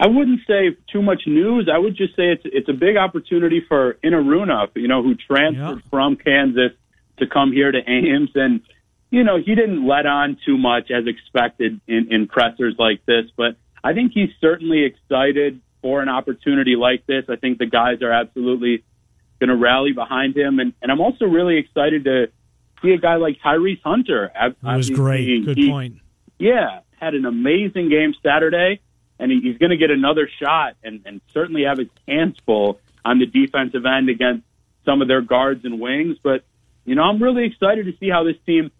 I 0.00 0.06
wouldn't 0.06 0.40
say 0.46 0.78
too 0.90 1.02
much 1.02 1.24
news. 1.26 1.68
I 1.70 1.76
would 1.76 1.94
just 1.94 2.16
say 2.16 2.30
it's 2.30 2.44
it's 2.46 2.70
a 2.70 2.72
big 2.72 2.96
opportunity 2.96 3.62
for 3.68 3.98
Enaruna, 4.02 4.68
you 4.76 4.88
know, 4.88 5.02
who 5.02 5.14
transferred 5.14 5.82
yeah. 5.84 5.90
from 5.90 6.16
Kansas 6.16 6.72
to 7.18 7.26
come 7.26 7.52
here 7.52 7.70
to 7.70 7.78
Ames 7.86 8.30
and 8.34 8.62
you 9.10 9.24
know, 9.24 9.38
he 9.38 9.54
didn't 9.54 9.86
let 9.86 10.06
on 10.06 10.38
too 10.44 10.58
much 10.58 10.90
as 10.90 11.06
expected 11.06 11.80
in, 11.86 12.08
in 12.12 12.26
pressers 12.26 12.74
like 12.78 13.04
this, 13.06 13.24
but 13.36 13.56
I 13.82 13.94
think 13.94 14.12
he's 14.12 14.30
certainly 14.40 14.84
excited 14.84 15.60
for 15.80 16.02
an 16.02 16.08
opportunity 16.08 16.76
like 16.76 17.06
this. 17.06 17.24
I 17.28 17.36
think 17.36 17.58
the 17.58 17.66
guys 17.66 18.02
are 18.02 18.12
absolutely 18.12 18.84
going 19.38 19.48
to 19.48 19.56
rally 19.56 19.92
behind 19.92 20.36
him. 20.36 20.58
And, 20.58 20.74
and 20.82 20.90
I'm 20.90 21.00
also 21.00 21.24
really 21.24 21.58
excited 21.58 22.04
to 22.04 22.26
see 22.82 22.90
a 22.90 22.98
guy 22.98 23.16
like 23.16 23.38
Tyrese 23.40 23.80
Hunter. 23.82 24.30
It 24.34 24.56
was 24.62 24.90
great. 24.90 25.44
Good 25.44 25.56
he, 25.56 25.70
point. 25.70 25.98
Yeah, 26.38 26.80
had 27.00 27.14
an 27.14 27.24
amazing 27.24 27.88
game 27.88 28.14
Saturday, 28.22 28.80
and 29.18 29.30
he, 29.30 29.40
he's 29.40 29.58
going 29.58 29.70
to 29.70 29.76
get 29.76 29.90
another 29.90 30.28
shot 30.42 30.74
and, 30.82 31.02
and 31.06 31.20
certainly 31.32 31.62
have 31.64 31.78
his 31.78 31.88
hands 32.06 32.36
full 32.44 32.80
on 33.04 33.20
the 33.20 33.26
defensive 33.26 33.86
end 33.86 34.08
against 34.08 34.44
some 34.84 35.00
of 35.02 35.08
their 35.08 35.22
guards 35.22 35.64
and 35.64 35.80
wings. 35.80 36.16
But, 36.22 36.44
you 36.84 36.94
know, 36.94 37.02
I'm 37.02 37.22
really 37.22 37.44
excited 37.44 37.86
to 37.86 37.96
see 37.98 38.10
how 38.10 38.24
this 38.24 38.36
team 38.44 38.70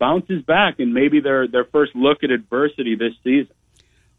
bounces 0.00 0.42
back 0.42 0.80
and 0.80 0.92
maybe 0.92 1.20
their 1.20 1.46
their 1.46 1.64
first 1.66 1.94
look 1.94 2.24
at 2.24 2.32
adversity 2.32 2.96
this 2.96 3.12
season. 3.22 3.54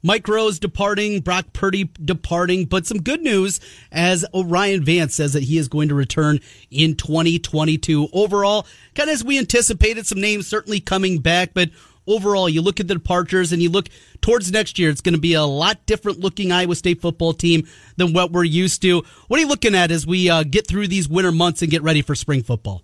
Mike 0.04 0.28
Rose 0.28 0.58
departing, 0.58 1.20
Brock 1.20 1.54
Purdy 1.54 1.92
departing, 2.04 2.66
but 2.66 2.88
some 2.88 3.02
good 3.04 3.22
news 3.22 3.60
as 3.92 4.26
O'Rien 4.34 4.84
Vance 4.84 5.14
says 5.14 5.34
that 5.34 5.44
he 5.44 5.60
is 5.60 5.68
going 5.68 5.90
to 5.90 5.96
return 5.96 6.40
in 6.72 6.96
2022. 6.96 8.08
Overall, 8.12 8.66
kind 8.96 9.10
of 9.10 9.14
as 9.14 9.24
we 9.24 9.38
anticipated, 9.38 10.08
some 10.08 10.20
names 10.20 10.48
certainly 10.48 10.80
coming 10.80 11.20
back, 11.20 11.52
but 11.54 11.70
overall, 12.08 12.50
you 12.50 12.64
look 12.64 12.80
at 12.80 12.88
the 12.88 12.96
departures 12.96 13.52
and 13.52 13.62
you 13.62 13.70
look 13.70 13.90
towards 14.22 14.52
next 14.52 14.80
year, 14.80 14.90
it's 14.90 15.02
going 15.02 15.14
to 15.14 15.22
be 15.22 15.34
a 15.34 15.44
lot 15.44 15.86
different 15.86 16.20
looking 16.20 16.52
Iowa 16.52 16.76
State 16.76 17.00
football 17.00 17.34
team 17.34 17.68
than 17.98 18.12
what 18.12 18.32
we're 18.32 18.44
used 18.44 18.82
to. 18.82 19.04
What 19.28 19.38
are 19.38 19.42
you 19.42 19.48
looking 19.48 19.76
at 19.76 19.92
as 19.92 20.08
we 20.08 20.32
uh, 20.32 20.44
get 20.44 20.66
through 20.66 20.88
these 20.88 21.08
winter 21.08 21.32
months 21.32 21.62
and 21.62 21.70
get 21.70 21.84
ready 21.84 22.02
for 22.02 22.16
spring 22.16 22.42
football? 22.42 22.82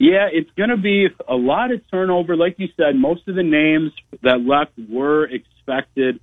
Yeah, 0.00 0.28
it's 0.32 0.50
going 0.56 0.70
to 0.70 0.78
be 0.78 1.08
a 1.28 1.34
lot 1.34 1.70
of 1.70 1.82
turnover. 1.90 2.34
Like 2.34 2.54
you 2.56 2.68
said, 2.74 2.96
most 2.96 3.28
of 3.28 3.34
the 3.34 3.42
names 3.42 3.92
that 4.22 4.40
left 4.40 4.72
were 4.90 5.26
expected. 5.26 6.20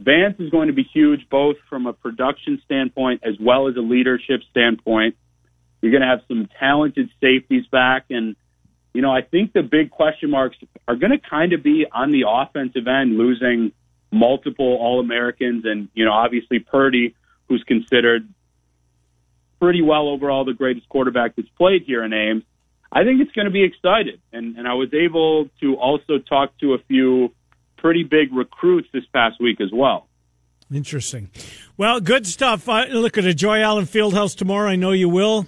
Vance 0.00 0.34
is 0.40 0.50
going 0.50 0.66
to 0.66 0.74
be 0.74 0.82
huge, 0.82 1.20
both 1.30 1.54
from 1.68 1.86
a 1.86 1.92
production 1.92 2.60
standpoint 2.64 3.22
as 3.24 3.34
well 3.40 3.68
as 3.68 3.76
a 3.76 3.80
leadership 3.82 4.40
standpoint. 4.50 5.14
You're 5.80 5.92
going 5.92 6.02
to 6.02 6.08
have 6.08 6.22
some 6.26 6.48
talented 6.58 7.08
safeties 7.20 7.66
back. 7.70 8.06
And, 8.10 8.34
you 8.92 9.00
know, 9.00 9.12
I 9.12 9.22
think 9.22 9.52
the 9.52 9.62
big 9.62 9.92
question 9.92 10.28
marks 10.28 10.56
are 10.88 10.96
going 10.96 11.12
to 11.12 11.20
kind 11.20 11.52
of 11.52 11.62
be 11.62 11.86
on 11.90 12.10
the 12.10 12.24
offensive 12.26 12.88
end, 12.88 13.16
losing 13.16 13.70
multiple 14.10 14.76
All 14.80 14.98
Americans 14.98 15.64
and, 15.64 15.88
you 15.94 16.04
know, 16.04 16.12
obviously 16.12 16.58
Purdy, 16.58 17.14
who's 17.48 17.62
considered 17.62 18.28
pretty 19.60 19.82
well 19.82 20.08
overall 20.08 20.44
the 20.44 20.52
greatest 20.52 20.88
quarterback 20.88 21.36
that's 21.36 21.48
played 21.50 21.84
here 21.86 22.02
in 22.02 22.12
Ames. 22.12 22.42
I 22.92 23.04
think 23.04 23.20
it's 23.20 23.32
going 23.32 23.46
to 23.46 23.52
be 23.52 23.64
excited. 23.64 24.20
And, 24.32 24.56
and 24.56 24.66
I 24.66 24.74
was 24.74 24.92
able 24.92 25.48
to 25.60 25.76
also 25.76 26.18
talk 26.18 26.58
to 26.58 26.74
a 26.74 26.78
few 26.88 27.32
pretty 27.76 28.02
big 28.02 28.32
recruits 28.32 28.88
this 28.92 29.04
past 29.12 29.40
week 29.40 29.60
as 29.60 29.70
well. 29.72 30.06
Interesting. 30.72 31.30
Well, 31.76 32.00
good 32.00 32.26
stuff. 32.26 32.68
Uh, 32.68 32.86
look 32.90 33.18
at 33.18 33.24
a 33.24 33.34
Joy 33.34 33.60
Allen 33.60 33.86
Fieldhouse 33.86 34.36
tomorrow. 34.36 34.68
I 34.68 34.76
know 34.76 34.92
you 34.92 35.08
will. 35.08 35.46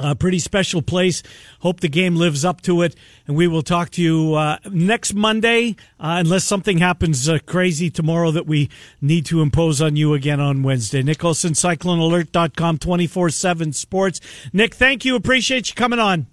A 0.00 0.14
pretty 0.14 0.38
special 0.38 0.80
place. 0.80 1.24
Hope 1.60 1.80
the 1.80 1.88
game 1.88 2.14
lives 2.14 2.44
up 2.44 2.60
to 2.62 2.82
it. 2.82 2.94
And 3.26 3.36
we 3.36 3.48
will 3.48 3.62
talk 3.62 3.90
to 3.90 4.02
you 4.02 4.34
uh, 4.34 4.58
next 4.70 5.12
Monday, 5.12 5.74
uh, 5.98 6.22
unless 6.24 6.44
something 6.44 6.78
happens 6.78 7.28
uh, 7.28 7.38
crazy 7.46 7.90
tomorrow 7.90 8.30
that 8.30 8.46
we 8.46 8.70
need 9.00 9.26
to 9.26 9.42
impose 9.42 9.82
on 9.82 9.96
you 9.96 10.14
again 10.14 10.38
on 10.38 10.62
Wednesday. 10.62 11.02
Nick 11.02 11.18
CycloneAlert.com, 11.18 12.78
24 12.78 13.30
7 13.30 13.72
sports. 13.72 14.20
Nick, 14.52 14.74
thank 14.74 15.04
you. 15.04 15.16
Appreciate 15.16 15.68
you 15.68 15.74
coming 15.74 15.98
on. 15.98 16.28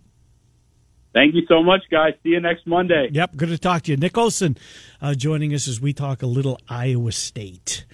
Thank 1.16 1.34
you 1.34 1.43
so 1.47 1.63
much, 1.63 1.82
guys. 1.89 2.13
See 2.22 2.30
you 2.30 2.39
next 2.41 2.68
Monday. 2.68 3.07
Yep, 3.11 3.38
good 3.38 3.49
to 3.49 3.57
talk 3.57 3.84
to 3.84 3.91
you. 3.91 3.97
Nick 3.97 4.16
Olson 4.18 4.57
uh, 5.01 5.16
joining 5.16 5.53
us 5.55 5.68
as 5.68 5.80
we 5.82 5.93
talk 5.93 6.22
a 6.22 6.28
little 6.28 6.59
Iowa 6.70 7.11
State. 7.13 7.86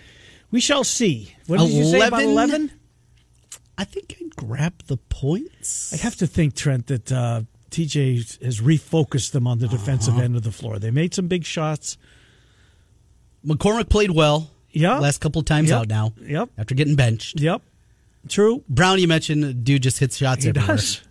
We 0.49 0.59
shall 0.59 0.83
see. 0.83 1.33
What 1.47 1.59
did 1.59 1.69
you 1.69 1.85
say 1.85 2.01
about 2.01 2.23
11? 2.23 2.71
I 3.77 3.83
think 3.85 4.17
I 4.19 4.25
grabbed 4.35 4.87
the 4.87 4.97
points. 4.97 5.93
I 5.93 5.97
have 5.97 6.15
to 6.17 6.27
think, 6.27 6.55
Trent, 6.55 6.87
that 6.87 7.11
uh, 7.11 7.43
TJ 7.69 8.43
has 8.43 8.59
refocused 8.59 9.31
them 9.31 9.45
on 9.47 9.59
the 9.59 9.67
defensive 9.67 10.15
Uh-huh. 10.15 10.23
end 10.23 10.35
of 10.35 10.41
the 10.43 10.51
floor. 10.51 10.77
They 10.79 10.91
made 10.91 11.13
some 11.13 11.27
big 11.27 11.45
shots. 11.45 11.97
McCormack 13.45 13.87
played 13.89 14.11
well. 14.11 14.51
Yeah. 14.71 14.97
Last 14.99 15.19
couple 15.21 15.39
of 15.39 15.45
times 15.45 15.69
Yep. 15.69 15.79
out 15.79 15.87
now. 15.87 16.13
Yep. 16.21 16.49
After 16.57 16.75
getting 16.75 16.95
benched. 16.95 17.39
Yep. 17.39 17.61
True. 18.29 18.63
Brown, 18.67 18.99
you 18.99 19.07
mentioned, 19.07 19.63
dude 19.63 19.83
just 19.83 19.99
hits 19.99 20.17
shots 20.17 20.43
He 20.43 20.49
everywhere. 20.49 20.75
does. 20.77 21.01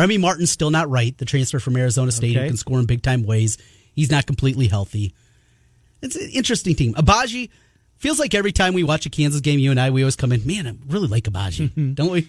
Remy 0.00 0.16
Martin's 0.16 0.50
still 0.50 0.70
not 0.70 0.88
right. 0.88 1.16
The 1.18 1.26
transfer 1.26 1.60
from 1.60 1.76
Arizona 1.76 2.10
State 2.10 2.34
who 2.34 2.46
can 2.46 2.56
score 2.56 2.78
in 2.78 2.86
big 2.86 3.02
time 3.02 3.22
ways. 3.22 3.58
He's 3.94 4.10
not 4.10 4.26
completely 4.26 4.66
healthy. 4.66 5.14
It's 6.00 6.16
an 6.16 6.30
interesting 6.30 6.74
team. 6.74 6.94
Agbaji 6.94 7.50
feels 7.98 8.18
like 8.18 8.34
every 8.34 8.50
time 8.52 8.72
we 8.72 8.82
watch 8.82 9.04
a 9.04 9.10
Kansas 9.10 9.42
game, 9.42 9.58
you 9.58 9.70
and 9.70 9.78
I, 9.78 9.90
we 9.90 10.02
always 10.02 10.16
come 10.16 10.32
in, 10.32 10.46
man, 10.46 10.66
I 10.66 10.72
really 10.88 11.06
like 11.06 11.24
Agbaji, 11.24 11.94
don't 11.94 12.10
we? 12.10 12.28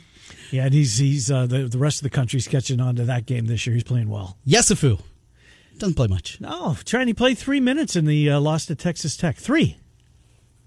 Yeah, 0.51 0.65
and 0.65 0.73
he's 0.73 0.97
he's 0.97 1.31
uh, 1.31 1.45
the 1.45 1.59
the 1.69 1.77
rest 1.77 1.99
of 1.99 2.03
the 2.03 2.09
country's 2.09 2.45
catching 2.45 2.81
on 2.81 2.97
to 2.97 3.05
that 3.05 3.25
game 3.25 3.45
this 3.45 3.65
year. 3.65 3.73
He's 3.73 3.85
playing 3.85 4.09
well. 4.09 4.37
Yesufu 4.45 4.99
doesn't 5.77 5.95
play 5.95 6.07
much. 6.07 6.41
No, 6.41 6.75
Trent, 6.83 7.07
he 7.07 7.13
played 7.13 7.37
three 7.37 7.61
minutes 7.61 7.95
in 7.95 8.03
the 8.05 8.31
uh, 8.31 8.39
loss 8.41 8.65
to 8.65 8.75
Texas 8.75 9.15
Tech. 9.15 9.37
Three. 9.37 9.77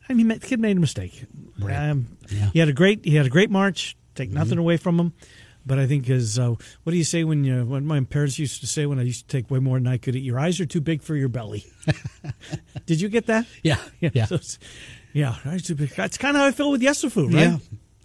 I 0.08 0.14
mean, 0.14 0.28
the 0.28 0.38
kid 0.38 0.58
made 0.58 0.78
a 0.78 0.80
mistake. 0.80 1.24
Um, 1.62 2.16
Yeah. 2.30 2.50
He 2.52 2.58
had 2.60 2.68
a 2.70 2.72
great 2.72 3.04
he 3.04 3.16
had 3.16 3.26
a 3.26 3.30
great 3.30 3.50
march. 3.50 3.94
Take 4.14 4.30
nothing 4.30 4.56
away 4.58 4.78
from 4.78 4.98
him. 4.98 5.12
But 5.66 5.78
I 5.78 5.86
think 5.86 6.10
as 6.10 6.38
uh, 6.38 6.50
what 6.82 6.90
do 6.90 6.96
you 6.96 7.04
say 7.04 7.24
when 7.24 7.42
you 7.44 7.64
when 7.64 7.86
my 7.86 8.00
parents 8.02 8.38
used 8.38 8.60
to 8.60 8.66
say 8.66 8.84
when 8.86 8.98
I 8.98 9.02
used 9.02 9.28
to 9.28 9.36
take 9.36 9.50
way 9.50 9.58
more 9.60 9.78
than 9.78 9.86
I 9.86 9.96
could 9.96 10.14
eat? 10.14 10.22
Your 10.22 10.38
eyes 10.38 10.60
are 10.60 10.66
too 10.66 10.80
big 10.80 11.02
for 11.02 11.16
your 11.16 11.28
belly. 11.30 11.64
Did 12.86 13.00
you 13.00 13.08
get 13.08 13.26
that? 13.26 13.46
Yeah, 13.62 13.78
Yeah. 14.00 14.10
yeah, 14.12 14.26
so 14.26 14.34
it's- 14.36 14.58
yeah. 15.12 15.36
eyes 15.46 15.62
too 15.62 15.74
big. 15.74 15.90
That's 15.90 16.18
kind 16.18 16.36
of 16.36 16.42
how 16.42 16.48
I 16.48 16.50
feel 16.50 16.70
with 16.70 16.82
Yesufu, 16.82 17.26
right? 17.32 17.32
yeah. 17.32 17.58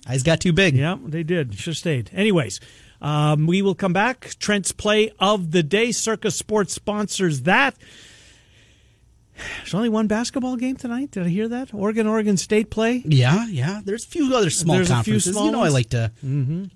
Eyes 0.07 0.23
got 0.23 0.39
too 0.39 0.53
big. 0.53 0.75
Yeah, 0.75 0.97
they 1.05 1.23
did. 1.23 1.53
Should 1.55 1.71
have 1.71 1.77
stayed. 1.77 2.09
Anyways, 2.13 2.59
um, 3.01 3.45
we 3.45 3.61
will 3.61 3.75
come 3.75 3.93
back. 3.93 4.31
Trent's 4.39 4.71
play 4.71 5.11
of 5.19 5.51
the 5.51 5.61
day. 5.61 5.91
Circa 5.91 6.31
Sports 6.31 6.73
sponsors 6.73 7.41
that. 7.41 7.75
There's 9.59 9.73
only 9.73 9.89
one 9.89 10.07
basketball 10.07 10.55
game 10.55 10.75
tonight. 10.75 11.11
Did 11.11 11.23
I 11.25 11.29
hear 11.29 11.47
that? 11.47 11.73
Oregon, 11.73 12.07
Oregon 12.07 12.37
State 12.37 12.69
play. 12.69 13.01
Yeah, 13.05 13.45
yeah. 13.47 13.81
There's 13.83 14.05
a 14.05 14.07
few 14.07 14.35
other 14.35 14.49
small 14.49 14.75
There's 14.77 14.89
a 14.89 15.03
few 15.03 15.13
conferences. 15.13 15.33
small 15.33 15.45
you 15.45 15.51
know, 15.51 15.61
I 15.63 15.69
like 15.69 15.89
to 15.91 16.11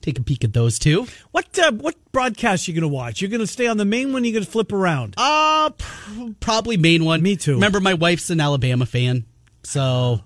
take 0.02 0.20
a 0.20 0.24
peek 0.24 0.44
at 0.44 0.54
those 0.54 0.80
too. 0.80 1.08
What 1.32 1.58
uh, 1.60 1.72
what 1.74 1.96
broadcast 2.12 2.68
you 2.68 2.74
going 2.74 2.82
to 2.82 2.88
watch? 2.88 3.22
You're 3.22 3.30
going 3.30 3.42
to 3.42 3.48
stay 3.48 3.68
on 3.68 3.78
the 3.78 3.86
main 3.86 4.14
one. 4.14 4.24
You're 4.24 4.34
going 4.34 4.46
to 4.46 4.50
flip 4.52 4.72
around. 4.72 5.16
Uh, 5.18 5.72
pr- 5.72 6.32
probably 6.40 6.78
main 6.78 7.06
one. 7.06 7.22
Me 7.22 7.36
too. 7.36 7.54
Remember, 7.56 7.80
my 7.80 7.94
wife's 7.94 8.30
an 8.30 8.40
Alabama 8.40 8.86
fan, 8.86 9.26
so 9.64 10.22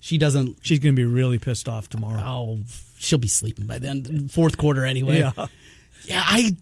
she 0.00 0.18
doesn't. 0.18 0.58
She's 0.62 0.78
going 0.78 0.94
to 0.94 1.00
be 1.00 1.04
really 1.04 1.38
pissed 1.38 1.68
off 1.68 1.88
tomorrow. 1.88 2.20
Oh, 2.24 2.58
she'll 2.98 3.18
be 3.18 3.28
sleeping 3.28 3.66
by 3.66 3.78
then. 3.78 4.28
Fourth 4.28 4.56
quarter 4.56 4.84
anyway. 4.84 5.20
Yeah. 5.20 5.32
yeah. 6.04 6.22
I 6.24 6.56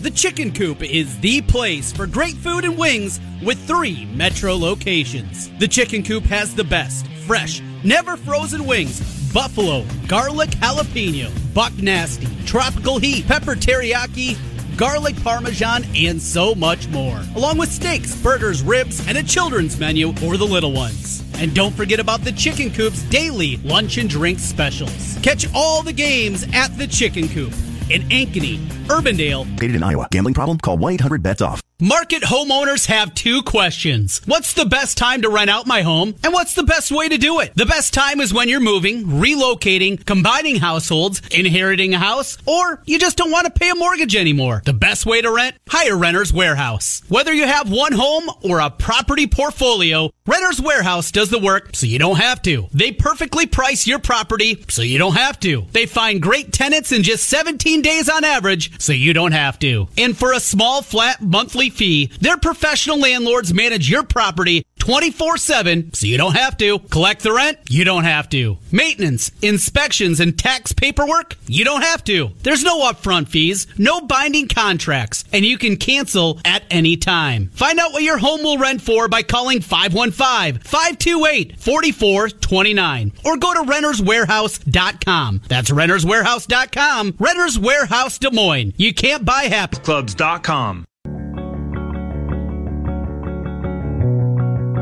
the 0.00 0.10
Chicken 0.10 0.52
Coop 0.52 0.82
is 0.82 1.18
the 1.20 1.42
place 1.42 1.92
for 1.92 2.06
great 2.06 2.34
food 2.36 2.64
and 2.64 2.78
wings 2.78 3.20
with 3.42 3.58
three 3.66 4.06
metro 4.14 4.54
locations. 4.54 5.50
The 5.58 5.68
Chicken 5.68 6.02
Coop 6.02 6.24
has 6.24 6.54
the 6.54 6.64
best, 6.64 7.06
fresh, 7.26 7.60
never 7.84 8.16
frozen 8.16 8.66
wings 8.66 9.00
buffalo, 9.32 9.84
garlic 10.08 10.50
jalapeno, 10.50 11.30
buck 11.54 11.72
nasty, 11.76 12.26
tropical 12.46 12.98
heat, 12.98 13.26
pepper 13.28 13.54
teriyaki, 13.54 14.36
garlic 14.76 15.14
parmesan, 15.22 15.84
and 15.94 16.20
so 16.20 16.54
much 16.54 16.88
more. 16.88 17.22
Along 17.36 17.58
with 17.58 17.70
steaks, 17.70 18.16
burgers, 18.22 18.62
ribs, 18.62 19.06
and 19.06 19.16
a 19.16 19.22
children's 19.22 19.78
menu 19.78 20.12
for 20.14 20.36
the 20.36 20.46
little 20.46 20.72
ones. 20.72 21.22
And 21.34 21.54
don't 21.54 21.74
forget 21.74 22.00
about 22.00 22.22
the 22.22 22.32
Chicken 22.32 22.72
Coop's 22.72 23.02
daily 23.04 23.58
lunch 23.58 23.98
and 23.98 24.10
drink 24.10 24.40
specials. 24.40 25.18
Catch 25.22 25.46
all 25.54 25.82
the 25.82 25.92
games 25.92 26.44
at 26.52 26.76
the 26.76 26.86
Chicken 26.86 27.28
Coop 27.28 27.52
in 27.88 28.02
Ankeny, 28.08 28.58
Urbandale, 28.90 29.48
Located 29.48 29.76
in 29.76 29.82
Iowa. 29.84 30.08
Gambling 30.10 30.34
problem? 30.34 30.58
Call 30.58 30.76
1-800-BETS-OFF. 30.78 31.62
Market 31.82 32.22
homeowners 32.22 32.86
have 32.88 33.14
two 33.14 33.42
questions. 33.42 34.20
What's 34.26 34.52
the 34.52 34.66
best 34.66 34.98
time 34.98 35.22
to 35.22 35.30
rent 35.30 35.48
out 35.48 35.66
my 35.66 35.80
home? 35.80 36.14
And 36.22 36.30
what's 36.34 36.52
the 36.52 36.62
best 36.62 36.90
way 36.90 37.08
to 37.08 37.16
do 37.16 37.40
it? 37.40 37.54
The 37.54 37.64
best 37.64 37.94
time 37.94 38.20
is 38.20 38.34
when 38.34 38.50
you're 38.50 38.60
moving, 38.60 39.04
relocating, 39.04 40.04
combining 40.04 40.56
households, 40.56 41.22
inheriting 41.30 41.94
a 41.94 41.98
house, 41.98 42.36
or 42.44 42.82
you 42.84 42.98
just 42.98 43.16
don't 43.16 43.30
want 43.30 43.46
to 43.46 43.50
pay 43.58 43.70
a 43.70 43.74
mortgage 43.74 44.14
anymore. 44.14 44.60
The 44.66 44.74
best 44.74 45.06
way 45.06 45.22
to 45.22 45.32
rent? 45.32 45.56
Hire 45.70 45.96
Renter's 45.96 46.34
Warehouse. 46.34 47.00
Whether 47.08 47.32
you 47.32 47.46
have 47.46 47.70
one 47.70 47.92
home 47.92 48.28
or 48.42 48.60
a 48.60 48.68
property 48.68 49.26
portfolio, 49.26 50.10
Renter's 50.26 50.60
Warehouse 50.60 51.10
does 51.10 51.30
the 51.30 51.38
work 51.38 51.74
so 51.74 51.86
you 51.86 51.98
don't 51.98 52.20
have 52.20 52.42
to. 52.42 52.68
They 52.74 52.92
perfectly 52.92 53.46
price 53.46 53.86
your 53.86 54.00
property 54.00 54.62
so 54.68 54.82
you 54.82 54.98
don't 54.98 55.16
have 55.16 55.40
to. 55.40 55.64
They 55.72 55.86
find 55.86 56.20
great 56.20 56.52
tenants 56.52 56.92
in 56.92 57.04
just 57.04 57.26
17 57.26 57.80
days 57.80 58.10
on 58.10 58.22
average 58.22 58.79
so 58.80 58.92
you 58.92 59.12
don't 59.12 59.32
have 59.32 59.58
to. 59.60 59.88
And 59.96 60.16
for 60.16 60.32
a 60.32 60.40
small 60.40 60.82
flat 60.82 61.20
monthly 61.20 61.70
fee, 61.70 62.06
their 62.20 62.36
professional 62.36 62.98
landlords 62.98 63.54
manage 63.54 63.88
your 63.88 64.02
property 64.02 64.64
24 64.80 65.36
7 65.36 65.92
so 65.92 66.06
you 66.06 66.16
don't 66.18 66.36
have 66.36 66.56
to. 66.56 66.78
Collect 66.78 67.22
the 67.22 67.32
rent? 67.32 67.58
You 67.68 67.84
don't 67.84 68.04
have 68.04 68.28
to. 68.30 68.58
Maintenance, 68.72 69.30
inspections, 69.42 70.18
and 70.18 70.36
tax 70.36 70.72
paperwork? 70.72 71.36
You 71.46 71.64
don't 71.64 71.82
have 71.82 72.02
to. 72.04 72.30
There's 72.42 72.64
no 72.64 72.80
upfront 72.80 73.28
fees, 73.28 73.66
no 73.78 74.00
binding 74.00 74.48
contracts, 74.48 75.24
and 75.32 75.44
you 75.44 75.58
can 75.58 75.76
cancel 75.76 76.40
at 76.44 76.64
any 76.70 76.96
time. 76.96 77.50
Find 77.54 77.78
out 77.78 77.92
what 77.92 78.02
your 78.02 78.18
home 78.18 78.42
will 78.42 78.58
rent 78.58 78.82
for 78.82 79.06
by 79.08 79.22
calling 79.22 79.60
515 79.60 80.62
528 80.62 81.60
4429 81.60 83.12
or 83.24 83.36
go 83.36 83.54
to 83.54 83.60
renterswarehouse.com. 83.70 85.42
That's 85.48 85.70
renterswarehouse.com. 85.70 87.14
Renters 87.18 87.58
Warehouse 87.58 88.18
Des 88.18 88.30
Moines. 88.30 88.72
You 88.76 88.94
can't 88.94 89.24
buy 89.24 89.44
happy. 89.44 89.76
Clubs.com. 89.78 90.86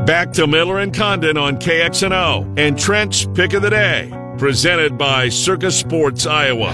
Back 0.09 0.31
to 0.33 0.47
Miller 0.47 0.79
and 0.79 0.91
Condon 0.91 1.37
on 1.37 1.57
KXNO 1.57 2.57
and 2.57 2.79
Trent's 2.79 3.27
Pick 3.35 3.53
of 3.53 3.61
the 3.61 3.69
Day, 3.69 4.09
presented 4.39 4.97
by 4.97 5.29
Circa 5.29 5.69
Sports 5.69 6.25
Iowa. 6.25 6.69
All 6.69 6.73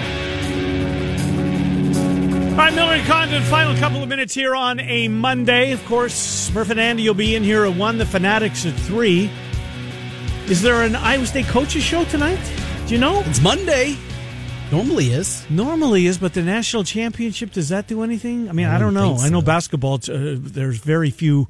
right, 2.56 2.74
Miller 2.74 2.94
and 2.94 3.06
Condon, 3.06 3.44
final 3.44 3.76
couple 3.76 4.02
of 4.02 4.08
minutes 4.08 4.34
here 4.34 4.56
on 4.56 4.80
a 4.80 5.10
Monday. 5.10 5.74
Of 5.74 5.84
course, 5.86 6.50
Murph 6.54 6.70
and 6.70 6.80
Andy 6.80 7.06
will 7.06 7.14
be 7.14 7.36
in 7.36 7.44
here 7.44 7.66
at 7.66 7.76
1, 7.76 7.98
the 7.98 8.06
Fanatics 8.06 8.66
at 8.66 8.74
3. 8.74 9.30
Is 10.48 10.62
there 10.62 10.84
an 10.84 10.96
Iowa 10.96 11.26
State 11.26 11.48
coaches 11.48 11.84
show 11.84 12.06
tonight? 12.06 12.40
Do 12.88 12.94
you 12.94 13.02
know? 13.02 13.20
It's 13.26 13.42
Monday. 13.42 13.98
Normally 14.72 15.08
is. 15.08 15.46
Normally 15.50 16.06
is, 16.06 16.18
but 16.18 16.34
the 16.34 16.42
national 16.42 16.86
championship, 16.86 17.52
does 17.52 17.68
that 17.68 17.88
do 17.88 18.02
anything? 18.02 18.48
I 18.48 18.54
mean, 18.54 18.68
I, 18.68 18.78
I 18.78 18.80
don't, 18.80 18.94
don't 18.94 19.04
know. 19.04 19.16
think 19.16 19.26
I 19.26 19.30
know 19.30 19.42
basketball, 19.42 19.96
uh, 19.96 20.38
there's 20.38 20.78
very 20.78 21.10
few 21.10 21.50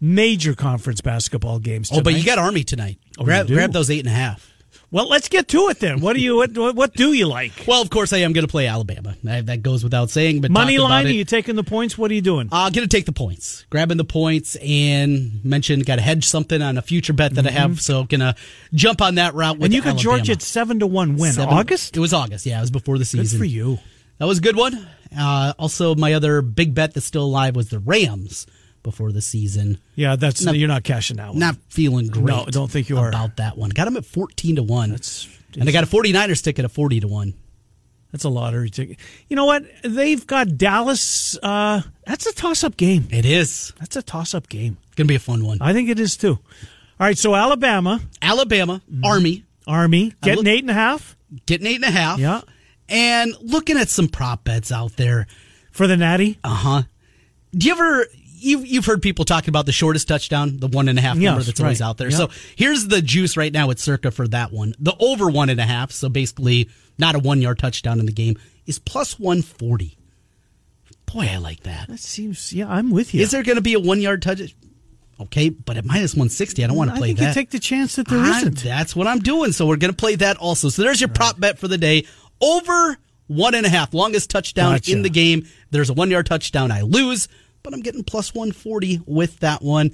major 0.00 0.54
conference 0.54 1.00
basketball 1.00 1.58
games 1.58 1.90
Oh, 1.92 2.00
but 2.02 2.14
you 2.14 2.24
got 2.24 2.38
Army 2.38 2.64
tonight. 2.64 2.98
Oh, 3.18 3.24
grab, 3.24 3.46
grab 3.48 3.72
those 3.72 3.90
eight 3.90 4.00
and 4.00 4.08
a 4.08 4.12
half. 4.16 4.46
Well, 4.92 5.08
let's 5.08 5.28
get 5.28 5.46
to 5.48 5.68
it 5.68 5.78
then. 5.78 6.00
What 6.00 6.14
do 6.16 6.20
you 6.20 6.36
what, 6.38 6.74
what, 6.74 6.94
do 6.94 7.12
you 7.12 7.26
like? 7.28 7.52
Well, 7.68 7.80
of 7.80 7.90
course, 7.90 8.12
I 8.12 8.18
am 8.18 8.32
going 8.32 8.44
to 8.44 8.50
play 8.50 8.66
Alabama. 8.66 9.14
That 9.22 9.46
that 9.46 9.62
goes 9.62 9.84
without 9.84 10.10
saying. 10.10 10.40
But 10.40 10.50
Money 10.50 10.78
line, 10.78 11.06
are 11.06 11.10
you 11.10 11.24
taking 11.24 11.54
the 11.54 11.62
points? 11.62 11.96
What 11.96 12.10
are 12.10 12.14
you 12.14 12.20
doing? 12.22 12.48
Uh, 12.50 12.70
going 12.70 12.88
to 12.88 12.96
take 12.96 13.06
the 13.06 13.12
points, 13.12 13.64
grabbing 13.70 13.98
the 13.98 14.04
points, 14.04 14.56
and 14.56 15.44
mentioned 15.44 15.86
got 15.86 15.96
to 15.96 16.02
hedge 16.02 16.24
something 16.24 16.60
on 16.60 16.76
a 16.76 16.82
future 16.82 17.12
bet 17.12 17.34
that 17.34 17.46
I 17.46 17.50
have, 17.52 17.80
so 17.80 18.02
going 18.02 18.20
to 18.20 18.34
jump 18.74 19.00
on 19.00 19.14
that 19.16 19.34
route. 19.34 19.58
With 19.58 19.60
Mm-hmm. 19.60 19.64
and 19.66 19.74
you 19.74 19.80
got 19.82 19.88
Alabama. 19.90 20.02
Georgia 20.16 20.32
at 20.32 20.42
7 20.42 20.80
to 20.80 20.86
1 20.88 21.16
win. 21.16 21.32
Seven- 21.34 21.54
August? 21.54 21.96
It 21.96 22.00
was 22.00 22.12
August. 22.12 22.44
Yeah, 22.44 22.58
it 22.58 22.62
was 22.62 22.70
before 22.72 22.96
the 22.98 23.02
Good 23.04 23.06
season. 23.08 23.38
for 23.38 23.44
you. 23.44 23.78
That 24.18 24.26
was 24.26 24.38
a 24.38 24.40
good 24.40 24.56
one. 24.56 24.88
Uh, 25.16 25.52
also, 25.58 25.94
my 25.94 26.14
other 26.14 26.42
big 26.42 26.74
bet 26.74 26.94
that's 26.94 27.06
still 27.06 27.24
alive 27.24 27.54
was 27.54 27.68
the 27.70 27.78
Rams 27.78 28.46
before 28.82 29.12
the 29.12 29.20
season. 29.22 29.78
Yeah, 29.94 30.16
that's 30.16 30.42
Not- 30.42 30.56
you're 30.56 30.68
not 30.68 30.84
cashing 30.84 31.16
that 31.18 31.30
one. 31.30 31.38
Not 31.38 31.56
feeling 31.68 32.08
great. 32.08 32.24
No, 32.24 32.44
don't 32.50 32.70
think 32.70 32.88
you 32.88 32.98
are. 32.98 33.08
about 33.08 33.36
that 33.36 33.56
one. 33.58 33.70
Got 33.70 33.84
them 33.86 33.96
at 33.96 34.04
fourteen 34.04 34.56
to 34.56 34.62
one. 34.62 34.90
That's 34.90 35.28
and 35.58 35.68
I 35.68 35.72
got 35.72 35.84
a 35.84 35.86
49ers 35.86 36.42
ticket 36.42 36.64
at 36.64 36.70
forty 36.70 37.00
to 37.00 37.08
one. 37.08 37.34
That's 38.12 38.24
a 38.24 38.28
lottery 38.28 38.70
ticket. 38.70 38.96
You 39.28 39.36
know 39.36 39.44
what? 39.44 39.64
They've 39.84 40.26
got 40.26 40.58
Dallas. 40.58 41.38
Uh, 41.40 41.82
that's 42.04 42.26
a 42.26 42.32
toss-up 42.34 42.76
game. 42.76 43.06
It 43.12 43.24
is 43.24 43.72
That's 43.78 43.94
a 43.94 44.02
toss-up 44.02 44.48
game. 44.48 44.78
going 44.96 45.06
to 45.06 45.12
be 45.12 45.14
a 45.14 45.20
fun 45.20 45.44
one. 45.44 45.58
I 45.60 45.72
think 45.72 45.88
it 45.88 46.00
is 46.00 46.16
too. 46.16 46.30
All 46.32 46.40
right, 46.98 47.16
so 47.16 47.36
Alabama, 47.36 48.00
Alabama 48.20 48.82
Army 49.04 49.44
Army 49.66 50.12
getting 50.22 50.38
look- 50.44 50.46
eight 50.48 50.64
and 50.64 50.70
a 50.70 50.74
half 50.74 51.16
getting 51.46 51.66
eight 51.68 51.76
and 51.76 51.84
a 51.84 51.90
half. 51.92 52.18
Yeah. 52.18 52.40
and 52.88 53.32
looking 53.40 53.78
at 53.78 53.88
some 53.88 54.08
prop 54.08 54.42
bets 54.42 54.72
out 54.72 54.96
there. 54.96 55.26
for 55.70 55.86
the 55.86 55.96
Natty. 55.96 56.38
Uh 56.42 56.48
huh. 56.54 56.82
Do 57.56 57.66
you 57.68 57.72
ever 57.74 58.06
you 58.40 58.60
you've 58.60 58.86
heard 58.86 59.02
people 59.02 59.24
talking 59.24 59.50
about 59.50 59.66
the 59.66 59.72
shortest 59.72 60.08
touchdown, 60.08 60.58
the 60.58 60.68
one 60.68 60.88
and 60.88 60.98
a 60.98 61.02
half 61.02 61.16
number 61.16 61.40
Yes, 61.40 61.46
that's 61.46 61.60
always 61.60 61.82
out 61.82 61.98
there. 61.98 62.10
Yeah. 62.10 62.16
So 62.16 62.30
here's 62.56 62.88
the 62.88 63.02
juice 63.02 63.36
right 63.36 63.52
now 63.52 63.70
at 63.70 63.78
Circa 63.78 64.10
for 64.10 64.26
that 64.28 64.52
one. 64.52 64.74
The 64.78 64.94
over 64.98 65.28
one 65.30 65.50
and 65.50 65.60
a 65.60 65.64
half, 65.64 65.92
so 65.92 66.08
basically 66.08 66.68
not 66.98 67.14
a 67.14 67.18
one 67.18 67.40
yard 67.40 67.58
touchdown 67.58 68.00
in 68.00 68.06
the 68.06 68.12
game, 68.12 68.38
is 68.66 68.78
plus 68.78 69.18
one 69.18 69.42
forty. 69.42 69.96
Boy, 71.12 71.28
I 71.32 71.38
like 71.38 71.60
that. 71.64 71.88
That 71.88 71.98
seems. 71.98 72.52
Yeah, 72.52 72.68
I'm 72.68 72.90
with 72.90 73.14
you. 73.14 73.22
Is 73.22 73.32
there 73.32 73.42
going 73.42 73.56
to 73.56 73.62
be 73.62 73.74
a 73.74 73.80
one 73.80 74.00
yard 74.00 74.22
touch? 74.22 74.54
Okay, 75.20 75.50
but 75.50 75.76
at 75.76 75.84
minus 75.84 76.14
one 76.14 76.28
sixty, 76.28 76.64
I 76.64 76.66
don't 76.66 76.76
want 76.76 76.90
to 76.90 76.94
I 76.94 76.98
play 76.98 77.08
think 77.08 77.18
that. 77.18 77.28
you 77.28 77.34
take 77.34 77.50
the 77.50 77.58
chance 77.58 77.96
that 77.96 78.08
there 78.08 78.18
not 78.18 78.44
That's 78.54 78.96
what 78.96 79.06
I'm 79.06 79.18
doing. 79.18 79.52
So 79.52 79.66
we're 79.66 79.76
going 79.76 79.92
to 79.92 79.96
play 79.96 80.14
that 80.16 80.36
also. 80.38 80.68
So 80.68 80.82
there's 80.82 81.00
your 81.00 81.08
prop 81.08 81.38
bet 81.38 81.58
for 81.58 81.68
the 81.68 81.78
day. 81.78 82.06
Over 82.40 82.96
one 83.26 83.54
and 83.54 83.66
a 83.66 83.68
half, 83.68 83.92
longest 83.92 84.30
touchdown 84.30 84.74
Gotcha. 84.74 84.92
in 84.92 85.02
the 85.02 85.10
game. 85.10 85.46
There's 85.70 85.90
a 85.90 85.94
one 85.94 86.10
yard 86.10 86.26
touchdown. 86.26 86.72
I 86.72 86.82
lose, 86.82 87.28
but 87.62 87.74
I'm 87.74 87.80
getting 87.80 88.04
plus 88.04 88.34
140 88.34 89.02
with 89.06 89.40
that 89.40 89.62
one. 89.62 89.88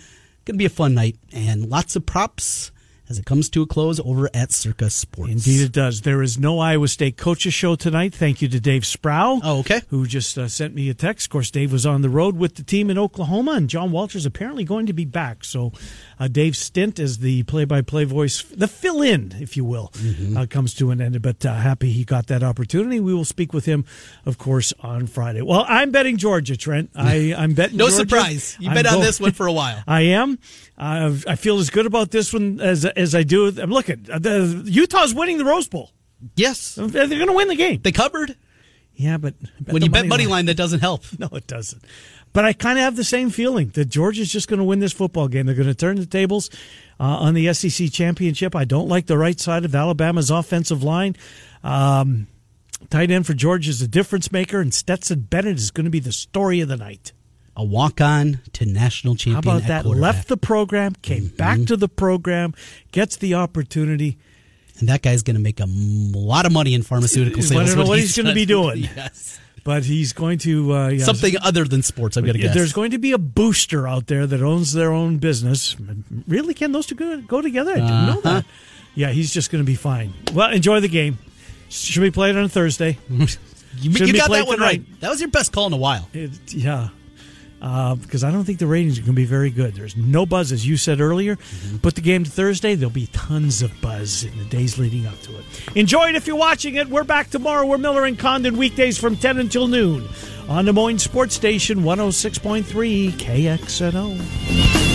Going 0.44 0.54
to 0.54 0.58
be 0.58 0.66
a 0.66 0.70
fun 0.70 0.94
night 0.94 1.16
and 1.32 1.68
lots 1.68 1.96
of 1.96 2.06
props 2.06 2.70
as 3.09 3.18
it 3.18 3.24
comes 3.24 3.48
to 3.50 3.62
a 3.62 3.66
close 3.66 4.00
over 4.00 4.28
at 4.34 4.52
Circa 4.52 4.90
Sports. 4.90 5.30
Indeed, 5.32 5.61
it 5.62 5.72
does. 5.72 6.00
There 6.02 6.22
is 6.22 6.38
no 6.38 6.59
Iowa 6.59 6.88
State 6.88 7.16
coaches 7.16 7.54
show 7.54 7.74
tonight. 7.76 8.14
Thank 8.14 8.42
you 8.42 8.48
to 8.48 8.59
Dave 8.61 8.84
Sproul. 8.84 9.40
Oh, 9.44 9.61
okay. 9.61 9.82
Who 9.88 10.07
just 10.07 10.36
uh, 10.38 10.48
sent 10.48 10.74
me 10.74 10.88
a 10.90 10.94
text. 10.94 11.26
Of 11.26 11.30
course, 11.30 11.50
Dave 11.50 11.72
was 11.72 11.86
on 11.86 12.02
the 12.02 12.09
road 12.09 12.36
with 12.36 12.57
the 12.57 12.62
team 12.62 12.90
in 12.90 12.98
Oklahoma, 12.98 13.52
and 13.52 13.68
John 13.70 13.92
Walters 13.92 14.26
apparently 14.26 14.64
going 14.64 14.86
to 14.86 14.92
be 14.92 15.04
back. 15.04 15.44
So, 15.44 15.72
uh, 16.18 16.28
Dave's 16.28 16.59
stint 16.59 16.98
as 16.98 17.18
the 17.18 17.42
play-by-play 17.44 18.04
voice, 18.04 18.42
the 18.42 18.68
fill-in, 18.68 19.34
if 19.40 19.57
you 19.57 19.64
will, 19.64 19.90
Mm-hmm. 19.96 20.36
uh, 20.36 20.46
comes 20.46 20.74
to 20.74 20.90
an 20.90 21.00
end. 21.00 21.20
But 21.22 21.44
uh, 21.46 21.54
happy 21.54 21.90
he 21.92 22.04
got 22.04 22.26
that 22.28 22.42
opportunity. 22.42 23.00
We 23.00 23.14
will 23.14 23.24
speak 23.24 23.52
with 23.52 23.64
him, 23.66 23.84
of 24.24 24.36
course, 24.38 24.72
on 24.80 25.07
Friday. 25.07 25.42
Well, 25.42 25.64
I'm 25.68 25.90
betting 25.90 26.16
Georgia, 26.16 26.57
Trent. 26.57 26.90
I, 26.96 27.34
I'm 27.36 27.54
betting. 27.54 27.76
No 27.76 27.88
Georgia. 27.88 27.96
surprise. 28.09 28.57
You've 28.61 28.70
I'm 28.70 28.74
been 28.76 28.86
on 28.86 28.94
go- 28.94 29.00
this 29.02 29.20
one 29.20 29.32
for 29.32 29.46
a 29.46 29.52
while. 29.52 29.82
I 29.88 30.02
am. 30.02 30.38
Uh, 30.78 31.14
I 31.26 31.36
feel 31.36 31.59
as 31.59 31.70
good 31.70 31.86
about 31.86 32.11
this 32.11 32.32
one 32.32 32.61
as 32.61 32.84
as 32.97 33.14
I 33.14 33.22
do. 33.22 33.49
I'm 33.49 33.70
looking. 33.70 34.03
The, 34.03 34.62
Utah's 34.66 35.14
winning 35.14 35.38
the 35.38 35.44
Rose 35.44 35.68
Bowl. 35.68 35.92
Yes. 36.34 36.74
They're 36.74 36.88
going 36.88 37.26
to 37.26 37.32
win 37.32 37.49
the 37.49 37.57
game. 37.57 37.80
They 37.82 37.92
covered. 37.92 38.36
Yeah, 38.94 39.18
but 39.18 39.34
when 39.66 39.82
you 39.82 39.90
bet 39.90 40.07
money 40.07 40.26
line, 40.26 40.47
that 40.47 40.57
doesn't 40.57 40.80
help. 40.80 41.05
no, 41.18 41.28
it 41.32 41.47
doesn't. 41.47 41.84
But 42.32 42.44
I 42.44 42.53
kind 42.53 42.78
of 42.78 42.84
have 42.84 42.97
the 42.97 43.05
same 43.05 43.30
feeling 43.30 43.68
that 43.70 43.86
Georgia's 43.86 44.32
just 44.32 44.49
going 44.49 44.59
to 44.59 44.64
win 44.64 44.78
this 44.78 44.92
football 44.92 45.28
game. 45.28 45.47
They're 45.47 45.55
going 45.55 45.68
to 45.68 45.74
turn 45.74 45.97
the 45.97 46.07
tables 46.07 46.51
uh, 46.99 47.05
on 47.05 47.34
the 47.34 47.53
SEC 47.53 47.90
championship. 47.92 48.55
I 48.55 48.64
don't 48.64 48.88
like 48.88 49.07
the 49.07 49.18
right 49.18 49.38
side 49.38 49.64
of 49.64 49.74
Alabama's 49.74 50.30
offensive 50.30 50.82
line. 50.82 51.16
Um, 51.62 52.26
tight 52.90 53.11
end 53.11 53.26
for 53.26 53.34
Georgia 53.34 53.70
is 53.70 53.80
a 53.82 53.88
difference 53.88 54.32
maker, 54.32 54.61
and 54.61 54.72
Stetson 54.72 55.20
Bennett 55.20 55.57
is 55.57 55.70
going 55.70 55.84
to 55.84 55.90
be 55.90 56.01
the 56.01 56.12
story 56.12 56.61
of 56.61 56.68
the 56.68 56.76
night. 56.76 57.12
A 57.59 57.64
walk 57.64 58.00
on 58.02 58.40
to 58.52 58.66
national 58.66 59.14
champion. 59.16 59.34
How 59.42 59.59
about 59.59 59.70
at 59.70 59.84
that? 59.84 59.86
Left 59.88 60.28
the 60.28 60.36
program, 60.36 60.94
came 61.00 61.28
back 61.28 61.62
to 61.64 61.76
the 61.76 61.88
program, 61.88 62.54
gets 62.92 63.16
the 63.16 63.34
opportunity. 63.34 64.18
And 64.78 64.88
that 64.90 65.00
guy's 65.00 65.22
going 65.22 65.36
to 65.36 65.42
make 65.42 65.59
a 65.59 65.62
m- 65.62 66.12
lot 66.12 66.44
of 66.44 66.52
money 66.52 66.74
in 66.74 66.82
pharmaceutical 66.82 67.42
I 67.42 67.64
don't 67.64 67.76
know 67.78 67.84
what 67.86 67.98
he's 67.98 68.14
going 68.14 68.26
to 68.26 68.34
be 68.34 68.44
doing. 68.44 68.76
yes. 68.96 69.40
But 69.64 69.84
he's 69.84 70.12
going 70.12 70.38
to 70.40 70.72
uh, 70.74 70.88
yeah, 70.90 71.04
Something 71.04 71.34
other 71.42 71.64
than 71.64 71.82
sports, 71.82 72.16
I'm 72.18 72.24
going 72.24 72.34
to 72.36 72.40
guess. 72.42 72.54
There's 72.54 72.72
going 72.74 72.90
to 72.92 72.98
be 72.98 73.12
a 73.12 73.18
booster 73.18 73.88
out 73.88 74.07
there 74.07 74.26
that 74.26 74.42
owns 74.42 74.74
their 74.74 74.92
own 74.92 75.16
business. 75.16 75.74
Really, 76.28 76.52
can 76.54 76.72
those 76.72 76.86
two 76.86 76.94
go, 76.94 77.20
go 77.22 77.40
together? 77.40 77.72
I 77.72 77.76
didn't 77.76 77.88
know 77.88 78.12
Uh-huh. 78.18 78.20
that. 78.34 78.44
Yeah, 78.94 79.09
he's 79.11 79.32
just 79.32 79.50
going 79.50 79.64
to 79.64 79.66
be 79.66 79.74
fine. 79.74 80.12
Well, 80.32 80.50
enjoy 80.52 80.80
the 80.80 80.88
game. 80.88 81.18
Should 81.70 82.02
we 82.02 82.11
play 82.11 82.30
it 82.30 82.36
on 82.36 82.48
Thursday? 82.50 82.98
You, 83.78 83.90
you 83.90 84.14
got 84.14 84.30
that 84.30 84.46
one 84.46 84.57
tonight. 84.57 84.66
right. 84.88 85.00
That 85.00 85.11
was 85.11 85.20
your 85.20 85.28
best 85.28 85.52
call 85.52 85.66
in 85.66 85.74
a 85.74 85.76
while. 85.76 86.09
It, 86.14 86.30
yeah. 86.54 86.88
Because 88.00 88.22
I 88.22 88.30
don't 88.30 88.44
think 88.44 88.58
the 88.60 88.66
ratings 88.66 88.98
are 88.98 89.02
going 89.02 89.14
to 89.14 89.16
be 89.16 89.24
very 89.24 89.50
good. 89.50 89.74
There's 89.74 89.96
no 89.96 90.24
buzz, 90.24 90.52
as 90.52 90.66
you 90.66 90.76
said 90.76 91.00
earlier. 91.00 91.36
Mm-hmm. 91.36 91.78
Put 91.78 91.96
the 91.96 92.00
game 92.00 92.22
to 92.24 92.30
Thursday, 92.30 92.74
there'll 92.76 92.90
be 92.90 93.08
tons 93.08 93.60
of 93.62 93.80
buzz 93.80 94.22
in 94.24 94.38
the 94.38 94.44
days 94.44 94.78
leading 94.78 95.06
up 95.06 95.20
to 95.22 95.36
it. 95.36 95.44
Enjoy 95.74 96.08
it 96.08 96.14
if 96.14 96.26
you're 96.26 96.36
watching 96.36 96.76
it. 96.76 96.88
We're 96.88 97.04
back 97.04 97.30
tomorrow. 97.30 97.66
We're 97.66 97.78
Miller 97.78 98.04
and 98.04 98.16
Condon 98.18 98.56
weekdays 98.56 98.98
from 98.98 99.16
10 99.16 99.38
until 99.38 99.66
noon 99.66 100.08
on 100.48 100.66
Des 100.66 100.72
Moines 100.72 101.02
Sports 101.02 101.34
Station 101.34 101.80
106.3 101.80 103.10
KXNO. 103.12 104.86